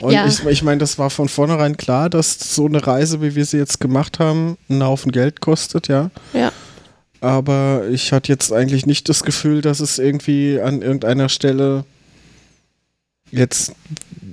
[0.00, 0.26] Und Ja.
[0.26, 3.58] ich, ich meine, das war von vornherein klar, dass so eine Reise, wie wir sie
[3.58, 6.10] jetzt gemacht haben, einen Haufen Geld kostet, ja.
[6.32, 6.50] Ja.
[7.20, 11.84] Aber ich hatte jetzt eigentlich nicht das Gefühl, dass es irgendwie an irgendeiner Stelle
[13.32, 13.72] jetzt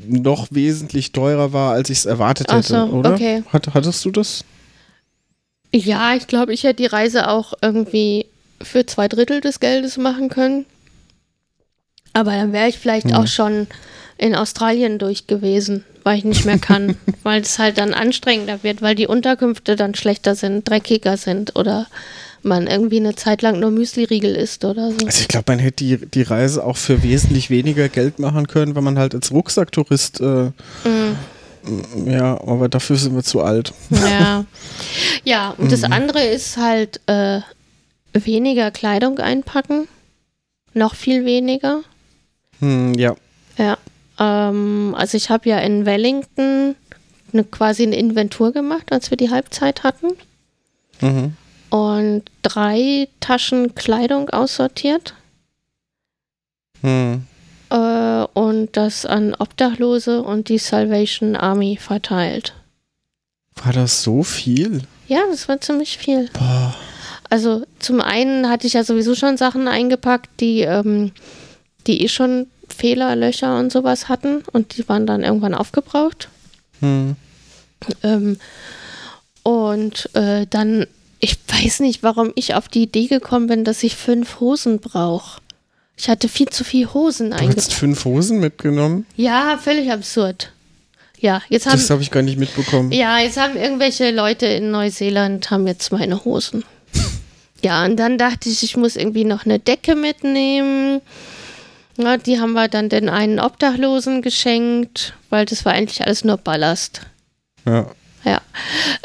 [0.07, 3.13] noch wesentlich teurer war, als ich es erwartet Ach hätte, so, oder?
[3.13, 3.43] okay.
[3.51, 4.43] Hat, hattest du das?
[5.73, 8.25] Ja, ich glaube, ich hätte die Reise auch irgendwie
[8.61, 10.65] für zwei Drittel des Geldes machen können.
[12.13, 13.13] Aber dann wäre ich vielleicht Hm.
[13.13, 13.67] auch schon
[14.17, 18.81] in Australien durch gewesen, weil ich nicht mehr kann, weil es halt dann anstrengender wird,
[18.81, 21.87] weil die Unterkünfte dann schlechter sind, dreckiger sind oder
[22.45, 25.05] man irgendwie eine Zeit lang nur Müsli-Riegel isst oder so.
[25.05, 28.75] Also ich glaube, man hätte die, die Reise auch für wesentlich weniger Geld machen können,
[28.75, 30.51] wenn man halt als Rucksacktourist, äh,
[31.61, 33.73] Mm, ja, aber dafür sind wir zu alt.
[33.89, 34.45] ja.
[35.25, 35.69] ja, und Mhm.
[35.69, 37.41] das andere ist halt äh,
[38.13, 39.89] weniger Kleidung einpacken.
[40.73, 41.81] Noch viel weniger.
[42.59, 43.13] Hm, ja.
[43.57, 43.77] Ja,
[44.19, 46.75] ähm, also ich habe ja in Wellington
[47.33, 50.07] eine, quasi eine Inventur gemacht, als wir die Halbzeit hatten.
[51.01, 51.33] Mhm.
[51.69, 55.13] Und drei Taschen Kleidung aussortiert.
[56.81, 57.23] Hm.
[57.69, 62.53] Äh, und das an Obdachlose und die Salvation Army verteilt.
[63.63, 64.81] War das so viel?
[65.07, 66.29] Ja, das war ziemlich viel.
[66.33, 66.75] Boah.
[67.29, 71.11] Also zum einen hatte ich ja sowieso schon Sachen eingepackt, die, ähm,
[71.85, 76.29] die eh schon Fehler, Löcher und sowas hatten und die waren dann irgendwann aufgebraucht.
[76.79, 77.15] Hm.
[78.03, 78.39] Ähm,
[79.43, 80.87] und äh, dann,
[81.19, 85.41] ich weiß nicht, warum ich auf die Idee gekommen bin, dass ich fünf Hosen brauche.
[85.97, 89.05] Ich hatte viel zu viel Hosen Du hast fünf Hosen mitgenommen?
[89.17, 90.53] Ja, völlig absurd.
[91.19, 92.93] Ja, jetzt haben, Das habe ich gar nicht mitbekommen.
[92.93, 96.63] ja, jetzt haben irgendwelche Leute in Neuseeland haben jetzt meine Hosen.
[97.61, 101.01] Ja, und dann dachte ich, ich muss irgendwie noch eine Decke mitnehmen.
[101.97, 106.37] Ja, die haben wir dann den einen Obdachlosen geschenkt, weil das war eigentlich alles nur
[106.37, 107.01] Ballast.
[107.65, 107.87] Ja.
[108.23, 108.39] Ja,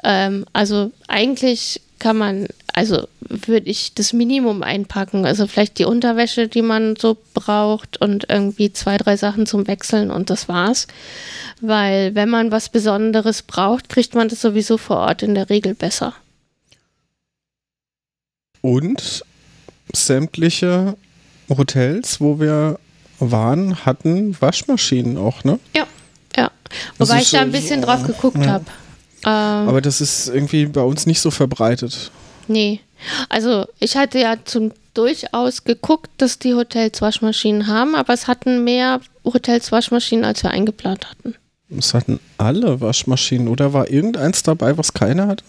[0.04, 5.24] ähm, also eigentlich kann man, also würde ich das Minimum einpacken.
[5.24, 10.10] Also vielleicht die Unterwäsche, die man so braucht und irgendwie zwei, drei Sachen zum Wechseln
[10.10, 10.86] und das war's.
[11.62, 15.74] Weil wenn man was Besonderes braucht, kriegt man das sowieso vor Ort in der Regel
[15.74, 16.12] besser.
[18.60, 19.24] Und
[19.90, 20.98] sämtliche
[21.48, 22.78] Hotels, wo wir
[23.18, 25.58] waren, hatten Waschmaschinen auch, ne?
[25.74, 25.86] Ja,
[26.36, 26.50] ja.
[26.98, 28.50] Wobei ich da ein bisschen drauf geguckt ja.
[28.50, 28.66] habe.
[29.24, 32.10] Ähm, Aber das ist irgendwie bei uns nicht so verbreitet.
[32.48, 32.80] Nee.
[33.28, 38.64] Also ich hatte ja zum durchaus geguckt, dass die Hotels Waschmaschinen haben, aber es hatten
[38.64, 41.34] mehr Hotels Waschmaschinen, als wir eingeplant hatten.
[41.76, 43.48] Es hatten alle Waschmaschinen.
[43.48, 45.42] Oder war irgendeins dabei, was keiner hat?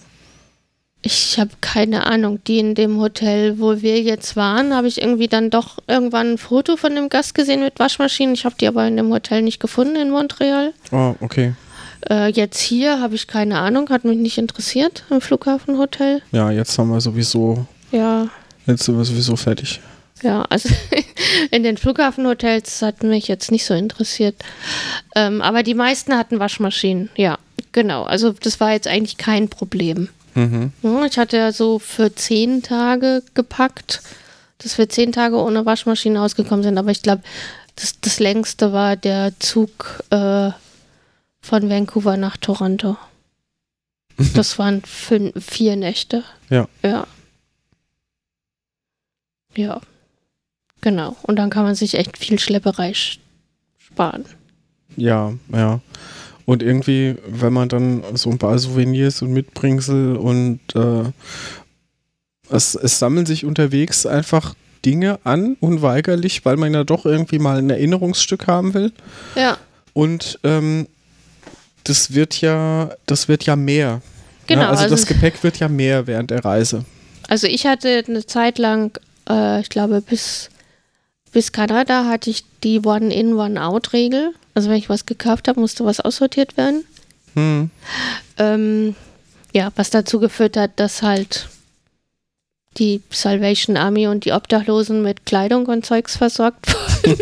[1.01, 2.39] Ich habe keine Ahnung.
[2.47, 6.37] Die in dem Hotel, wo wir jetzt waren, habe ich irgendwie dann doch irgendwann ein
[6.39, 8.33] Foto von dem Gast gesehen mit Waschmaschinen.
[8.33, 10.73] Ich habe die aber in dem Hotel nicht gefunden in Montreal.
[10.91, 11.53] Oh, okay.
[12.09, 16.21] Äh, jetzt hier habe ich keine Ahnung, hat mich nicht interessiert im Flughafenhotel.
[16.31, 18.27] Ja, jetzt haben wir sowieso, Ja,
[18.65, 19.79] jetzt sind wir sowieso fertig.
[20.21, 20.69] Ja, also
[21.51, 24.35] in den Flughafenhotels hat mich jetzt nicht so interessiert.
[25.15, 27.37] Ähm, aber die meisten hatten Waschmaschinen, ja,
[27.71, 28.03] genau.
[28.03, 30.09] Also das war jetzt eigentlich kein Problem.
[30.35, 30.71] Mhm.
[31.09, 34.01] Ich hatte ja so für zehn Tage gepackt,
[34.59, 36.77] dass wir zehn Tage ohne Waschmaschine ausgekommen sind.
[36.77, 37.23] Aber ich glaube,
[37.75, 40.51] das, das längste war der Zug äh,
[41.45, 42.97] von Vancouver nach Toronto.
[44.33, 46.23] Das waren fünf, vier Nächte.
[46.49, 46.69] Ja.
[46.83, 47.05] Ja.
[49.55, 49.81] Ja.
[50.81, 51.15] Genau.
[51.23, 53.17] Und dann kann man sich echt viel Schlepperei sch-
[53.77, 54.23] sparen.
[54.95, 55.81] Ja, ja.
[56.45, 61.03] Und irgendwie, wenn man dann so ein paar Souvenirs und Mitbringsel und äh,
[62.49, 64.55] es, es sammeln sich unterwegs einfach
[64.85, 68.93] Dinge an, unweigerlich, weil man ja doch irgendwie mal ein Erinnerungsstück haben will.
[69.35, 69.57] Ja.
[69.93, 70.87] Und ähm,
[71.85, 74.01] das wird ja, das wird ja mehr.
[74.47, 74.63] Genau.
[74.63, 76.85] Ja, also, also, das Gepäck wird ja mehr während der Reise.
[77.27, 78.99] also ich hatte eine Zeit lang,
[79.29, 80.49] äh, ich glaube bis,
[81.31, 84.33] bis Kanada hatte ich die One-in, One-out-Regel.
[84.53, 86.85] Also wenn ich was gekauft habe, musste was aussortiert werden.
[87.33, 87.69] Hm.
[88.37, 88.95] Ähm,
[89.53, 91.49] ja, was dazu geführt hat, dass halt
[92.77, 97.19] die Salvation Army und die Obdachlosen mit Kleidung und Zeugs versorgt wurden.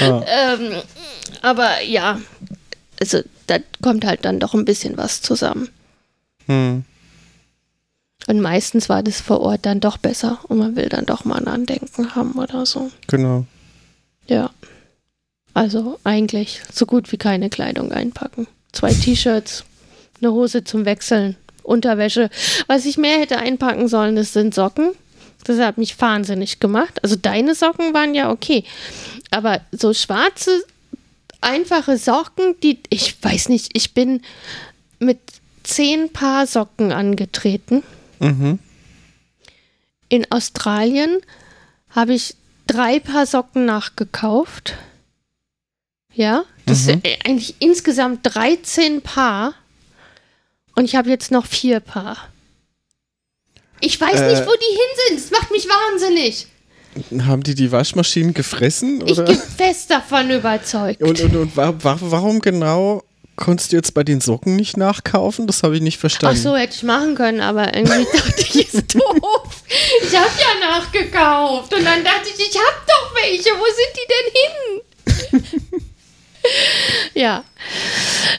[0.00, 0.24] Ja.
[0.54, 0.82] ähm,
[1.42, 2.20] aber ja,
[3.00, 5.68] also da kommt halt dann doch ein bisschen was zusammen.
[6.46, 6.84] Hm.
[8.26, 11.38] Und meistens war das vor Ort dann doch besser und man will dann doch mal
[11.38, 12.90] ein Andenken haben oder so.
[13.06, 13.46] Genau.
[14.26, 14.50] Ja.
[15.54, 18.46] Also eigentlich so gut wie keine Kleidung einpacken.
[18.72, 19.64] Zwei T-Shirts,
[20.20, 22.28] eine Hose zum Wechseln, Unterwäsche.
[22.66, 24.92] Was ich mehr hätte einpacken sollen, das sind Socken.
[25.44, 27.02] Das hat mich wahnsinnig gemacht.
[27.02, 28.64] Also deine Socken waren ja okay.
[29.30, 30.50] Aber so schwarze,
[31.40, 34.22] einfache Socken, die, ich weiß nicht, ich bin
[34.98, 35.18] mit
[35.62, 37.82] zehn Paar Socken angetreten.
[38.20, 38.58] Mhm.
[40.08, 41.18] In Australien
[41.90, 42.34] habe ich
[42.66, 44.74] drei Paar Socken nachgekauft.
[46.14, 46.84] Ja, das Mhm.
[46.84, 49.54] sind eigentlich insgesamt 13 Paar.
[50.74, 52.16] Und ich habe jetzt noch vier Paar.
[53.80, 54.30] Ich weiß Äh.
[54.30, 55.20] nicht, wo die hin sind.
[55.20, 56.46] Das macht mich wahnsinnig.
[57.26, 59.02] Haben die die Waschmaschinen gefressen?
[59.06, 59.24] Ich Oder?
[59.24, 61.02] bin fest davon überzeugt.
[61.02, 63.02] Und, und, und wa wa warum genau
[63.36, 65.46] konntest du jetzt bei den Socken nicht nachkaufen?
[65.46, 66.40] Das habe ich nicht Ach verstanden.
[66.42, 69.62] so, hätte ich machen können, aber irgendwie dachte ich, ist doof.
[70.02, 71.72] Ich habe ja nachgekauft.
[71.72, 73.50] Und dann dachte ich, ich habe doch welche.
[73.50, 75.82] Wo sind die denn hin?
[77.14, 77.44] ja.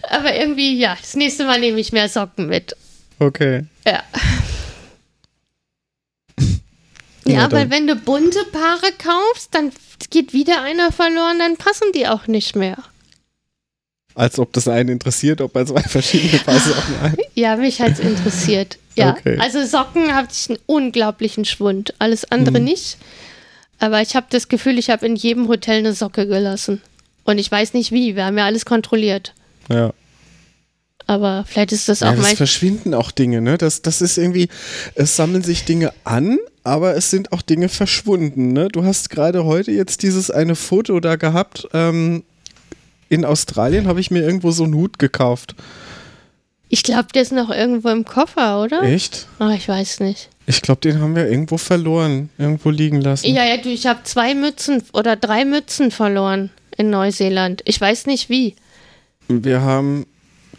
[0.09, 2.75] Aber irgendwie, ja, das nächste Mal nehme ich mehr Socken mit.
[3.19, 3.65] Okay.
[3.85, 4.03] Ja.
[7.29, 9.71] Ja, Ja, weil wenn du bunte Paare kaufst, dann
[10.09, 12.77] geht wieder einer verloren, dann passen die auch nicht mehr.
[14.15, 17.17] Als ob das einen interessiert, ob man zwei verschiedene Paar Socken hat.
[17.35, 18.77] Ja, mich hat es interessiert.
[18.95, 19.37] Ja, Okay.
[19.39, 21.93] also Socken habe ich einen unglaublichen Schwund.
[21.99, 22.97] Alles andere nicht.
[23.79, 26.81] Aber ich habe das Gefühl, ich habe in jedem Hotel eine Socke gelassen.
[27.23, 28.15] Und ich weiß nicht wie.
[28.17, 29.33] Wir haben ja alles kontrolliert.
[29.69, 29.93] Ja.
[31.07, 32.35] Aber vielleicht ist das Ja, auch mein.
[32.35, 33.57] verschwinden auch Dinge, ne?
[33.57, 34.49] Das, das ist irgendwie,
[34.95, 36.39] es sammeln sich Dinge an,
[36.69, 38.67] aber es sind auch Dinge verschwunden, ne?
[38.69, 41.67] Du hast gerade heute jetzt dieses eine Foto da gehabt.
[41.73, 42.23] Ähm,
[43.09, 45.55] in Australien habe ich mir irgendwo so einen Hut gekauft.
[46.69, 48.83] Ich glaube, der ist noch irgendwo im Koffer, oder?
[48.83, 49.27] Echt?
[49.39, 50.29] Oh, ich weiß nicht.
[50.45, 53.33] Ich glaube, den haben wir irgendwo verloren, irgendwo liegen lassen.
[53.33, 57.63] Ja, ja, du, ich habe zwei Mützen oder drei Mützen verloren in Neuseeland.
[57.65, 58.55] Ich weiß nicht wie.
[59.27, 60.05] Wir haben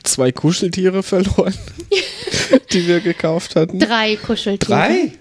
[0.02, 1.54] zwei Kuscheltiere verloren,
[2.72, 3.78] die wir gekauft hatten.
[3.78, 5.12] Drei Kuscheltiere.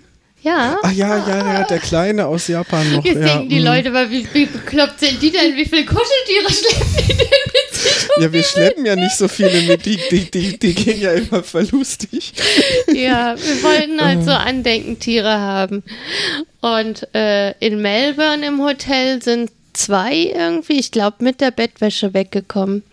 [0.41, 0.77] Ja.
[0.81, 3.03] Ach ja, ja, ja, der Kleine aus Japan noch.
[3.03, 3.63] Jetzt ja, denken die mm.
[3.63, 5.55] Leute, aber wie, wie bekloppt sind die denn?
[5.55, 8.23] Wie viele Kuscheltiere schleppen die denn mit sich um?
[8.23, 11.43] Ja, wir schleppen ja nicht so viele mit, die, die, die, die gehen ja immer
[11.43, 12.33] verlustig.
[12.87, 15.83] Ja, wir wollten halt so Andenkentiere haben.
[16.61, 22.83] Und äh, in Melbourne im Hotel sind zwei irgendwie, ich glaube, mit der Bettwäsche weggekommen.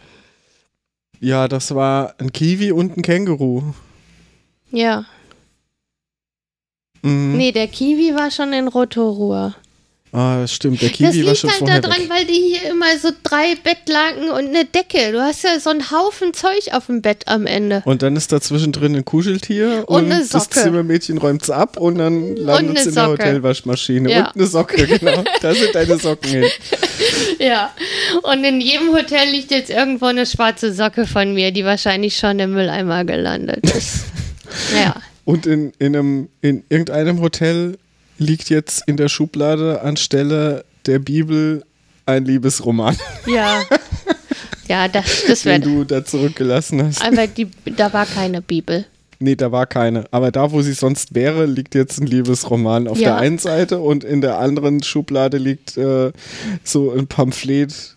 [1.21, 3.63] Ja, das war ein Kiwi und ein Känguru.
[4.71, 5.07] Ja.
[7.07, 7.37] Mhm.
[7.37, 9.55] Nee, der Kiwi war schon in Rotorua.
[10.13, 12.09] Ah, das stimmt, der Das Kiwi war liegt schon halt vorher daran, weg.
[12.09, 15.13] weil die hier immer so drei Bettlaken und eine Decke.
[15.13, 17.83] Du hast ja so einen Haufen Zeug auf dem Bett am Ende.
[17.85, 20.61] Und dann ist da zwischendrin ein Kuscheltier Und und, eine das Socke.
[20.61, 23.09] Zimmermädchen räumt es ab und dann landet es in der.
[23.09, 24.11] Hotelwaschmaschine.
[24.11, 24.29] Ja.
[24.29, 25.23] Und eine Socke, genau.
[25.43, 26.45] Da sind deine Socken hin.
[27.39, 27.71] Ja.
[28.23, 32.39] Und in jedem Hotel liegt jetzt irgendwo eine schwarze Socke von mir, die wahrscheinlich schon
[32.39, 34.07] im Mülleimer gelandet ist.
[34.75, 34.95] ja.
[35.27, 37.77] Und in, in, einem, in irgendeinem Hotel
[38.17, 41.63] liegt jetzt in der Schublade anstelle der Bibel
[42.07, 42.97] ein Liebesroman,
[43.27, 43.63] Ja.
[44.69, 45.61] Ja, das, das den wäre.
[45.61, 47.05] du da zurückgelassen hast.
[47.05, 48.85] Aber die, da war keine Bibel.
[49.19, 50.05] Nee, da war keine.
[50.13, 53.11] Aber da, wo sie sonst wäre, liegt jetzt ein Liebesroman auf Ja.
[53.11, 56.13] der einen Seite und in der anderen Schublade liegt äh,
[56.65, 57.97] so ein Pamphlet.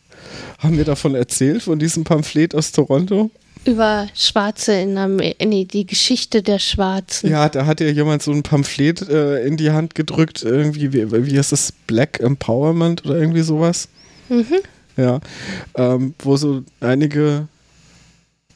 [0.60, 3.32] Haben wir davon erzählt, von diesem Pamphlet aus Toronto?
[3.70, 5.46] Über Schwarze in Amerika.
[5.46, 7.30] Nee, die Geschichte der Schwarzen.
[7.30, 11.12] Ja, da hat ja jemand so ein Pamphlet äh, in die Hand gedrückt, irgendwie, wie,
[11.12, 11.72] wie heißt das?
[11.86, 13.88] Black Empowerment oder irgendwie sowas?
[14.30, 14.58] Mhm.
[14.98, 15.20] Ja,
[15.76, 17.48] ähm, wo so einige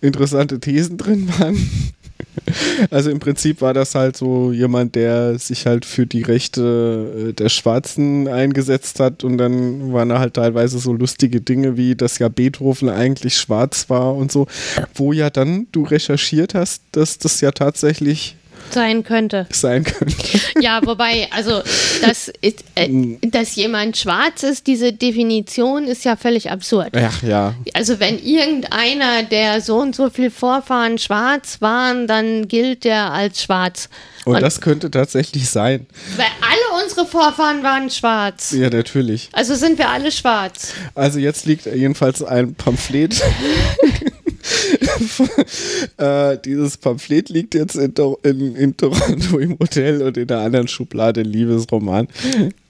[0.02, 1.94] interessante Thesen drin waren.
[2.89, 7.33] Also im Prinzip war das halt so jemand, der sich halt für die Rechte äh,
[7.33, 12.19] der Schwarzen eingesetzt hat und dann waren da halt teilweise so lustige Dinge wie, dass
[12.19, 14.47] ja Beethoven eigentlich schwarz war und so,
[14.95, 18.35] wo ja dann du recherchiert hast, dass das ja tatsächlich
[18.72, 19.48] Sein könnte.
[19.52, 20.15] sein könnte.
[20.60, 21.61] Ja, wobei, also,
[22.02, 26.90] dass, äh, dass jemand schwarz ist, diese Definition ist ja völlig absurd.
[26.95, 32.84] Ach ja, Also wenn irgendeiner, der so und so viel Vorfahren schwarz waren, dann gilt
[32.84, 33.90] der als schwarz.
[34.26, 35.85] und Und- das könnte tatsächlich sein.
[36.18, 38.52] Weil alle unsere Vorfahren waren schwarz.
[38.52, 39.30] Ja, natürlich.
[39.34, 40.73] Also sind wir alle schwarz.
[40.95, 43.22] Also jetzt liegt jedenfalls ein Pamphlet.
[45.97, 47.93] äh, dieses Pamphlet liegt jetzt in,
[48.23, 52.07] in, in Toronto im Hotel und in der anderen Schublade Liebesroman.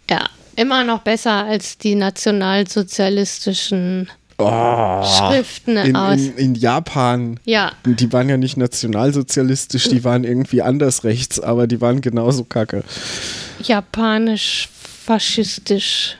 [0.09, 4.09] Ja, immer noch besser als die nationalsozialistischen
[4.39, 6.19] Oh, Schriften in, aus.
[6.19, 11.67] in, in Japan, ja, die waren ja nicht nationalsozialistisch, die waren irgendwie anders rechts, aber
[11.67, 12.83] die waren genauso kacke.
[13.61, 14.69] japanisch,
[15.05, 16.17] faschistisch.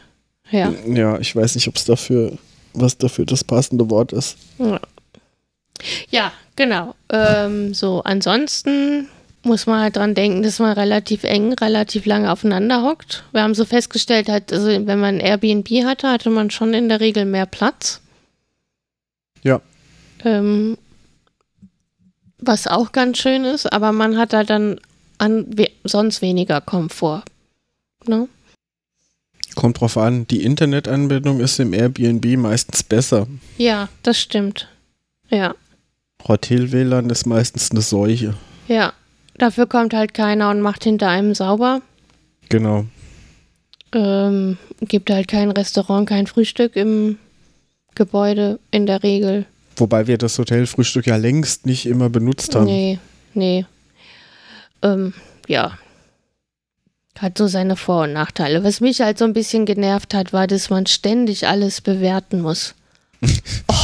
[0.51, 0.71] Ja.
[0.87, 2.37] Ja, ich weiß nicht, ob es dafür,
[2.73, 4.37] was dafür das passende Wort ist.
[4.59, 4.79] Ja,
[6.09, 6.95] ja genau.
[7.09, 9.07] Ähm, so, ansonsten
[9.43, 13.23] muss man halt dran denken, dass man relativ eng, relativ lange aufeinander hockt.
[13.31, 17.01] Wir haben so festgestellt, halt, also wenn man Airbnb hatte, hatte man schon in der
[17.01, 18.01] Regel mehr Platz.
[19.43, 19.61] Ja.
[20.23, 20.77] Ähm,
[22.37, 24.79] was auch ganz schön ist, aber man hat halt dann
[25.17, 27.23] an, we sonst weniger Komfort.
[28.05, 28.27] Ne?
[29.55, 33.27] Kommt drauf an, die Internetanbindung ist im Airbnb meistens besser.
[33.57, 34.67] Ja, das stimmt.
[35.29, 35.55] Ja,
[36.27, 38.33] Hotel-WLAN ist meistens eine Seuche.
[38.67, 38.93] ja.
[39.35, 41.81] Dafür kommt halt keiner und macht hinter einem sauber.
[42.49, 42.85] Genau.
[43.91, 47.17] Ähm, gibt halt kein Restaurant, kein Frühstück im
[47.95, 49.45] Gebäude in der Regel.
[49.75, 52.65] Wobei wir das Hotelfrühstück ja längst nicht immer benutzt haben.
[52.65, 52.99] Nee,
[53.33, 53.65] nee.
[54.83, 55.15] Ähm,
[55.47, 55.79] ja.
[57.17, 58.63] Hat so seine Vor- und Nachteile.
[58.63, 62.75] Was mich halt so ein bisschen genervt hat, war, dass man ständig alles bewerten muss.
[63.67, 63.75] oh.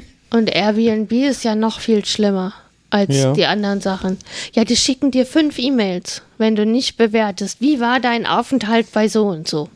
[0.30, 2.54] Und Airbnb ist ja noch viel schlimmer
[2.90, 3.32] als Ja.
[3.32, 4.18] die anderen Sachen.
[4.52, 7.60] Ja, die schicken dir fünf E-Mails, wenn du nicht bewertest.
[7.60, 9.68] Wie war dein Aufenthalt bei so und so?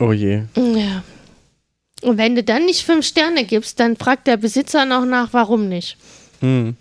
[0.00, 0.42] Oh je.
[0.56, 1.02] Ja.
[2.02, 5.68] Und wenn du dann nicht fünf Sterne gibst, dann fragt der Besitzer noch nach, warum
[5.68, 5.96] nicht.
[6.40, 6.76] Hm.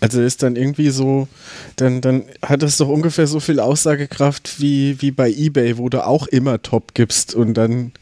[0.00, 1.26] Also ist dann irgendwie so,
[1.76, 6.06] dann, dann hat das doch ungefähr so viel Aussagekraft wie, wie bei eBay, wo du
[6.06, 7.92] auch immer Top gibst und dann.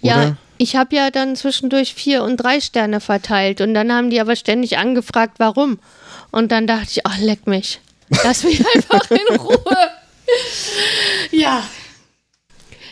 [0.00, 0.36] Ja, Oder?
[0.58, 4.36] Ich habe ja dann zwischendurch vier und drei Sterne verteilt und dann haben die aber
[4.36, 5.78] ständig angefragt, warum.
[6.30, 7.80] Und dann dachte ich, ach, leck mich.
[8.24, 9.90] Lass mich einfach in Ruhe.
[11.30, 11.62] Ja.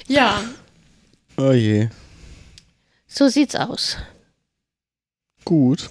[0.09, 0.43] Ja,
[1.36, 1.88] Oh je.
[3.09, 3.97] so sieht's aus.
[5.44, 5.90] Gut.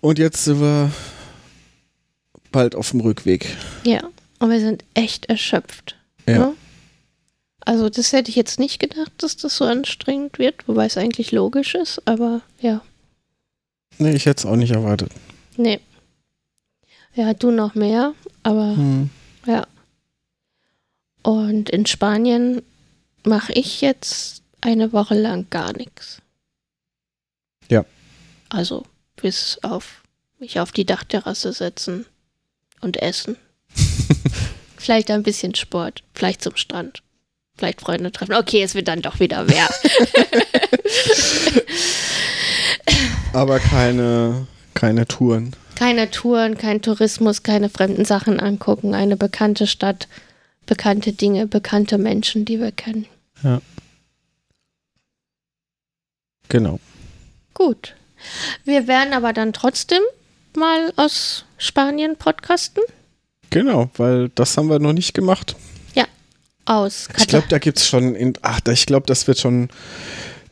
[0.00, 0.90] Und jetzt sind wir
[2.50, 3.56] bald auf dem Rückweg.
[3.84, 4.00] Ja,
[4.40, 5.96] und wir sind echt erschöpft.
[6.26, 6.38] Ja.
[6.38, 6.54] ne?
[7.70, 11.30] Also das hätte ich jetzt nicht gedacht, dass das so anstrengend wird, wobei es eigentlich
[11.30, 12.82] logisch ist, aber ja,
[13.98, 15.12] Nee, ich hätte es auch nicht erwartet.
[15.56, 15.78] nee.
[17.14, 19.08] Ja, du noch mehr, aber Hm.
[19.46, 19.66] ja.
[21.22, 22.62] Und in Spanien
[23.24, 26.20] mache ich jetzt eine Woche lang gar nichts.
[27.68, 27.84] Ja.
[28.48, 28.84] Also
[29.16, 30.02] bis auf
[30.40, 32.04] mich auf die Dachterrasse setzen
[32.80, 33.36] und essen.
[34.76, 37.02] vielleicht ein bisschen Sport, vielleicht zum Strand,
[37.60, 38.34] vielleicht Freunde treffen.
[38.34, 39.68] Okay, es wird dann doch wieder mehr.
[43.32, 45.54] Aber keine, keine Touren.
[45.76, 50.08] keine Touren, kein Tourismus, keine fremden Sachen angucken, eine bekannte Stadt,
[50.66, 53.06] bekannte Dinge, bekannte Menschen, die wir kennen.
[56.48, 56.80] Genau.
[57.54, 57.94] Gut.
[58.64, 60.02] Wir werden aber dann trotzdem
[60.56, 62.82] mal aus Spanien podcasten.
[63.50, 65.56] Genau, weil das haben wir noch nicht gemacht.
[66.64, 69.68] Aus Ich glaube, da gibt es schon, in, ach, ich glaube, das wird schon,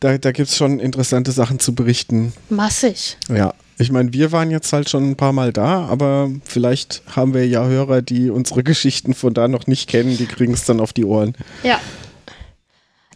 [0.01, 2.33] da, da gibt es schon interessante Sachen zu berichten.
[2.49, 3.17] massig.
[3.29, 7.33] Ja, ich meine, wir waren jetzt halt schon ein paar Mal da, aber vielleicht haben
[7.33, 10.81] wir ja Hörer, die unsere Geschichten von da noch nicht kennen, die kriegen es dann
[10.81, 11.35] auf die Ohren.
[11.63, 11.81] Ja.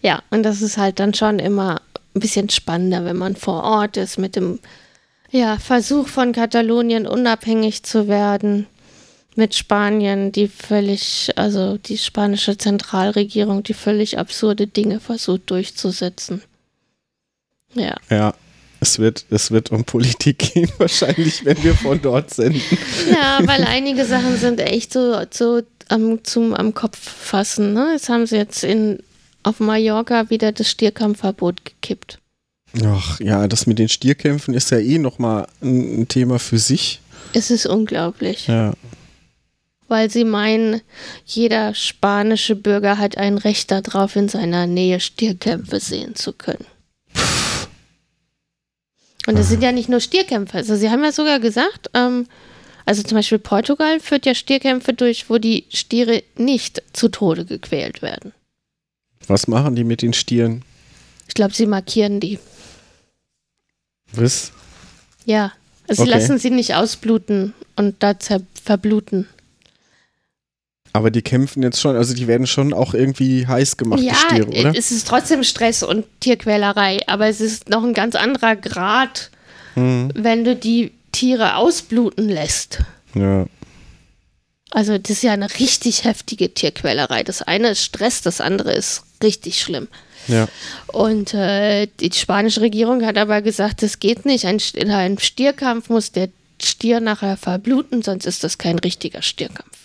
[0.03, 1.81] Ja, und das ist halt dann schon immer
[2.15, 4.59] ein bisschen spannender, wenn man vor Ort ist mit dem
[5.31, 8.67] ja, Versuch von Katalonien unabhängig zu werden.
[9.35, 16.43] Mit Spanien, die völlig, also die spanische Zentralregierung, die völlig absurde Dinge versucht durchzusetzen.
[17.75, 18.35] Ja, Ja,
[18.81, 22.61] es wird, es wird um Politik gehen, wahrscheinlich, wenn wir von dort senden.
[23.11, 27.73] ja weil einige Sachen sind echt so, so am, zum am Kopf fassen.
[27.73, 27.93] Ne?
[27.93, 28.99] Jetzt haben sie jetzt in,
[29.43, 32.19] auf Mallorca wieder das Stierkampfverbot gekippt.
[32.85, 37.01] Ach ja, das mit den Stierkämpfen ist ja eh nochmal ein, ein Thema für sich.
[37.35, 38.73] Es ist unglaublich, Ja.
[39.93, 40.81] Weil sie meinen,
[41.27, 46.65] jeder spanische Bürger hat ein Recht darauf, in seiner Nähe Stierkämpfe sehen zu können.
[49.27, 50.57] Und es sind ja nicht nur Stierkämpfe.
[50.57, 52.27] Also sie haben ja sogar gesagt, ähm,
[52.87, 58.01] also zum Beispiel Portugal führt ja Stierkämpfe durch, wo die Stiere nicht zu Tode gequält
[58.01, 58.33] werden.
[59.27, 60.65] Was machen die mit den Stieren?
[61.29, 62.39] Ich glaube, sie markieren die.
[64.13, 64.53] Was?
[65.27, 65.53] Ja.
[65.87, 66.19] Also sie Okay.
[66.19, 68.15] lassen sie nicht ausbluten und da
[68.65, 69.29] verbluten.
[70.95, 74.49] Aber die kämpfen jetzt schon, also die werden schon auch irgendwie heiß gemacht, die Stiere,
[74.49, 74.77] oder?
[74.77, 79.31] es ist trotzdem Stress und Tierquälerei, aber es ist noch ein ganz anderer Grad,
[79.75, 80.11] Hm.
[80.15, 82.81] wenn du die Tiere ausbluten lässt.
[83.15, 83.47] Ja.
[84.71, 87.23] Also das ist ja eine richtig heftige Tierquälerei.
[87.23, 89.89] Das eine ist Stress, das andere ist richtig schlimm.
[90.29, 90.49] Ja.
[90.87, 94.47] Und äh, die spanische Regierung hat aber gesagt, das geht nicht.
[94.47, 96.29] Ein, in einem Stierkampf muss der
[96.63, 99.82] Stier nachher verbluten, sonst ist das kein richtiger Stierkampf.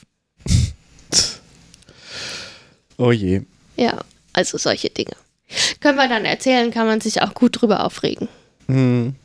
[2.97, 3.41] Oh je.
[3.75, 3.99] Ja,
[4.33, 5.13] also solche Dinge.
[5.79, 8.27] Können wir dann erzählen, kann man sich auch gut drüber aufregen.
[8.67, 9.15] Hm.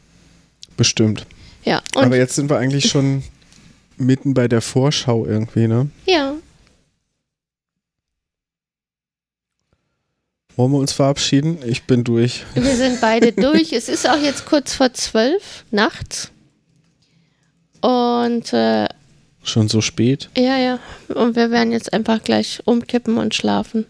[0.76, 1.26] Bestimmt.
[1.64, 3.22] Ja, und Aber jetzt sind wir eigentlich schon
[3.96, 5.90] mitten bei der Vorschau irgendwie, ne?
[6.06, 6.34] ja,
[10.56, 11.58] Wollen wir uns verabschieden?
[11.64, 12.44] Ich bin durch.
[12.54, 13.72] wir sind beide durch.
[13.72, 16.30] Es ist auch jetzt kurz vor zwölf nachts.
[17.80, 18.86] Und äh,
[19.44, 20.28] Schon so spät.
[20.36, 20.78] ja, ja.
[21.08, 23.86] Und wir werden jetzt einfach gleich umkippen und schlafen.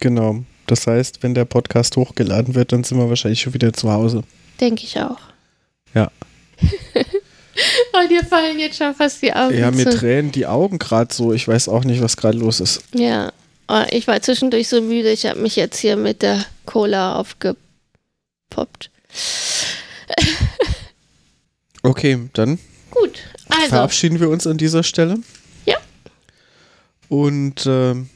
[0.00, 0.42] Genau.
[0.66, 4.22] Das heißt, wenn der Podcast hochgeladen wird, dann sind wir wahrscheinlich schon wieder zu Hause.
[4.60, 5.18] Denke ich auch.
[5.94, 6.10] Ja.
[8.00, 9.98] Und dir fallen jetzt schon fast die Augen Ja, mir zu.
[9.98, 11.32] tränen die Augen gerade so.
[11.32, 12.82] Ich weiß auch nicht, was gerade los ist.
[12.94, 13.32] Ja.
[13.68, 18.90] Oh, ich war zwischendurch so müde, ich habe mich jetzt hier mit der Cola aufgepoppt.
[21.82, 22.58] Okay, dann
[22.94, 23.18] Gut,
[23.48, 25.18] also, verabschieden wir uns an dieser Stelle.
[25.66, 25.76] Ja.
[27.08, 28.08] Und ähm,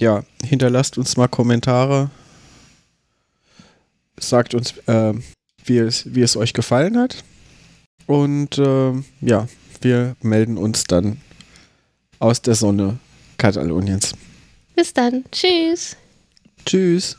[0.00, 2.10] ja, hinterlasst uns mal Kommentare.
[4.18, 5.22] Sagt uns, ähm,
[5.64, 7.24] wie, es, wie es euch gefallen hat.
[8.06, 9.48] Und ähm, ja,
[9.80, 11.20] wir melden uns dann
[12.18, 12.98] aus der Sonne
[13.36, 14.14] Kataloniens.
[14.74, 15.24] bis dann.
[15.30, 15.96] Tschüss.
[16.64, 17.18] Tschüss.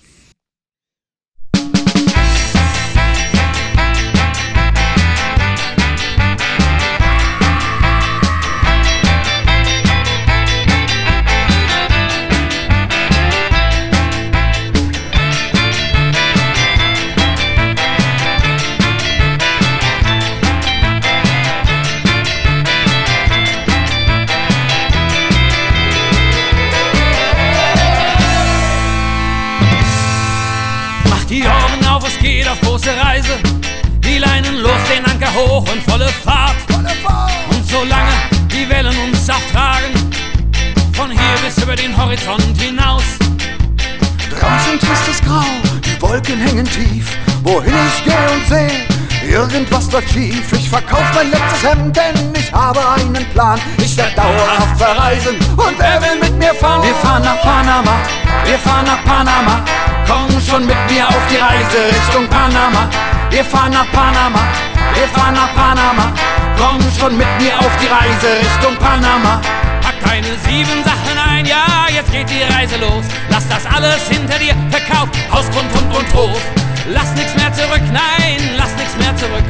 [35.37, 36.55] Hoch und volle Fahrt.
[36.69, 37.31] Volle Fahrt.
[37.49, 38.11] Und solange
[38.51, 39.93] die Wellen uns auftragen,
[40.93, 43.03] von hier bis über den Horizont hinaus.
[44.39, 45.45] Draußen tristes Grau,
[45.85, 47.17] die Wolken hängen tief.
[47.43, 50.51] Wohin ich gehe und sehe, irgendwas läuft schief.
[50.53, 53.59] Ich verkauf mein letztes Hemd, denn ich habe einen Plan.
[53.77, 56.83] Ich werde dauerhaft verreisen und wer will mit mir fahren?
[56.83, 57.97] Wir fahren nach Panama,
[58.45, 59.63] wir fahren nach Panama.
[60.07, 62.87] Komm schon mit mir auf die Reise Richtung Panama.
[63.29, 64.39] Wir fahren nach Panama,
[64.93, 66.13] wir fahren nach Panama.
[66.57, 69.41] Komm schon mit mir auf die Reise Richtung Panama.
[69.81, 73.05] Pack deine sieben Sachen ein, ja, jetzt geht die Reise los.
[73.29, 76.41] Lass das alles hinter dir, Verkauf, Haus, Grund, Hund und Hof.
[76.89, 79.43] Lass nichts mehr zurück, nein, lass nichts mehr zurück.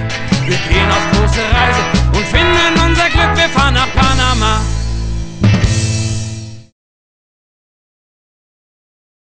[0.45, 1.81] Wir gehen auf große Reise
[2.13, 4.61] und finden unser Glück, wir fahren nach Panama.